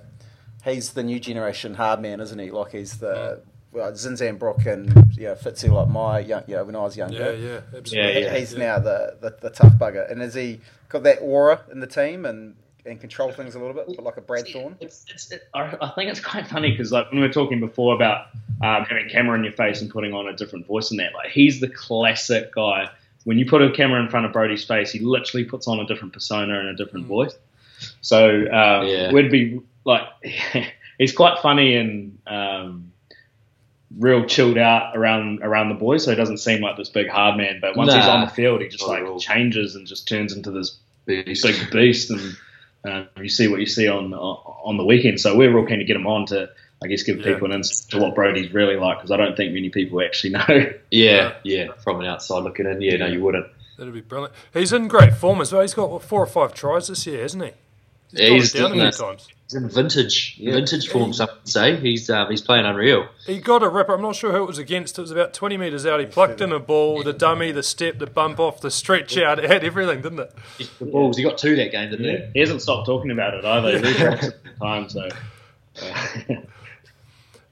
he's 0.64 0.92
the 0.92 1.02
new 1.02 1.20
generation 1.20 1.74
hard 1.74 2.02
man, 2.02 2.20
isn't 2.20 2.38
he? 2.38 2.52
Like 2.52 2.72
he's 2.72 3.00
the 3.00 3.42
well, 3.72 3.92
Zinzan 3.94 4.38
Brooke 4.38 4.68
and 4.68 4.88
you 5.18 5.24
know, 5.24 5.34
Fitzy 5.34 5.72
like 5.72 5.90
my 5.90 6.20
young, 6.20 6.44
you 6.46 6.56
know, 6.56 6.66
when 6.66 6.76
I 6.76 6.84
was 6.84 6.96
younger. 6.96 7.36
Yeah, 7.36 7.48
yeah, 7.50 7.60
absolutely. 7.76 8.14
Yeah, 8.14 8.20
yeah. 8.20 8.38
He's 8.38 8.56
now 8.56 8.78
the, 8.78 9.18
the, 9.20 9.36
the 9.42 9.50
tough 9.50 9.74
bugger. 9.74 10.10
And 10.10 10.22
has 10.22 10.36
he 10.36 10.62
got 10.90 11.02
that 11.04 11.18
aura 11.20 11.62
in 11.72 11.80
the 11.80 11.88
team 11.88 12.26
and, 12.26 12.56
and 12.88 13.00
control 13.00 13.32
things 13.32 13.56
a 13.56 13.60
little 13.60 13.74
bit, 13.74 13.86
but 13.96 14.04
like 14.04 14.18
a 14.18 14.22
Brad 14.22 14.48
Thorn? 14.48 14.76
It's, 14.80 15.06
it's, 15.10 15.32
it, 15.32 15.48
I 15.54 15.76
I 15.82 15.90
think 15.96 16.10
it's 16.10 16.20
quite 16.20 16.48
funny 16.48 16.72
because 16.72 16.92
like 16.92 17.10
when 17.12 17.20
we 17.22 17.28
were 17.28 17.34
talking 17.34 17.60
before 17.60 17.96
about 17.96 18.28
um, 18.64 18.84
having 18.86 19.06
a 19.06 19.10
camera 19.10 19.38
in 19.38 19.44
your 19.44 19.54
face 19.54 19.82
and 19.82 19.90
putting 19.90 20.14
on 20.14 20.28
a 20.28 20.34
different 20.34 20.66
voice 20.66 20.92
in 20.92 20.98
that, 20.98 21.14
like 21.14 21.30
he's 21.30 21.60
the 21.60 21.70
classic 21.70 22.54
guy. 22.54 22.90
When 23.26 23.38
you 23.38 23.46
put 23.46 23.62
a 23.62 23.72
camera 23.72 24.02
in 24.02 24.10
front 24.10 24.26
of 24.26 24.32
Brodie's 24.32 24.64
face, 24.64 24.92
he 24.92 25.00
literally 25.00 25.44
puts 25.46 25.68
on 25.68 25.80
a 25.80 25.86
different 25.86 26.14
persona 26.14 26.60
and 26.60 26.70
a 26.70 26.76
different 26.76 27.08
voice. 27.08 27.36
So 28.02 28.40
um, 28.52 28.88
Yeah. 28.88 29.12
we'd 29.12 29.30
be 29.30 29.62
like, 29.86 30.04
he's 30.98 31.12
quite 31.12 31.40
funny 31.40 31.76
and 31.76 32.18
um, 32.26 32.92
real 34.00 34.26
chilled 34.26 34.58
out 34.58 34.96
around 34.96 35.44
around 35.44 35.70
the 35.70 35.76
boys. 35.76 36.06
So 36.06 36.12
he 36.12 36.16
doesn't 36.16 36.38
seem 36.38 36.62
like 36.62 36.78
this 36.78 36.90
big 36.90 37.10
hard 37.10 37.38
man. 37.38 37.60
But 37.62 37.76
once 37.76 37.94
he's 37.94 38.06
on 38.08 38.22
the 38.22 38.28
field, 38.28 38.62
he 38.62 38.70
just 38.70 38.88
like 38.88 39.04
changes 39.20 39.76
and 39.76 39.86
just 39.86 40.08
turns 40.08 40.34
into 40.34 40.52
this 40.52 40.78
Beast. 41.06 41.44
big 41.44 41.72
beast, 41.72 42.10
and 42.12 42.36
uh, 42.88 43.06
you 43.22 43.30
see 43.30 43.48
what 43.48 43.60
you 43.60 43.66
see 43.66 43.88
on 43.88 44.14
on 44.14 44.78
the 44.78 44.86
weekend. 44.86 45.20
So 45.20 45.36
we're 45.36 45.54
real 45.56 45.66
keen 45.66 45.80
to 45.80 45.86
get 45.86 45.96
him 45.96 46.08
on 46.08 46.26
to, 46.28 46.50
I 46.84 46.88
guess, 46.88 47.04
give 47.04 47.18
Yeah. 47.18 47.34
people 47.34 47.48
an 47.52 47.54
insight 47.58 47.90
to 47.92 48.00
what 48.00 48.16
Brodie's 48.16 48.54
really 48.54 48.76
like 48.76 48.98
because 48.98 49.12
I 49.12 49.18
don't 49.18 49.36
think 49.38 49.54
many 49.54 49.70
people 49.70 50.02
actually 50.02 50.30
know. 50.34 50.72
Yeah, 50.92 51.34
yeah. 51.44 51.68
From 51.84 52.00
an 52.02 52.08
outside 52.08 52.40
looking 52.44 52.66
in, 52.66 52.82
yeah, 52.82 52.98
no, 52.98 53.08
you 53.08 53.22
wouldn't. 53.24 53.48
That'd 53.78 53.94
be 53.94 54.02
brilliant. 54.02 54.34
He's 54.54 54.74
in 54.74 54.88
great 54.88 55.14
form 55.14 55.40
as 55.42 55.54
well. 55.54 55.62
He's 55.62 55.74
got 55.76 55.92
what, 55.92 56.02
four 56.02 56.22
or 56.22 56.26
five 56.28 56.54
tries 56.54 56.88
this 56.88 57.06
year, 57.06 57.22
hasn't 57.22 57.44
he? 57.44 57.52
He's, 58.12 58.20
Yeah, 58.20 58.28
got 58.30 58.34
he's 58.36 58.56
it 58.56 58.58
down 58.58 58.66
a 58.66 58.74
few 58.74 58.82
doing 58.82 58.92
times. 58.92 59.28
He's 59.48 59.56
in 59.56 59.70
vintage, 59.70 60.38
vintage 60.40 60.90
form. 60.90 61.14
Some 61.14 61.30
would 61.34 61.48
say 61.48 61.78
he's 61.78 62.10
um, 62.10 62.30
he's 62.30 62.42
playing 62.42 62.66
unreal. 62.66 63.08
He 63.26 63.40
got 63.40 63.64
a 63.64 63.70
ripper. 63.70 63.94
I'm 63.94 64.02
not 64.02 64.18
sure 64.18 64.34
who 64.34 64.44
it 64.44 64.48
was 64.48 64.58
against. 64.58 64.98
It 64.98 65.02
was 65.02 65.12
about 65.12 65.34
20 65.34 65.56
metres 65.58 65.86
out. 65.86 66.02
He 66.02 66.06
plucked 66.06 66.42
in 66.42 66.52
a 66.52 66.60
ball, 66.60 67.02
the 67.02 67.14
dummy, 67.14 67.54
the 67.54 67.64
step, 67.64 67.98
the 67.98 68.08
bump 68.08 68.42
off, 68.42 68.60
the 68.60 68.70
stretch 68.70 69.18
out. 69.18 69.40
It 69.40 69.50
had 69.50 69.64
everything, 69.64 70.02
didn't 70.02 70.20
it? 70.20 70.36
The 70.80 70.86
balls. 70.86 71.16
He 71.16 71.24
got 71.24 71.38
two 71.38 71.56
that 71.56 71.72
game, 71.72 71.90
didn't 71.90 72.06
he? 72.06 72.30
He 72.34 72.40
hasn't 72.42 72.62
stopped 72.62 72.88
talking 72.88 73.10
about 73.10 73.36
it 73.36 73.46
either. 73.46 73.78
He 73.78 73.84
redrafts 73.86 74.24
it 74.28 74.44
the 74.44 74.66
time. 74.66 74.90
So 74.90 75.08
uh, 75.82 76.42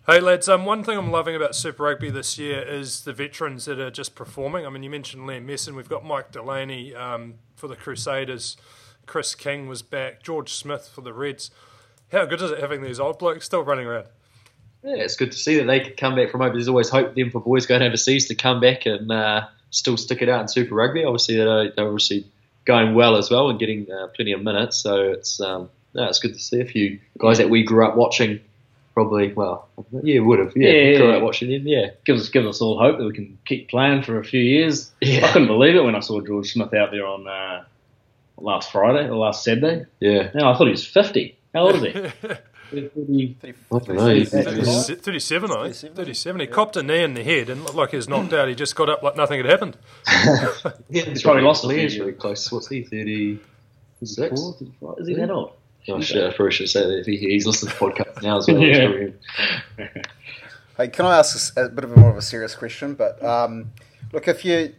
Hey 0.08 0.20
lads, 0.20 0.50
um, 0.50 0.66
one 0.66 0.84
thing 0.84 0.98
I'm 0.98 1.10
loving 1.12 1.36
about 1.36 1.56
Super 1.56 1.84
Rugby 1.84 2.12
this 2.12 2.38
year 2.38 2.62
is 2.62 3.06
the 3.06 3.14
veterans 3.14 3.66
that 3.66 3.80
are 3.80 3.90
just 3.90 4.14
performing. 4.14 4.66
I 4.66 4.70
mean, 4.70 4.84
you 4.84 4.90
mentioned 4.90 5.24
Liam 5.24 5.48
Messam. 5.48 5.76
We've 5.76 5.90
got 5.90 6.06
Mike 6.06 6.32
Delany 6.32 6.94
um, 6.94 7.36
for 7.56 7.68
the 7.68 7.76
Crusaders. 7.76 8.58
Chris 9.06 9.34
King 9.34 9.68
was 9.68 9.82
back. 9.82 10.22
George 10.22 10.54
Smith 10.54 10.88
for 10.94 11.02
the 11.02 11.14
Reds. 11.14 11.50
How 12.12 12.26
good 12.26 12.42
is 12.42 12.52
it 12.52 12.60
having 12.60 12.82
these 12.82 13.00
old 13.00 13.20
blokes 13.20 13.46
still 13.46 13.64
running 13.64 13.88
around? 13.88 14.06
Yeah, 14.84 14.96
it's 14.98 15.16
good 15.16 15.32
to 15.32 15.38
see 15.38 15.58
that 15.58 15.66
they 15.66 15.80
could 15.80 15.98
come 15.98 16.16
back 16.16 16.30
from 16.32 16.42
over. 16.42 16.54
There's 16.54 16.68
always 16.68 16.90
hope 16.90 17.16
then 17.16 17.32
for 17.32 17.40
boys 17.42 17.66
going 17.66 17.82
overseas 17.82 18.28
to 18.28 18.36
come 18.36 18.60
back 18.60 18.86
and 18.86 19.12
uh, 19.12 19.48
still 19.72 19.98
stick 19.98 20.22
it 20.22 20.30
out 20.30 20.42
in 20.42 20.48
Super 20.48 20.76
Rugby. 20.76 21.04
Obviously, 21.04 21.38
they're, 21.38 21.72
they're 21.72 21.86
obviously 21.88 22.28
going 22.66 22.94
well 22.94 23.16
as 23.18 23.30
well 23.32 23.50
and 23.50 23.60
getting 23.60 23.88
uh, 23.92 24.08
plenty 24.16 24.32
of 24.32 24.42
minutes. 24.44 24.78
So 24.78 25.02
it's 25.12 25.42
um, 25.42 25.70
yeah, 25.94 26.08
it's 26.08 26.20
good 26.20 26.34
to 26.36 26.40
see 26.40 26.62
a 26.62 26.66
few 26.66 27.00
guys 27.18 27.40
that 27.40 27.50
we 27.50 27.64
grew 27.64 27.86
up 27.86 27.96
watching. 27.96 28.40
Probably, 28.94 29.34
well, 29.34 29.68
yeah, 30.04 30.22
would 30.22 30.40
have, 30.40 30.54
yeah, 30.56 30.70
Yeah, 30.70 30.98
grew 30.98 31.10
yeah. 31.10 31.18
up 31.18 31.24
watching 31.24 31.50
them, 31.50 31.68
yeah. 31.68 31.88
gives 32.06 32.22
us 32.22 32.30
gives 32.30 32.48
us 32.48 32.62
all 32.62 32.80
hope 32.80 32.98
that 32.98 33.04
we 33.04 33.12
can 33.14 33.38
keep 33.44 33.68
playing 33.70 34.04
for 34.04 34.20
a 34.20 34.24
few 34.24 34.40
years. 34.40 34.90
Yeah. 35.02 35.26
I 35.26 35.32
couldn't 35.34 35.50
believe 35.50 35.76
it 35.76 35.84
when 35.84 35.96
I 35.96 36.00
saw 36.00 36.22
George 36.22 36.54
Smith 36.54 36.74
out 36.74 36.92
there 36.92 37.06
on 37.06 37.28
uh, 37.28 37.66
last 38.38 38.72
Friday 38.72 39.10
or 39.10 39.18
last 39.18 39.44
Saturday. 39.44 39.86
Yeah, 40.00 40.30
No, 40.34 40.50
I 40.50 40.58
thought 40.58 40.66
he 40.68 40.72
was 40.72 40.88
fifty. 40.88 41.35
How 41.56 41.62
old 41.68 41.76
is 41.76 41.82
he? 41.84 41.92
30 42.72 43.38
I 43.72 43.80
don't 43.80 43.90
know. 43.90 44.14
He's- 44.16 44.34
Yeah. 44.34 44.42
37, 44.44 44.98
37, 45.02 45.52
I 45.52 45.72
think. 45.72 45.96
37. 45.96 45.96
37. 45.96 46.42
He 46.42 46.48
copped 46.48 46.76
a 46.76 46.84
knee 46.84 47.04
in 47.04 47.14
the 47.14 47.24
head 47.24 47.50
and 47.50 47.62
looked 47.64 47.76
like 47.76 47.92
he 47.92 47.96
was 47.98 48.10
knocked 48.10 48.34
out. 48.34 48.48
He 48.50 48.56
just 48.56 48.76
got 48.76 48.90
up 48.90 49.02
like 49.04 49.16
nothing 49.16 49.38
had 49.40 49.46
happened. 49.50 49.78
Yeah, 50.90 51.04
He's 51.06 51.24
probably 51.24 51.44
lost 51.44 51.64
a 51.64 51.68
few 51.70 51.78
Leah's 51.78 51.94
years. 51.96 52.00
really 52.06 52.14
close. 52.18 52.52
What's 52.52 52.68
he? 52.68 52.84
Thirty 52.84 53.40
six. 54.04 54.18
34, 54.42 54.54
35? 54.60 54.96
Is 55.00 55.08
he 55.08 55.14
that 55.16 55.30
old? 55.32 55.54
Oh 55.88 56.02
shit! 56.02 56.24
I 56.24 56.34
probably 56.36 56.52
should 56.52 56.70
say 56.70 56.82
that 56.82 57.00
if 57.00 57.06
he, 57.06 57.18
he's 57.18 57.46
listening 57.46 57.72
to 57.74 57.80
the 57.80 57.86
podcast 57.86 58.22
now 58.24 58.38
as 58.38 58.48
well. 58.48 58.58
Yeah. 58.62 58.90
It's 58.90 59.16
probably- 59.78 60.02
Hey, 60.78 60.88
can 60.90 61.06
I 61.06 61.18
ask 61.20 61.56
a 61.58 61.70
bit 61.70 61.84
of 61.86 61.92
a 61.94 62.00
more 62.00 62.10
of 62.10 62.18
a 62.18 62.22
serious 62.22 62.54
question? 62.56 62.96
But 62.96 63.24
um, 63.24 63.72
look, 64.12 64.28
if 64.28 64.44
you 64.44 64.74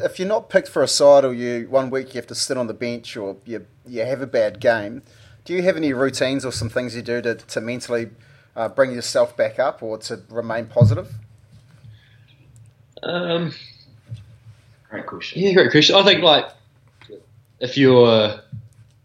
if 0.00 0.18
you're 0.18 0.26
not 0.26 0.48
picked 0.50 0.68
for 0.68 0.82
a 0.82 0.88
side, 0.88 1.24
or 1.24 1.32
you 1.32 1.68
one 1.70 1.90
week 1.90 2.14
you 2.14 2.18
have 2.18 2.26
to 2.28 2.34
sit 2.34 2.56
on 2.56 2.66
the 2.66 2.74
bench, 2.74 3.16
or 3.16 3.36
you 3.44 3.64
you 3.86 4.04
have 4.04 4.20
a 4.22 4.26
bad 4.26 4.58
game, 4.58 5.02
do 5.48 5.54
you 5.54 5.62
have 5.62 5.78
any 5.78 5.94
routines 5.94 6.44
or 6.44 6.52
some 6.52 6.68
things 6.68 6.94
you 6.94 7.00
do 7.00 7.22
to 7.22 7.34
to 7.34 7.60
mentally 7.62 8.10
uh, 8.54 8.68
bring 8.68 8.92
yourself 8.92 9.34
back 9.34 9.58
up, 9.58 9.82
or 9.82 9.96
to 9.96 10.20
remain 10.28 10.66
positive? 10.66 11.10
Um, 13.02 13.54
Great 14.90 15.06
question. 15.06 15.40
yeah, 15.40 15.54
great 15.54 15.70
question. 15.70 15.96
I 15.96 16.02
think 16.02 16.22
like 16.22 16.44
if 17.60 17.78
you're 17.78 18.40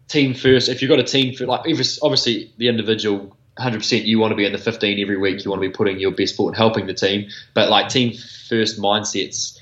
team 0.10 0.34
first, 0.34 0.68
if 0.68 0.82
you've 0.82 0.90
got 0.90 1.00
a 1.00 1.04
team 1.04 1.34
for 1.34 1.46
like 1.46 1.62
obviously 2.02 2.52
the 2.58 2.68
individual. 2.68 3.36
100% 3.60 4.04
you 4.06 4.18
want 4.18 4.32
to 4.32 4.36
be 4.36 4.46
in 4.48 4.52
the 4.52 4.58
15 4.58 5.00
every 5.00 5.16
week 5.16 5.46
you 5.46 5.52
want 5.52 5.62
to 5.62 5.70
be 5.70 5.72
putting 5.72 6.00
your 6.00 6.10
best 6.10 6.36
foot 6.36 6.48
and 6.48 6.58
helping 6.58 6.88
the 6.88 6.94
team 6.96 7.30
but 7.54 7.70
like 7.70 7.88
team 7.88 8.12
first 8.50 8.82
mindsets 8.82 9.60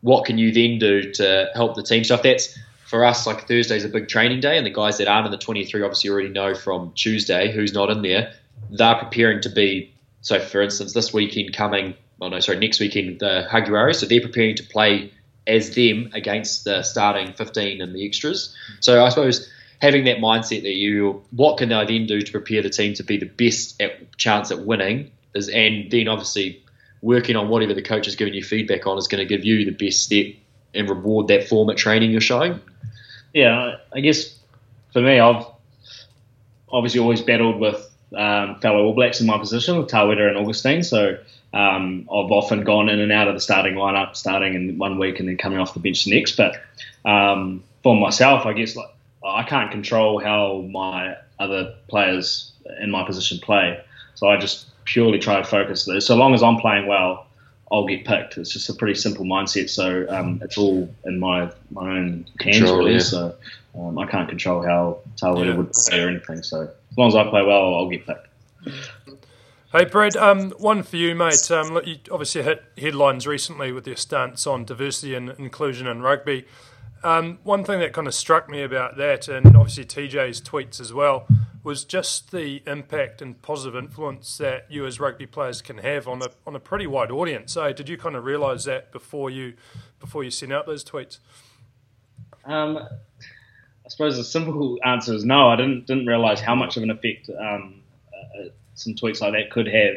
what 0.00 0.24
can 0.24 0.38
you 0.38 0.50
then 0.50 0.80
do 0.80 1.12
to 1.12 1.48
help 1.54 1.76
the 1.76 1.84
team 1.84 2.02
so 2.02 2.16
if 2.16 2.22
that's 2.24 2.58
for 2.86 3.04
us 3.04 3.26
like 3.26 3.48
Thursday's 3.48 3.84
a 3.84 3.88
big 3.88 4.08
training 4.08 4.40
day 4.40 4.56
and 4.56 4.66
the 4.66 4.70
guys 4.70 4.98
that 4.98 5.08
aren't 5.08 5.26
in 5.26 5.32
the 5.32 5.38
23 5.38 5.82
obviously 5.82 6.10
already 6.10 6.28
know 6.28 6.54
from 6.54 6.92
Tuesday 6.94 7.52
who's 7.52 7.72
not 7.72 7.90
in 7.90 8.02
there 8.02 8.32
they're 8.70 8.94
preparing 8.94 9.40
to 9.42 9.48
be 9.48 9.92
so 10.20 10.38
for 10.38 10.62
instance 10.62 10.92
this 10.92 11.12
weekend 11.12 11.54
coming 11.54 11.94
oh 12.20 12.28
no 12.28 12.40
sorry 12.40 12.58
next 12.58 12.80
weekend 12.80 13.18
the 13.20 13.46
Jaguares 13.50 13.96
so 13.96 14.06
they're 14.06 14.20
preparing 14.20 14.56
to 14.56 14.62
play 14.62 15.12
as 15.46 15.74
them 15.74 16.10
against 16.12 16.64
the 16.64 16.82
starting 16.82 17.32
15 17.32 17.80
and 17.80 17.94
the 17.94 18.06
extras 18.06 18.54
so 18.80 19.04
I 19.04 19.08
suppose 19.10 19.50
having 19.80 20.04
that 20.04 20.18
mindset 20.18 20.62
that 20.62 20.74
you, 20.74 21.22
what 21.30 21.58
can 21.58 21.72
I 21.72 21.84
then 21.84 22.06
do 22.06 22.20
to 22.20 22.32
prepare 22.32 22.62
the 22.62 22.70
team 22.70 22.94
to 22.94 23.02
be 23.02 23.18
the 23.18 23.26
best 23.26 23.80
at, 23.80 24.16
chance 24.16 24.50
at 24.50 24.60
winning, 24.60 25.10
is, 25.34 25.48
and 25.48 25.90
then 25.90 26.08
obviously 26.08 26.62
working 27.02 27.36
on 27.36 27.48
whatever 27.48 27.74
the 27.74 27.82
coach 27.82 28.08
is 28.08 28.16
giving 28.16 28.34
you 28.34 28.42
feedback 28.42 28.86
on 28.86 28.98
is 28.98 29.08
going 29.08 29.26
to 29.26 29.28
give 29.28 29.44
you 29.44 29.64
the 29.64 29.72
best 29.72 30.02
step 30.02 30.26
and 30.74 30.88
reward 30.88 31.28
that 31.28 31.48
form 31.48 31.70
at 31.70 31.76
training 31.76 32.10
you're 32.10 32.20
showing. 32.20 32.60
Yeah, 33.36 33.76
I 33.92 34.00
guess 34.00 34.34
for 34.94 35.02
me, 35.02 35.20
I've 35.20 35.44
obviously 36.70 37.00
always 37.00 37.20
battled 37.20 37.60
with 37.60 37.76
um, 38.16 38.58
fellow 38.60 38.82
All 38.82 38.94
Blacks 38.94 39.20
in 39.20 39.26
my 39.26 39.36
position 39.36 39.76
with 39.76 39.88
Tawera 39.88 40.28
and 40.28 40.38
Augustine, 40.38 40.82
so 40.82 41.18
um, 41.52 42.08
I've 42.10 42.32
often 42.32 42.64
gone 42.64 42.88
in 42.88 42.98
and 42.98 43.12
out 43.12 43.28
of 43.28 43.34
the 43.34 43.40
starting 43.42 43.74
lineup, 43.74 44.16
starting 44.16 44.54
in 44.54 44.78
one 44.78 44.98
week 44.98 45.20
and 45.20 45.28
then 45.28 45.36
coming 45.36 45.58
off 45.58 45.74
the 45.74 45.80
bench 45.80 46.04
the 46.06 46.16
next. 46.16 46.38
But 46.38 46.56
um, 47.04 47.62
for 47.82 47.94
myself, 47.94 48.46
I 48.46 48.54
guess 48.54 48.74
like 48.74 48.88
I 49.22 49.42
can't 49.42 49.70
control 49.70 50.18
how 50.18 50.62
my 50.70 51.16
other 51.38 51.74
players 51.88 52.52
in 52.80 52.90
my 52.90 53.04
position 53.04 53.38
play, 53.38 53.78
so 54.14 54.30
I 54.30 54.38
just 54.38 54.64
purely 54.86 55.18
try 55.18 55.36
to 55.36 55.44
focus. 55.44 55.86
So 56.00 56.16
long 56.16 56.32
as 56.32 56.42
I'm 56.42 56.56
playing 56.56 56.86
well, 56.86 57.25
I'll 57.72 57.86
get 57.86 58.04
picked. 58.04 58.38
It's 58.38 58.52
just 58.52 58.68
a 58.68 58.74
pretty 58.74 58.94
simple 58.94 59.24
mindset. 59.24 59.68
So 59.70 60.06
um, 60.08 60.40
it's 60.42 60.56
all 60.56 60.88
in 61.04 61.18
my 61.18 61.50
my 61.70 61.98
own 61.98 62.26
hands 62.40 62.58
Control, 62.58 62.78
really. 62.78 62.92
yeah. 62.94 62.98
So 63.00 63.34
um, 63.78 63.98
I 63.98 64.06
can't 64.06 64.28
control 64.28 64.62
how 64.62 64.98
Tawera 65.16 65.46
Yeah. 65.46 65.56
would 65.56 65.72
play 65.72 66.02
or 66.02 66.08
anything. 66.08 66.42
So 66.42 66.62
as 66.62 66.96
long 66.98 67.08
as 67.08 67.14
I 67.16 67.28
play 67.28 67.42
well, 67.42 67.74
I'll 67.74 67.88
get 67.88 68.06
picked. 68.06 68.28
Hey, 69.72 69.84
Brad, 69.84 70.16
um, 70.16 70.52
one 70.52 70.82
for 70.84 70.96
you, 70.96 71.14
mate. 71.14 71.50
Um, 71.50 71.74
look, 71.74 71.86
you 71.86 71.96
obviously 72.10 72.42
hit 72.42 72.62
headlines 72.78 73.26
recently 73.26 73.72
with 73.72 73.86
your 73.86 73.96
stance 73.96 74.46
on 74.46 74.64
diversity 74.64 75.14
and 75.14 75.30
inclusion 75.30 75.86
in 75.86 76.02
rugby. 76.02 76.46
Um, 77.02 77.38
one 77.42 77.62
thing 77.64 77.80
that 77.80 77.92
kind 77.92 78.06
of 78.06 78.14
struck 78.14 78.48
me 78.48 78.62
about 78.62 78.96
that, 78.96 79.28
and 79.28 79.54
obviously 79.56 79.84
TJ's 79.84 80.40
tweets 80.40 80.80
as 80.80 80.92
well, 80.92 81.26
was 81.66 81.84
just 81.84 82.30
the 82.30 82.62
impact 82.64 83.20
and 83.20 83.42
positive 83.42 83.74
influence 83.74 84.38
that 84.38 84.66
you 84.70 84.86
as 84.86 85.00
rugby 85.00 85.26
players 85.26 85.60
can 85.60 85.78
have 85.78 86.06
on 86.06 86.22
a 86.22 86.28
on 86.46 86.54
a 86.54 86.60
pretty 86.60 86.86
wide 86.86 87.10
audience. 87.10 87.54
So, 87.54 87.72
did 87.72 87.88
you 87.88 87.98
kind 87.98 88.14
of 88.14 88.24
realise 88.24 88.64
that 88.66 88.92
before 88.92 89.30
you 89.30 89.54
before 89.98 90.22
you 90.22 90.30
sent 90.30 90.52
out 90.52 90.66
those 90.66 90.84
tweets? 90.84 91.18
Um, 92.44 92.78
I 92.78 93.88
suppose 93.88 94.16
the 94.16 94.22
simple 94.22 94.78
answer 94.84 95.12
is 95.12 95.24
no. 95.24 95.48
I 95.48 95.56
didn't 95.56 95.88
didn't 95.88 96.06
realize 96.06 96.40
how 96.40 96.54
much 96.54 96.76
of 96.76 96.84
an 96.84 96.90
effect 96.90 97.28
um, 97.30 97.82
uh, 98.14 98.50
some 98.74 98.94
tweets 98.94 99.20
like 99.20 99.32
that 99.32 99.50
could 99.50 99.66
have 99.66 99.96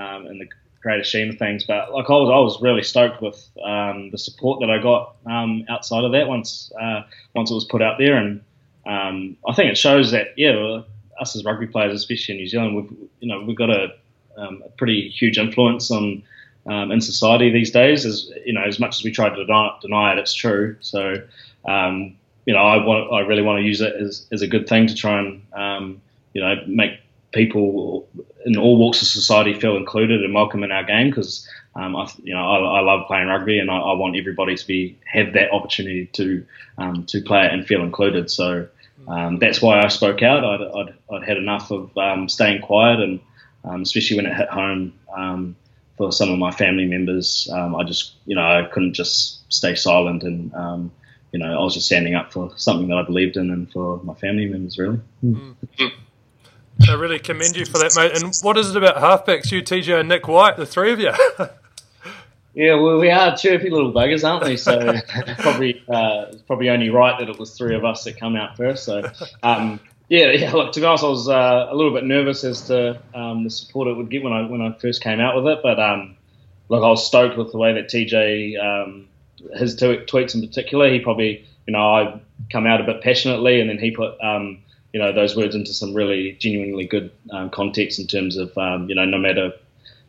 um, 0.00 0.26
in 0.26 0.38
the 0.38 0.48
greater 0.82 1.04
scheme 1.04 1.28
of 1.28 1.38
things. 1.38 1.64
But 1.64 1.92
like 1.92 2.08
I 2.08 2.14
was, 2.14 2.30
I 2.30 2.38
was 2.38 2.62
really 2.62 2.82
stoked 2.82 3.20
with 3.20 3.46
um, 3.62 4.10
the 4.10 4.16
support 4.16 4.60
that 4.60 4.70
I 4.70 4.82
got 4.82 5.16
um, 5.26 5.66
outside 5.68 6.04
of 6.04 6.12
that 6.12 6.28
once 6.28 6.72
uh, 6.80 7.02
once 7.34 7.50
it 7.50 7.54
was 7.54 7.66
put 7.66 7.82
out 7.82 7.98
there, 7.98 8.16
and 8.16 8.40
um, 8.86 9.36
I 9.48 9.54
think 9.54 9.70
it 9.70 9.78
shows 9.78 10.10
that 10.12 10.28
yeah, 10.36 10.56
well, 10.56 10.86
us 11.20 11.36
as 11.36 11.44
rugby 11.44 11.66
players, 11.66 11.94
especially 11.94 12.34
in 12.34 12.40
New 12.40 12.48
Zealand, 12.48 12.76
we've 12.76 12.92
you 13.20 13.28
know 13.28 13.42
we've 13.42 13.56
got 13.56 13.70
a, 13.70 13.94
um, 14.36 14.62
a 14.64 14.68
pretty 14.70 15.08
huge 15.08 15.38
influence 15.38 15.90
on. 15.90 16.22
Um, 16.64 16.92
in 16.92 17.00
society 17.00 17.50
these 17.50 17.72
days, 17.72 18.06
as 18.06 18.30
you 18.46 18.52
know, 18.52 18.62
as 18.62 18.78
much 18.78 18.94
as 18.94 19.02
we 19.02 19.10
try 19.10 19.28
to 19.28 19.34
deny, 19.34 19.76
deny 19.80 20.12
it, 20.12 20.18
it's 20.18 20.32
true. 20.32 20.76
So, 20.78 21.16
um, 21.64 22.16
you 22.46 22.54
know, 22.54 22.60
I 22.60 22.76
want, 22.84 23.12
I 23.12 23.26
really 23.26 23.42
want 23.42 23.58
to 23.58 23.64
use 23.64 23.80
it 23.80 23.92
as, 23.96 24.26
as 24.30 24.42
a 24.42 24.46
good 24.46 24.68
thing 24.68 24.86
to 24.86 24.94
try 24.94 25.18
and, 25.18 25.42
um, 25.54 26.02
you 26.34 26.40
know, 26.40 26.54
make 26.68 27.00
people 27.32 28.08
in 28.44 28.56
all 28.56 28.76
walks 28.76 29.02
of 29.02 29.08
society 29.08 29.58
feel 29.58 29.76
included 29.76 30.22
and 30.22 30.32
welcome 30.34 30.62
in 30.62 30.70
our 30.70 30.84
game 30.84 31.08
because, 31.08 31.48
um, 31.74 31.96
I, 31.96 32.10
you 32.22 32.34
know, 32.34 32.40
I, 32.40 32.78
I 32.78 32.80
love 32.80 33.06
playing 33.06 33.28
rugby 33.28 33.58
and 33.58 33.70
I, 33.70 33.78
I 33.78 33.92
want 33.94 34.16
everybody 34.16 34.56
to 34.56 34.66
be 34.66 34.98
have 35.06 35.32
that 35.34 35.52
opportunity 35.52 36.06
to 36.14 36.46
um, 36.78 37.04
to 37.06 37.22
play 37.22 37.46
it 37.46 37.52
and 37.52 37.66
feel 37.66 37.82
included. 37.82 38.30
So 38.30 38.68
um, 39.08 39.38
that's 39.38 39.60
why 39.62 39.82
I 39.82 39.88
spoke 39.88 40.22
out. 40.22 40.44
I'd, 40.44 40.60
I'd, 40.60 40.94
I'd 41.14 41.24
had 41.26 41.36
enough 41.36 41.70
of 41.70 41.96
um, 41.96 42.28
staying 42.28 42.62
quiet 42.62 43.00
and 43.00 43.20
um, 43.64 43.82
especially 43.82 44.16
when 44.16 44.26
it 44.26 44.36
hit 44.36 44.48
home. 44.48 44.92
Um, 45.16 45.56
for 45.96 46.10
some 46.12 46.30
of 46.30 46.38
my 46.38 46.50
family 46.50 46.86
members, 46.86 47.48
um, 47.52 47.76
I 47.76 47.84
just, 47.84 48.14
you 48.24 48.34
know, 48.34 48.42
I 48.42 48.64
couldn't 48.72 48.94
just 48.94 49.40
stay 49.52 49.74
silent, 49.74 50.22
and 50.22 50.52
um, 50.54 50.92
you 51.32 51.38
know, 51.38 51.58
I 51.60 51.62
was 51.62 51.74
just 51.74 51.86
standing 51.86 52.14
up 52.14 52.32
for 52.32 52.52
something 52.56 52.88
that 52.88 52.96
I 52.96 53.02
believed 53.02 53.36
in, 53.36 53.50
and 53.50 53.70
for 53.70 54.02
my 54.02 54.14
family 54.14 54.46
members, 54.46 54.78
really. 54.78 55.00
I 56.88 56.94
really 56.94 57.18
commend 57.18 57.56
you 57.56 57.66
for 57.66 57.78
that, 57.78 57.94
mate. 57.94 58.20
And 58.20 58.34
what 58.42 58.56
is 58.56 58.70
it 58.70 58.76
about 58.76 58.96
halfbacks, 58.96 59.52
you, 59.52 59.62
TJ, 59.62 60.00
and 60.00 60.08
Nick 60.08 60.26
White, 60.26 60.56
the 60.56 60.66
three 60.66 60.92
of 60.92 60.98
you? 60.98 61.12
Yeah, 62.54 62.74
well, 62.74 62.98
we 62.98 63.10
are 63.10 63.34
chirpy 63.34 63.70
little 63.70 63.92
buggers, 63.92 64.28
aren't 64.28 64.44
we? 64.44 64.58
So 64.58 64.76
probably 65.38 65.82
uh, 65.88 66.26
it's 66.32 66.42
probably 66.42 66.68
only 66.68 66.90
right 66.90 67.18
that 67.18 67.28
it 67.30 67.38
was 67.38 67.56
three 67.56 67.74
of 67.74 67.84
us 67.84 68.04
that 68.04 68.18
come 68.18 68.36
out 68.36 68.56
first. 68.56 68.84
So 68.84 69.10
um, 69.42 69.80
yeah, 70.08 70.30
yeah. 70.32 70.52
Look, 70.52 70.72
to 70.72 70.80
be 70.80 70.86
honest, 70.86 71.04
I 71.04 71.08
was 71.08 71.28
uh, 71.28 71.68
a 71.70 71.74
little 71.74 71.94
bit 71.94 72.04
nervous 72.04 72.44
as 72.44 72.62
to 72.66 73.00
um, 73.14 73.44
the 73.44 73.50
support 73.50 73.88
it 73.88 73.96
would 73.96 74.10
get 74.10 74.22
when 74.22 74.34
I 74.34 74.42
when 74.42 74.60
I 74.60 74.72
first 74.72 75.02
came 75.02 75.18
out 75.18 75.34
with 75.34 75.46
it. 75.46 75.60
But 75.62 75.80
um, 75.80 76.16
look, 76.68 76.84
I 76.84 76.88
was 76.88 77.06
stoked 77.06 77.38
with 77.38 77.52
the 77.52 77.58
way 77.58 77.72
that 77.72 77.88
TJ 77.88 78.62
um, 78.62 79.08
his 79.56 79.74
tw- 79.74 80.06
tweets 80.06 80.34
in 80.34 80.42
particular. 80.42 80.92
He 80.92 81.00
probably 81.00 81.46
you 81.66 81.72
know 81.72 81.80
I 81.80 82.20
come 82.50 82.66
out 82.66 82.82
a 82.82 82.84
bit 82.84 83.00
passionately, 83.00 83.60
and 83.62 83.70
then 83.70 83.78
he 83.78 83.92
put 83.92 84.22
um, 84.22 84.58
you 84.92 85.00
know 85.00 85.10
those 85.10 85.34
words 85.34 85.54
into 85.54 85.72
some 85.72 85.94
really 85.94 86.32
genuinely 86.32 86.84
good 86.84 87.12
um, 87.30 87.48
context 87.48 87.98
in 87.98 88.06
terms 88.06 88.36
of 88.36 88.52
you 88.90 88.94
know 88.94 89.06
no 89.06 89.16
matter 89.16 89.54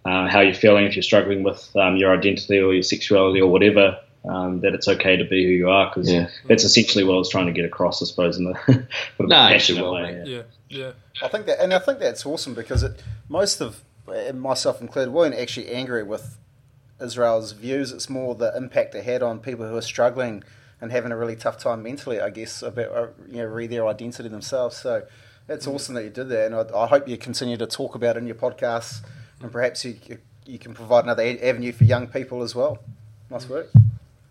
uh, 0.06 0.28
how 0.28 0.42
you're 0.42 0.54
feeling, 0.54 0.86
if 0.86 0.96
you're 0.96 1.04
struggling 1.04 1.44
with 1.44 1.74
um, 1.76 1.96
your 1.98 2.14
identity 2.18 2.60
or 2.60 2.74
your 2.74 2.84
sexuality 2.84 3.40
or 3.42 3.50
whatever, 3.52 4.00
um, 4.26 4.62
that 4.62 4.74
it's 4.74 4.88
okay 4.88 5.18
to 5.18 5.26
be 5.26 5.44
who 5.46 5.52
you 5.52 5.70
are 5.70 5.90
because 5.90 6.10
Yeah. 6.12 6.30
that's 6.48 6.64
essentially 6.64 7.04
what 7.04 7.16
I 7.16 7.18
was 7.18 7.30
trying 7.30 7.46
to 7.48 7.52
get 7.52 7.66
across, 7.66 8.02
I 8.02 8.06
suppose, 8.06 8.38
in 8.38 8.48
a, 8.56 8.56
sort 8.66 8.78
of 9.20 9.28
No, 9.30 9.36
a 9.36 9.52
actually 9.54 9.80
passionate 9.80 9.84
well, 9.84 9.94
way. 9.94 10.24
yeah. 10.26 10.36
yeah, 10.36 10.42
yeah. 10.70 10.92
I 11.22 11.28
think 11.28 11.46
that, 11.48 11.62
and 11.62 11.74
I 11.74 11.80
think 11.80 12.00
that's 12.00 12.26
awesome 12.26 12.54
because 12.54 12.84
it, 12.84 13.02
most 13.30 13.60
of, 13.62 13.84
and 14.08 14.40
myself 14.42 14.80
included, 14.82 15.12
weren't 15.12 15.36
actually 15.36 15.70
angry 15.72 16.04
with 16.04 16.38
Israel's 17.02 17.52
views. 17.54 17.92
It's 17.92 18.10
more 18.10 18.36
the 18.36 18.56
impact 18.56 18.96
it 18.96 19.04
had 19.04 19.22
on 19.24 19.40
people 19.40 19.68
who 19.68 19.76
are 19.76 19.82
struggling 19.82 20.44
and 20.80 20.92
having 20.92 21.12
a 21.12 21.18
really 21.18 21.36
tough 21.36 21.58
time 21.58 21.84
mentally, 21.84 22.20
I 22.20 22.30
guess, 22.30 22.62
about 22.62 22.92
uh, 22.92 23.08
you 23.30 23.38
know, 23.38 23.46
re 23.46 23.68
their 23.68 23.88
identity 23.88 24.30
themselves. 24.30 24.78
So 24.78 25.04
it's 25.50 25.68
awesome 25.68 25.96
that 25.96 26.04
you 26.04 26.10
did 26.10 26.30
that, 26.30 26.46
and 26.46 26.56
I, 26.56 26.66
I 26.78 26.88
hope 26.88 27.08
you 27.08 27.18
continue 27.18 27.58
to 27.58 27.68
talk 27.68 27.96
about 27.96 28.16
it 28.16 28.20
in 28.20 28.28
your 28.28 28.36
podcasts, 28.36 29.02
and 29.44 29.52
perhaps 29.52 29.86
you 29.86 29.96
you 30.46 30.58
can 30.58 30.74
provide 30.74 31.04
another 31.04 31.38
avenue 31.42 31.72
for 31.72 31.84
young 31.84 32.08
people 32.08 32.42
as 32.42 32.56
well. 32.56 32.80
Nice 33.30 33.48
work. 33.48 33.70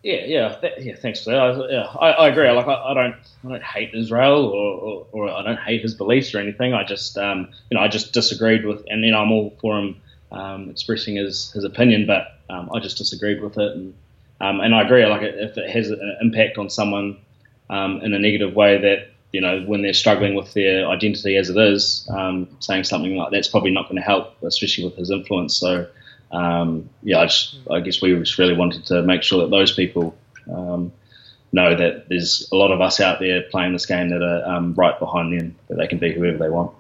Yeah, 0.03 0.25
yeah, 0.25 0.59
that, 0.61 0.83
yeah. 0.83 0.97
Thanks 0.97 1.23
for 1.23 1.31
that. 1.31 1.39
I, 1.41 1.71
yeah, 1.71 1.83
I, 1.85 2.11
I 2.11 2.29
agree. 2.29 2.51
Like, 2.51 2.67
I, 2.67 2.75
I 2.75 2.95
don't, 2.95 3.15
I 3.45 3.49
don't 3.49 3.63
hate 3.63 3.95
Israel 3.95 4.47
or, 4.47 4.81
or, 4.81 5.07
or 5.13 5.31
I 5.31 5.43
don't 5.45 5.61
hate 5.61 5.81
his 5.81 5.95
beliefs 5.95 6.35
or 6.35 6.41
anything. 6.41 6.75
I 6.75 6.83
just, 6.83 7.17
um, 7.17 7.49
you 7.71 7.77
know, 7.77 7.85
I 7.85 7.89
just 7.89 8.13
disagreed 8.13 8.65
with, 8.65 8.85
and 8.89 9.05
then 9.05 9.15
I'm 9.15 9.31
all 9.31 9.57
for 9.61 9.79
him 9.79 10.01
um, 10.33 10.71
expressing 10.71 11.17
his, 11.17 11.53
his 11.53 11.63
opinion, 11.63 12.07
but 12.07 12.37
um, 12.51 12.69
I 12.75 12.81
just 12.81 12.99
disagreed 12.99 13.41
with 13.41 13.59
it, 13.59 13.77
and 13.77 13.95
um, 14.41 14.61
and 14.61 14.75
I 14.75 14.83
agree. 14.83 15.07
Like, 15.07 15.23
if 15.23 15.57
it 15.57 15.71
has 15.71 15.89
an 15.89 16.17
impact 16.21 16.59
on 16.59 16.69
someone 16.69 17.17
um, 17.71 18.01
in 18.03 18.13
a 18.13 18.19
negative 18.19 18.57
way, 18.57 18.77
that 18.79 19.12
you 19.33 19.41
know, 19.41 19.63
when 19.67 19.83
they're 19.83 19.95
struggling 19.95 20.35
with 20.35 20.53
their 20.53 20.87
identity 20.89 21.37
as 21.37 21.49
it 21.49 21.57
is, 21.57 22.09
um, 22.11 22.49
saying 22.61 22.85
something 22.85 23.17
like 23.17 23.33
that's 23.33 23.49
probably 23.49 23.71
not 23.71 23.85
going 23.85 23.97
to 23.97 24.03
help, 24.03 24.41
especially 24.43 24.85
with 24.85 24.97
his 24.97 25.11
influence. 25.11 25.57
So 25.57 25.87
um, 26.33 26.89
yeah, 27.03 27.21
I, 27.21 27.27
just, 27.27 27.57
I 27.71 27.81
guess 27.81 28.01
we 28.01 28.15
just 28.17 28.39
really 28.39 28.55
wanted 28.55 28.87
to 28.87 29.03
make 29.03 29.23
sure 29.23 29.43
that 29.43 29.51
those 29.51 29.73
people 29.73 30.15
um, 30.51 30.93
know 31.53 31.75
that 31.77 32.09
there's 32.09 32.49
a 32.53 32.57
lot 32.57 32.71
of 32.71 32.81
us 32.81 33.01
out 33.01 33.21
there 33.21 33.43
playing 33.51 33.73
this 33.73 33.87
game 33.87 34.09
that 34.11 34.23
are 34.23 34.45
um, 34.45 34.75
right 34.75 34.99
behind 34.99 35.39
them, 35.39 35.57
that 35.69 35.77
they 35.77 35.87
can 35.87 35.99
be 35.99 36.13
whoever 36.13 36.39
they 36.39 36.49
want. 36.49 36.73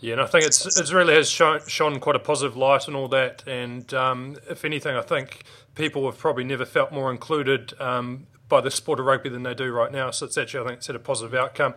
Yeah, 0.00 0.14
and 0.14 0.20
I 0.20 0.26
think 0.26 0.44
it's 0.44 0.78
it 0.78 0.92
really 0.92 1.14
has 1.14 1.30
shone, 1.30 1.60
shone 1.66 1.98
quite 1.98 2.16
a 2.16 2.18
positive 2.18 2.56
light 2.56 2.86
and 2.88 2.96
all 2.96 3.08
that. 3.08 3.42
And 3.46 3.92
um, 3.94 4.36
if 4.50 4.64
anything, 4.64 4.96
I 4.96 5.00
think 5.00 5.44
people 5.74 6.04
have 6.04 6.18
probably 6.18 6.44
never 6.44 6.66
felt 6.66 6.92
more 6.92 7.10
included 7.10 7.72
um, 7.80 8.26
by 8.48 8.60
the 8.60 8.70
sport 8.70 9.00
of 9.00 9.06
rugby 9.06 9.28
than 9.28 9.42
they 9.42 9.54
do 9.54 9.72
right 9.72 9.90
now. 9.90 10.10
So 10.10 10.26
it's 10.26 10.38
actually, 10.38 10.64
I 10.64 10.68
think, 10.68 10.78
it's 10.78 10.86
had 10.86 10.96
a 10.96 11.00
positive 11.00 11.34
outcome. 11.34 11.74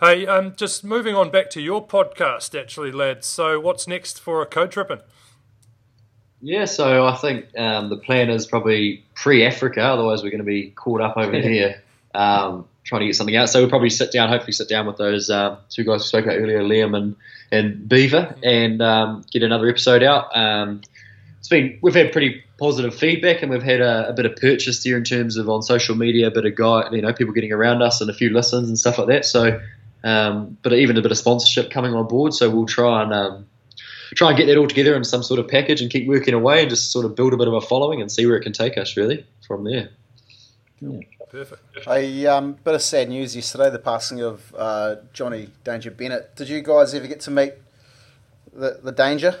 Hey, 0.00 0.26
um, 0.26 0.54
just 0.56 0.84
moving 0.84 1.14
on 1.14 1.30
back 1.30 1.48
to 1.50 1.60
your 1.60 1.86
podcast, 1.86 2.58
actually, 2.58 2.92
lads. 2.92 3.26
So 3.26 3.58
what's 3.58 3.88
next 3.88 4.20
for 4.20 4.42
a 4.42 4.46
Code 4.46 4.70
Trippin'? 4.70 5.00
Yeah, 6.42 6.66
so 6.66 7.06
I 7.06 7.16
think 7.16 7.46
um, 7.58 7.88
the 7.88 7.96
plan 7.96 8.28
is 8.28 8.46
probably 8.46 9.04
pre-Africa. 9.14 9.80
Otherwise, 9.82 10.22
we're 10.22 10.30
going 10.30 10.38
to 10.38 10.44
be 10.44 10.70
caught 10.70 11.00
up 11.00 11.16
over 11.16 11.32
here 11.40 11.82
um, 12.14 12.66
trying 12.84 13.00
to 13.00 13.06
get 13.06 13.16
something 13.16 13.36
out. 13.36 13.48
So 13.48 13.60
we'll 13.60 13.70
probably 13.70 13.90
sit 13.90 14.12
down, 14.12 14.28
hopefully 14.28 14.52
sit 14.52 14.68
down 14.68 14.86
with 14.86 14.96
those 14.96 15.30
um, 15.30 15.58
two 15.70 15.84
guys 15.84 16.00
we 16.00 16.06
spoke 16.06 16.24
about 16.24 16.36
earlier, 16.36 16.62
Liam 16.62 16.96
and 16.96 17.16
and 17.52 17.88
Beaver, 17.88 18.34
and 18.42 18.82
um, 18.82 19.24
get 19.30 19.42
another 19.42 19.68
episode 19.68 20.02
out. 20.02 20.36
It's 21.46 21.50
been 21.52 21.78
we've 21.80 21.94
had 21.94 22.10
pretty 22.10 22.42
positive 22.58 22.92
feedback, 22.92 23.40
and 23.40 23.52
we've 23.52 23.62
had 23.62 23.80
a, 23.80 24.08
a 24.08 24.12
bit 24.12 24.26
of 24.26 24.34
purchase 24.34 24.82
there 24.82 24.96
in 24.96 25.04
terms 25.04 25.36
of 25.36 25.48
on 25.48 25.62
social 25.62 25.94
media, 25.94 26.26
a 26.26 26.30
bit 26.32 26.44
of 26.44 26.56
guy, 26.56 26.90
you 26.90 27.00
know, 27.00 27.12
people 27.12 27.32
getting 27.32 27.52
around 27.52 27.82
us, 27.82 28.00
and 28.00 28.10
a 28.10 28.12
few 28.12 28.30
listens 28.30 28.66
and 28.66 28.76
stuff 28.76 28.98
like 28.98 29.06
that. 29.06 29.24
So, 29.24 29.60
um, 30.02 30.58
but 30.64 30.72
even 30.72 30.96
a 30.96 31.02
bit 31.02 31.12
of 31.12 31.18
sponsorship 31.18 31.70
coming 31.70 31.94
on 31.94 32.08
board. 32.08 32.34
So 32.34 32.50
we'll 32.50 32.66
try 32.66 33.00
and 33.04 33.12
um, 33.14 33.46
try 34.16 34.30
and 34.30 34.36
get 34.36 34.46
that 34.46 34.56
all 34.56 34.66
together 34.66 34.96
in 34.96 35.04
some 35.04 35.22
sort 35.22 35.38
of 35.38 35.46
package 35.46 35.80
and 35.80 35.88
keep 35.88 36.08
working 36.08 36.34
away 36.34 36.62
and 36.62 36.68
just 36.68 36.90
sort 36.90 37.04
of 37.04 37.14
build 37.14 37.32
a 37.32 37.36
bit 37.36 37.46
of 37.46 37.54
a 37.54 37.60
following 37.60 38.00
and 38.00 38.10
see 38.10 38.26
where 38.26 38.34
it 38.34 38.42
can 38.42 38.52
take 38.52 38.76
us 38.76 38.96
really 38.96 39.24
from 39.46 39.62
there. 39.62 39.90
Perfect. 41.30 41.62
A 41.86 42.26
um, 42.26 42.54
bit 42.64 42.74
of 42.74 42.82
sad 42.82 43.08
news 43.08 43.36
yesterday, 43.36 43.70
the 43.70 43.78
passing 43.78 44.20
of 44.20 44.52
uh, 44.58 44.96
Johnny 45.12 45.50
Danger 45.62 45.92
Bennett. 45.92 46.34
Did 46.34 46.48
you 46.48 46.60
guys 46.60 46.92
ever 46.92 47.06
get 47.06 47.20
to 47.20 47.30
meet 47.30 47.52
the, 48.52 48.80
the 48.82 48.90
Danger? 48.90 49.38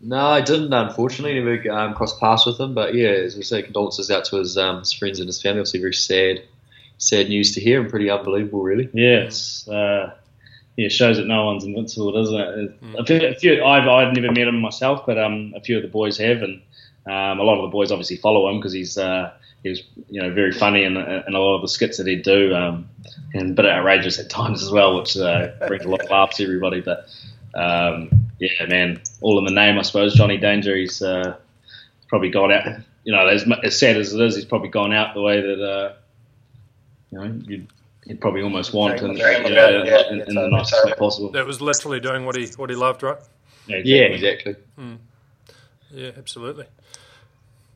No, 0.00 0.26
I 0.26 0.40
didn't. 0.40 0.72
Unfortunately, 0.72 1.40
never 1.40 1.72
um, 1.72 1.94
crossed 1.94 2.20
paths 2.20 2.46
with 2.46 2.60
him. 2.60 2.74
But 2.74 2.94
yeah, 2.94 3.08
as 3.08 3.36
we 3.36 3.42
say, 3.42 3.62
condolences 3.62 4.10
out 4.10 4.24
to 4.26 4.36
his, 4.36 4.56
um, 4.58 4.80
his 4.80 4.92
friends 4.92 5.18
and 5.20 5.26
his 5.26 5.40
family. 5.40 5.60
Obviously, 5.60 5.80
very 5.80 5.94
sad, 5.94 6.42
sad 6.98 7.28
news 7.28 7.54
to 7.54 7.60
hear, 7.60 7.80
and 7.80 7.90
pretty 7.90 8.10
unbelievable, 8.10 8.62
really. 8.62 8.88
Yeah, 8.92 9.30
uh, 9.72 10.12
yeah, 10.76 10.86
it 10.86 10.92
shows 10.92 11.16
that 11.16 11.26
no 11.26 11.46
one's 11.46 11.64
invincible, 11.64 12.12
doesn't 12.12 12.38
it? 12.38 12.78
A 12.98 13.04
few, 13.04 13.26
a 13.26 13.34
few 13.34 13.64
I've, 13.64 13.88
I've 13.88 14.14
never 14.14 14.30
met 14.30 14.48
him 14.48 14.60
myself, 14.60 15.06
but 15.06 15.18
um, 15.18 15.54
a 15.56 15.60
few 15.60 15.76
of 15.76 15.82
the 15.82 15.88
boys 15.88 16.18
have, 16.18 16.42
and 16.42 16.60
um, 17.06 17.40
a 17.40 17.42
lot 17.42 17.56
of 17.56 17.62
the 17.62 17.72
boys 17.72 17.90
obviously 17.90 18.16
follow 18.16 18.50
him 18.50 18.58
because 18.58 18.74
he's 18.74 18.98
uh, 18.98 19.32
he 19.62 19.70
was 19.70 19.82
you 20.10 20.20
know 20.20 20.30
very 20.32 20.52
funny 20.52 20.84
in, 20.84 20.96
in 20.96 21.34
a 21.34 21.38
lot 21.38 21.56
of 21.56 21.62
the 21.62 21.68
skits 21.68 21.96
that 21.96 22.06
he'd 22.06 22.22
do, 22.22 22.54
um, 22.54 22.88
and 23.32 23.52
a 23.52 23.54
bit 23.54 23.64
outrageous 23.64 24.18
at 24.18 24.28
times 24.28 24.62
as 24.62 24.70
well, 24.70 24.98
which 24.98 25.16
uh, 25.16 25.48
brings 25.66 25.86
a 25.86 25.88
lot 25.88 26.02
of 26.02 26.10
laughs 26.10 26.36
to 26.36 26.44
everybody. 26.44 26.82
But 26.82 27.08
um, 27.54 28.25
yeah, 28.38 28.66
man, 28.68 29.00
all 29.20 29.38
in 29.38 29.44
the 29.44 29.50
name, 29.50 29.78
I 29.78 29.82
suppose. 29.82 30.14
Johnny 30.14 30.36
Danger, 30.36 30.76
he's 30.76 31.02
uh, 31.02 31.36
probably 32.08 32.30
gone 32.30 32.52
out. 32.52 32.80
You 33.04 33.12
know, 33.12 33.26
as, 33.26 33.44
as 33.62 33.78
sad 33.78 33.96
as 33.96 34.12
it 34.12 34.20
is, 34.20 34.34
he's 34.34 34.44
probably 34.44 34.68
gone 34.68 34.92
out 34.92 35.14
the 35.14 35.22
way 35.22 35.40
that 35.40 35.62
uh, 35.62 35.94
you 37.10 37.18
know 37.18 37.24
you'd, 37.46 37.68
you'd 38.04 38.20
probably 38.20 38.42
almost 38.42 38.74
want, 38.74 39.00
and 39.00 39.16
Yeah, 39.16 39.38
you 39.38 39.54
yeah, 39.54 40.10
in, 40.10 40.20
in 40.22 40.34
the 40.34 40.48
nicest 40.48 40.84
way 40.84 40.92
possible. 40.94 41.30
That 41.30 41.46
was 41.46 41.60
literally 41.60 42.00
doing 42.00 42.26
what 42.26 42.36
he 42.36 42.46
what 42.56 42.68
he 42.70 42.76
loved, 42.76 43.02
right? 43.02 43.18
Yeah, 43.66 44.04
exactly. 44.04 44.56
Yeah, 45.90 46.10
absolutely. 46.18 46.66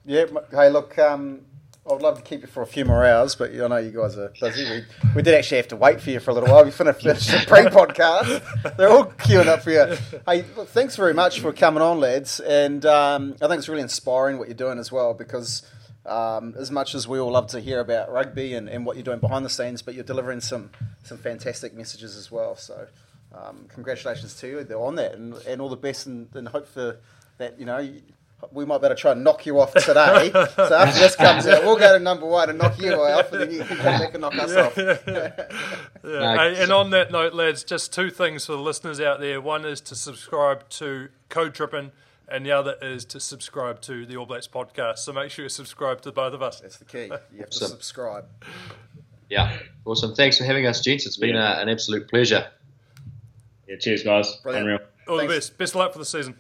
Yeah, 0.05 0.23
m- 0.23 0.39
hey, 0.51 0.71
look, 0.71 0.99
um, 0.99 1.43
I'd 1.89 2.03
love 2.03 2.19
to 2.19 2.23
keep 2.23 2.43
you 2.43 2.47
for 2.47 2.63
a 2.63 2.67
few 2.67 2.85
more 2.85 3.07
hours, 3.07 3.35
but 3.35 3.53
I 3.53 3.67
know 3.67 3.79
you 3.79 3.91
guys 3.91 4.17
are 4.19 4.33
busy. 4.39 4.65
We, 4.71 4.85
we 5.17 5.23
did 5.23 5.35
actually 5.35 5.57
have 5.57 5.69
to 5.69 5.77
wait 5.77 6.01
for 6.01 6.11
you 6.11 6.21
for 6.21 6.31
a 6.31 6.35
little 6.35 6.51
while. 6.51 6.65
We 6.65 6.71
finished, 6.71 7.01
finished 7.01 7.31
the 7.31 7.39
pre 7.49 7.63
podcast. 7.63 8.77
They're 8.77 8.91
all 8.91 9.07
queuing 9.07 9.47
up 9.47 9.63
for 9.63 9.71
you. 9.71 9.97
Hey, 10.27 10.45
look, 10.57 10.69
thanks 10.69 10.97
very 10.97 11.15
much 11.15 11.41
for 11.41 11.53
coming 11.53 11.83
on, 11.83 11.99
lads. 11.99 12.39
And 12.39 12.85
um, 12.85 13.35
I 13.41 13.49
think 13.49 13.59
it's 13.59 13.69
really 13.69 13.81
inspiring 13.81 14.39
what 14.39 14.49
you're 14.49 14.55
doing 14.57 14.79
as 14.79 14.93
well 14.93 15.15
because. 15.15 15.63
Um, 16.07 16.55
as 16.59 16.71
much 16.71 16.95
as 16.95 17.07
we 17.07 17.19
all 17.19 17.33
love 17.33 17.49
to 17.49 17.61
hear 17.61 17.79
about 17.79 18.11
rugby 18.11 18.55
and, 18.55 18.71
and 18.71 18.87
what 18.87 18.97
you're 18.97 19.05
doing 19.05 19.19
behind 19.19 19.45
the 19.45 19.51
scenes, 19.51 19.83
but 19.83 19.95
you're 19.95 20.03
delivering 20.03 20.41
some 20.41 20.71
some 21.05 21.19
fantastic 21.19 21.75
messages 21.75 22.17
as 22.17 22.31
well. 22.33 22.57
So, 22.57 22.87
um, 23.35 23.67
congratulations 23.69 24.35
to 24.37 24.49
you 24.49 24.79
on 24.79 24.95
that, 24.95 25.13
and, 25.13 25.35
and 25.47 25.61
all 25.61 25.69
the 25.69 25.77
best, 25.77 26.07
and, 26.07 26.35
and 26.35 26.49
hope 26.49 26.67
for 26.67 27.01
that. 27.37 27.61
You 27.61 27.67
know, 27.67 27.87
we 28.53 28.65
might 28.65 28.81
better 28.81 28.95
try 28.95 29.13
and 29.13 29.23
knock 29.23 29.47
you 29.47 29.61
off 29.61 29.73
today. 29.75 30.31
so 30.33 30.75
after 30.75 30.99
this 31.01 31.15
comes 31.17 31.47
out, 31.47 31.63
we'll 31.65 31.77
go 31.79 31.97
to 31.97 32.03
number 32.03 32.27
one 32.27 32.49
and 32.51 32.59
knock 32.59 32.79
you 32.81 32.95
off, 32.95 33.33
and 33.33 33.43
then 33.43 33.51
you 33.51 33.65
can 33.65 33.77
come 33.77 34.01
back 34.01 34.15
and 34.15 34.21
knock 34.23 34.35
us 34.37 34.55
off. 34.57 34.77
Yeah. 35.07 35.33
No, 36.03 36.37
Hey, 36.39 36.63
and 36.63 36.73
on 36.73 36.91
that 36.91 37.13
note, 37.13 37.35
lads, 37.35 37.63
just 37.65 37.93
two 37.93 38.11
things 38.11 38.47
for 38.47 38.53
the 38.53 38.59
listeners 38.59 39.01
out 39.01 39.21
there. 39.21 39.41
One 39.41 39.65
is 39.67 39.81
to 39.83 39.95
subscribe 39.95 40.69
to 40.71 41.09
Code 41.29 41.55
Trippin', 41.55 41.93
and 42.29 42.47
the 42.47 42.53
other 42.53 42.77
is 42.81 43.05
to 43.07 43.21
subscribe 43.21 43.81
to 43.83 44.07
the 44.07 44.17
All 44.17 44.25
Blacks 44.27 44.49
podcast. 44.49 44.99
So 45.01 45.13
make 45.13 45.31
sure 45.31 45.45
you 45.45 45.49
subscribe 45.51 46.01
to 46.03 46.13
both 46.13 46.33
of 46.33 46.43
us. 46.43 46.61
That's 46.61 46.79
the 46.79 46.85
key. 46.87 47.05
You 47.33 47.41
have 47.41 47.51
to 47.51 47.67
subscribe. 47.67 48.25
Yeah, 49.29 49.59
awesome. 49.85 50.15
Thanks 50.15 50.39
for 50.39 50.45
having 50.45 50.67
us, 50.67 50.81
gents. 50.81 51.07
It's 51.07 51.17
been 51.19 51.35
Yeah. 51.37 51.53
uh, 51.53 51.61
an 51.63 51.69
absolute 51.69 52.09
pleasure. 52.09 52.47
Yeah, 53.69 53.77
cheers, 53.79 54.03
guys. 54.03 54.33
Brilliant. 54.37 54.67
Unreal. 54.69 54.81
All 55.09 55.19
Thanks. 55.19 55.33
the 55.33 55.37
best. 55.39 55.59
Best 55.59 55.73
of 55.73 55.77
luck 55.77 55.93
for 55.93 55.99
the 55.99 56.05
season. 56.05 56.35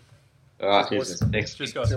All 0.62 0.68
right, 0.68 0.88
here's 0.88 1.22
next. 1.22 1.54
Cheers, 1.54 1.72
guys. 1.72 1.94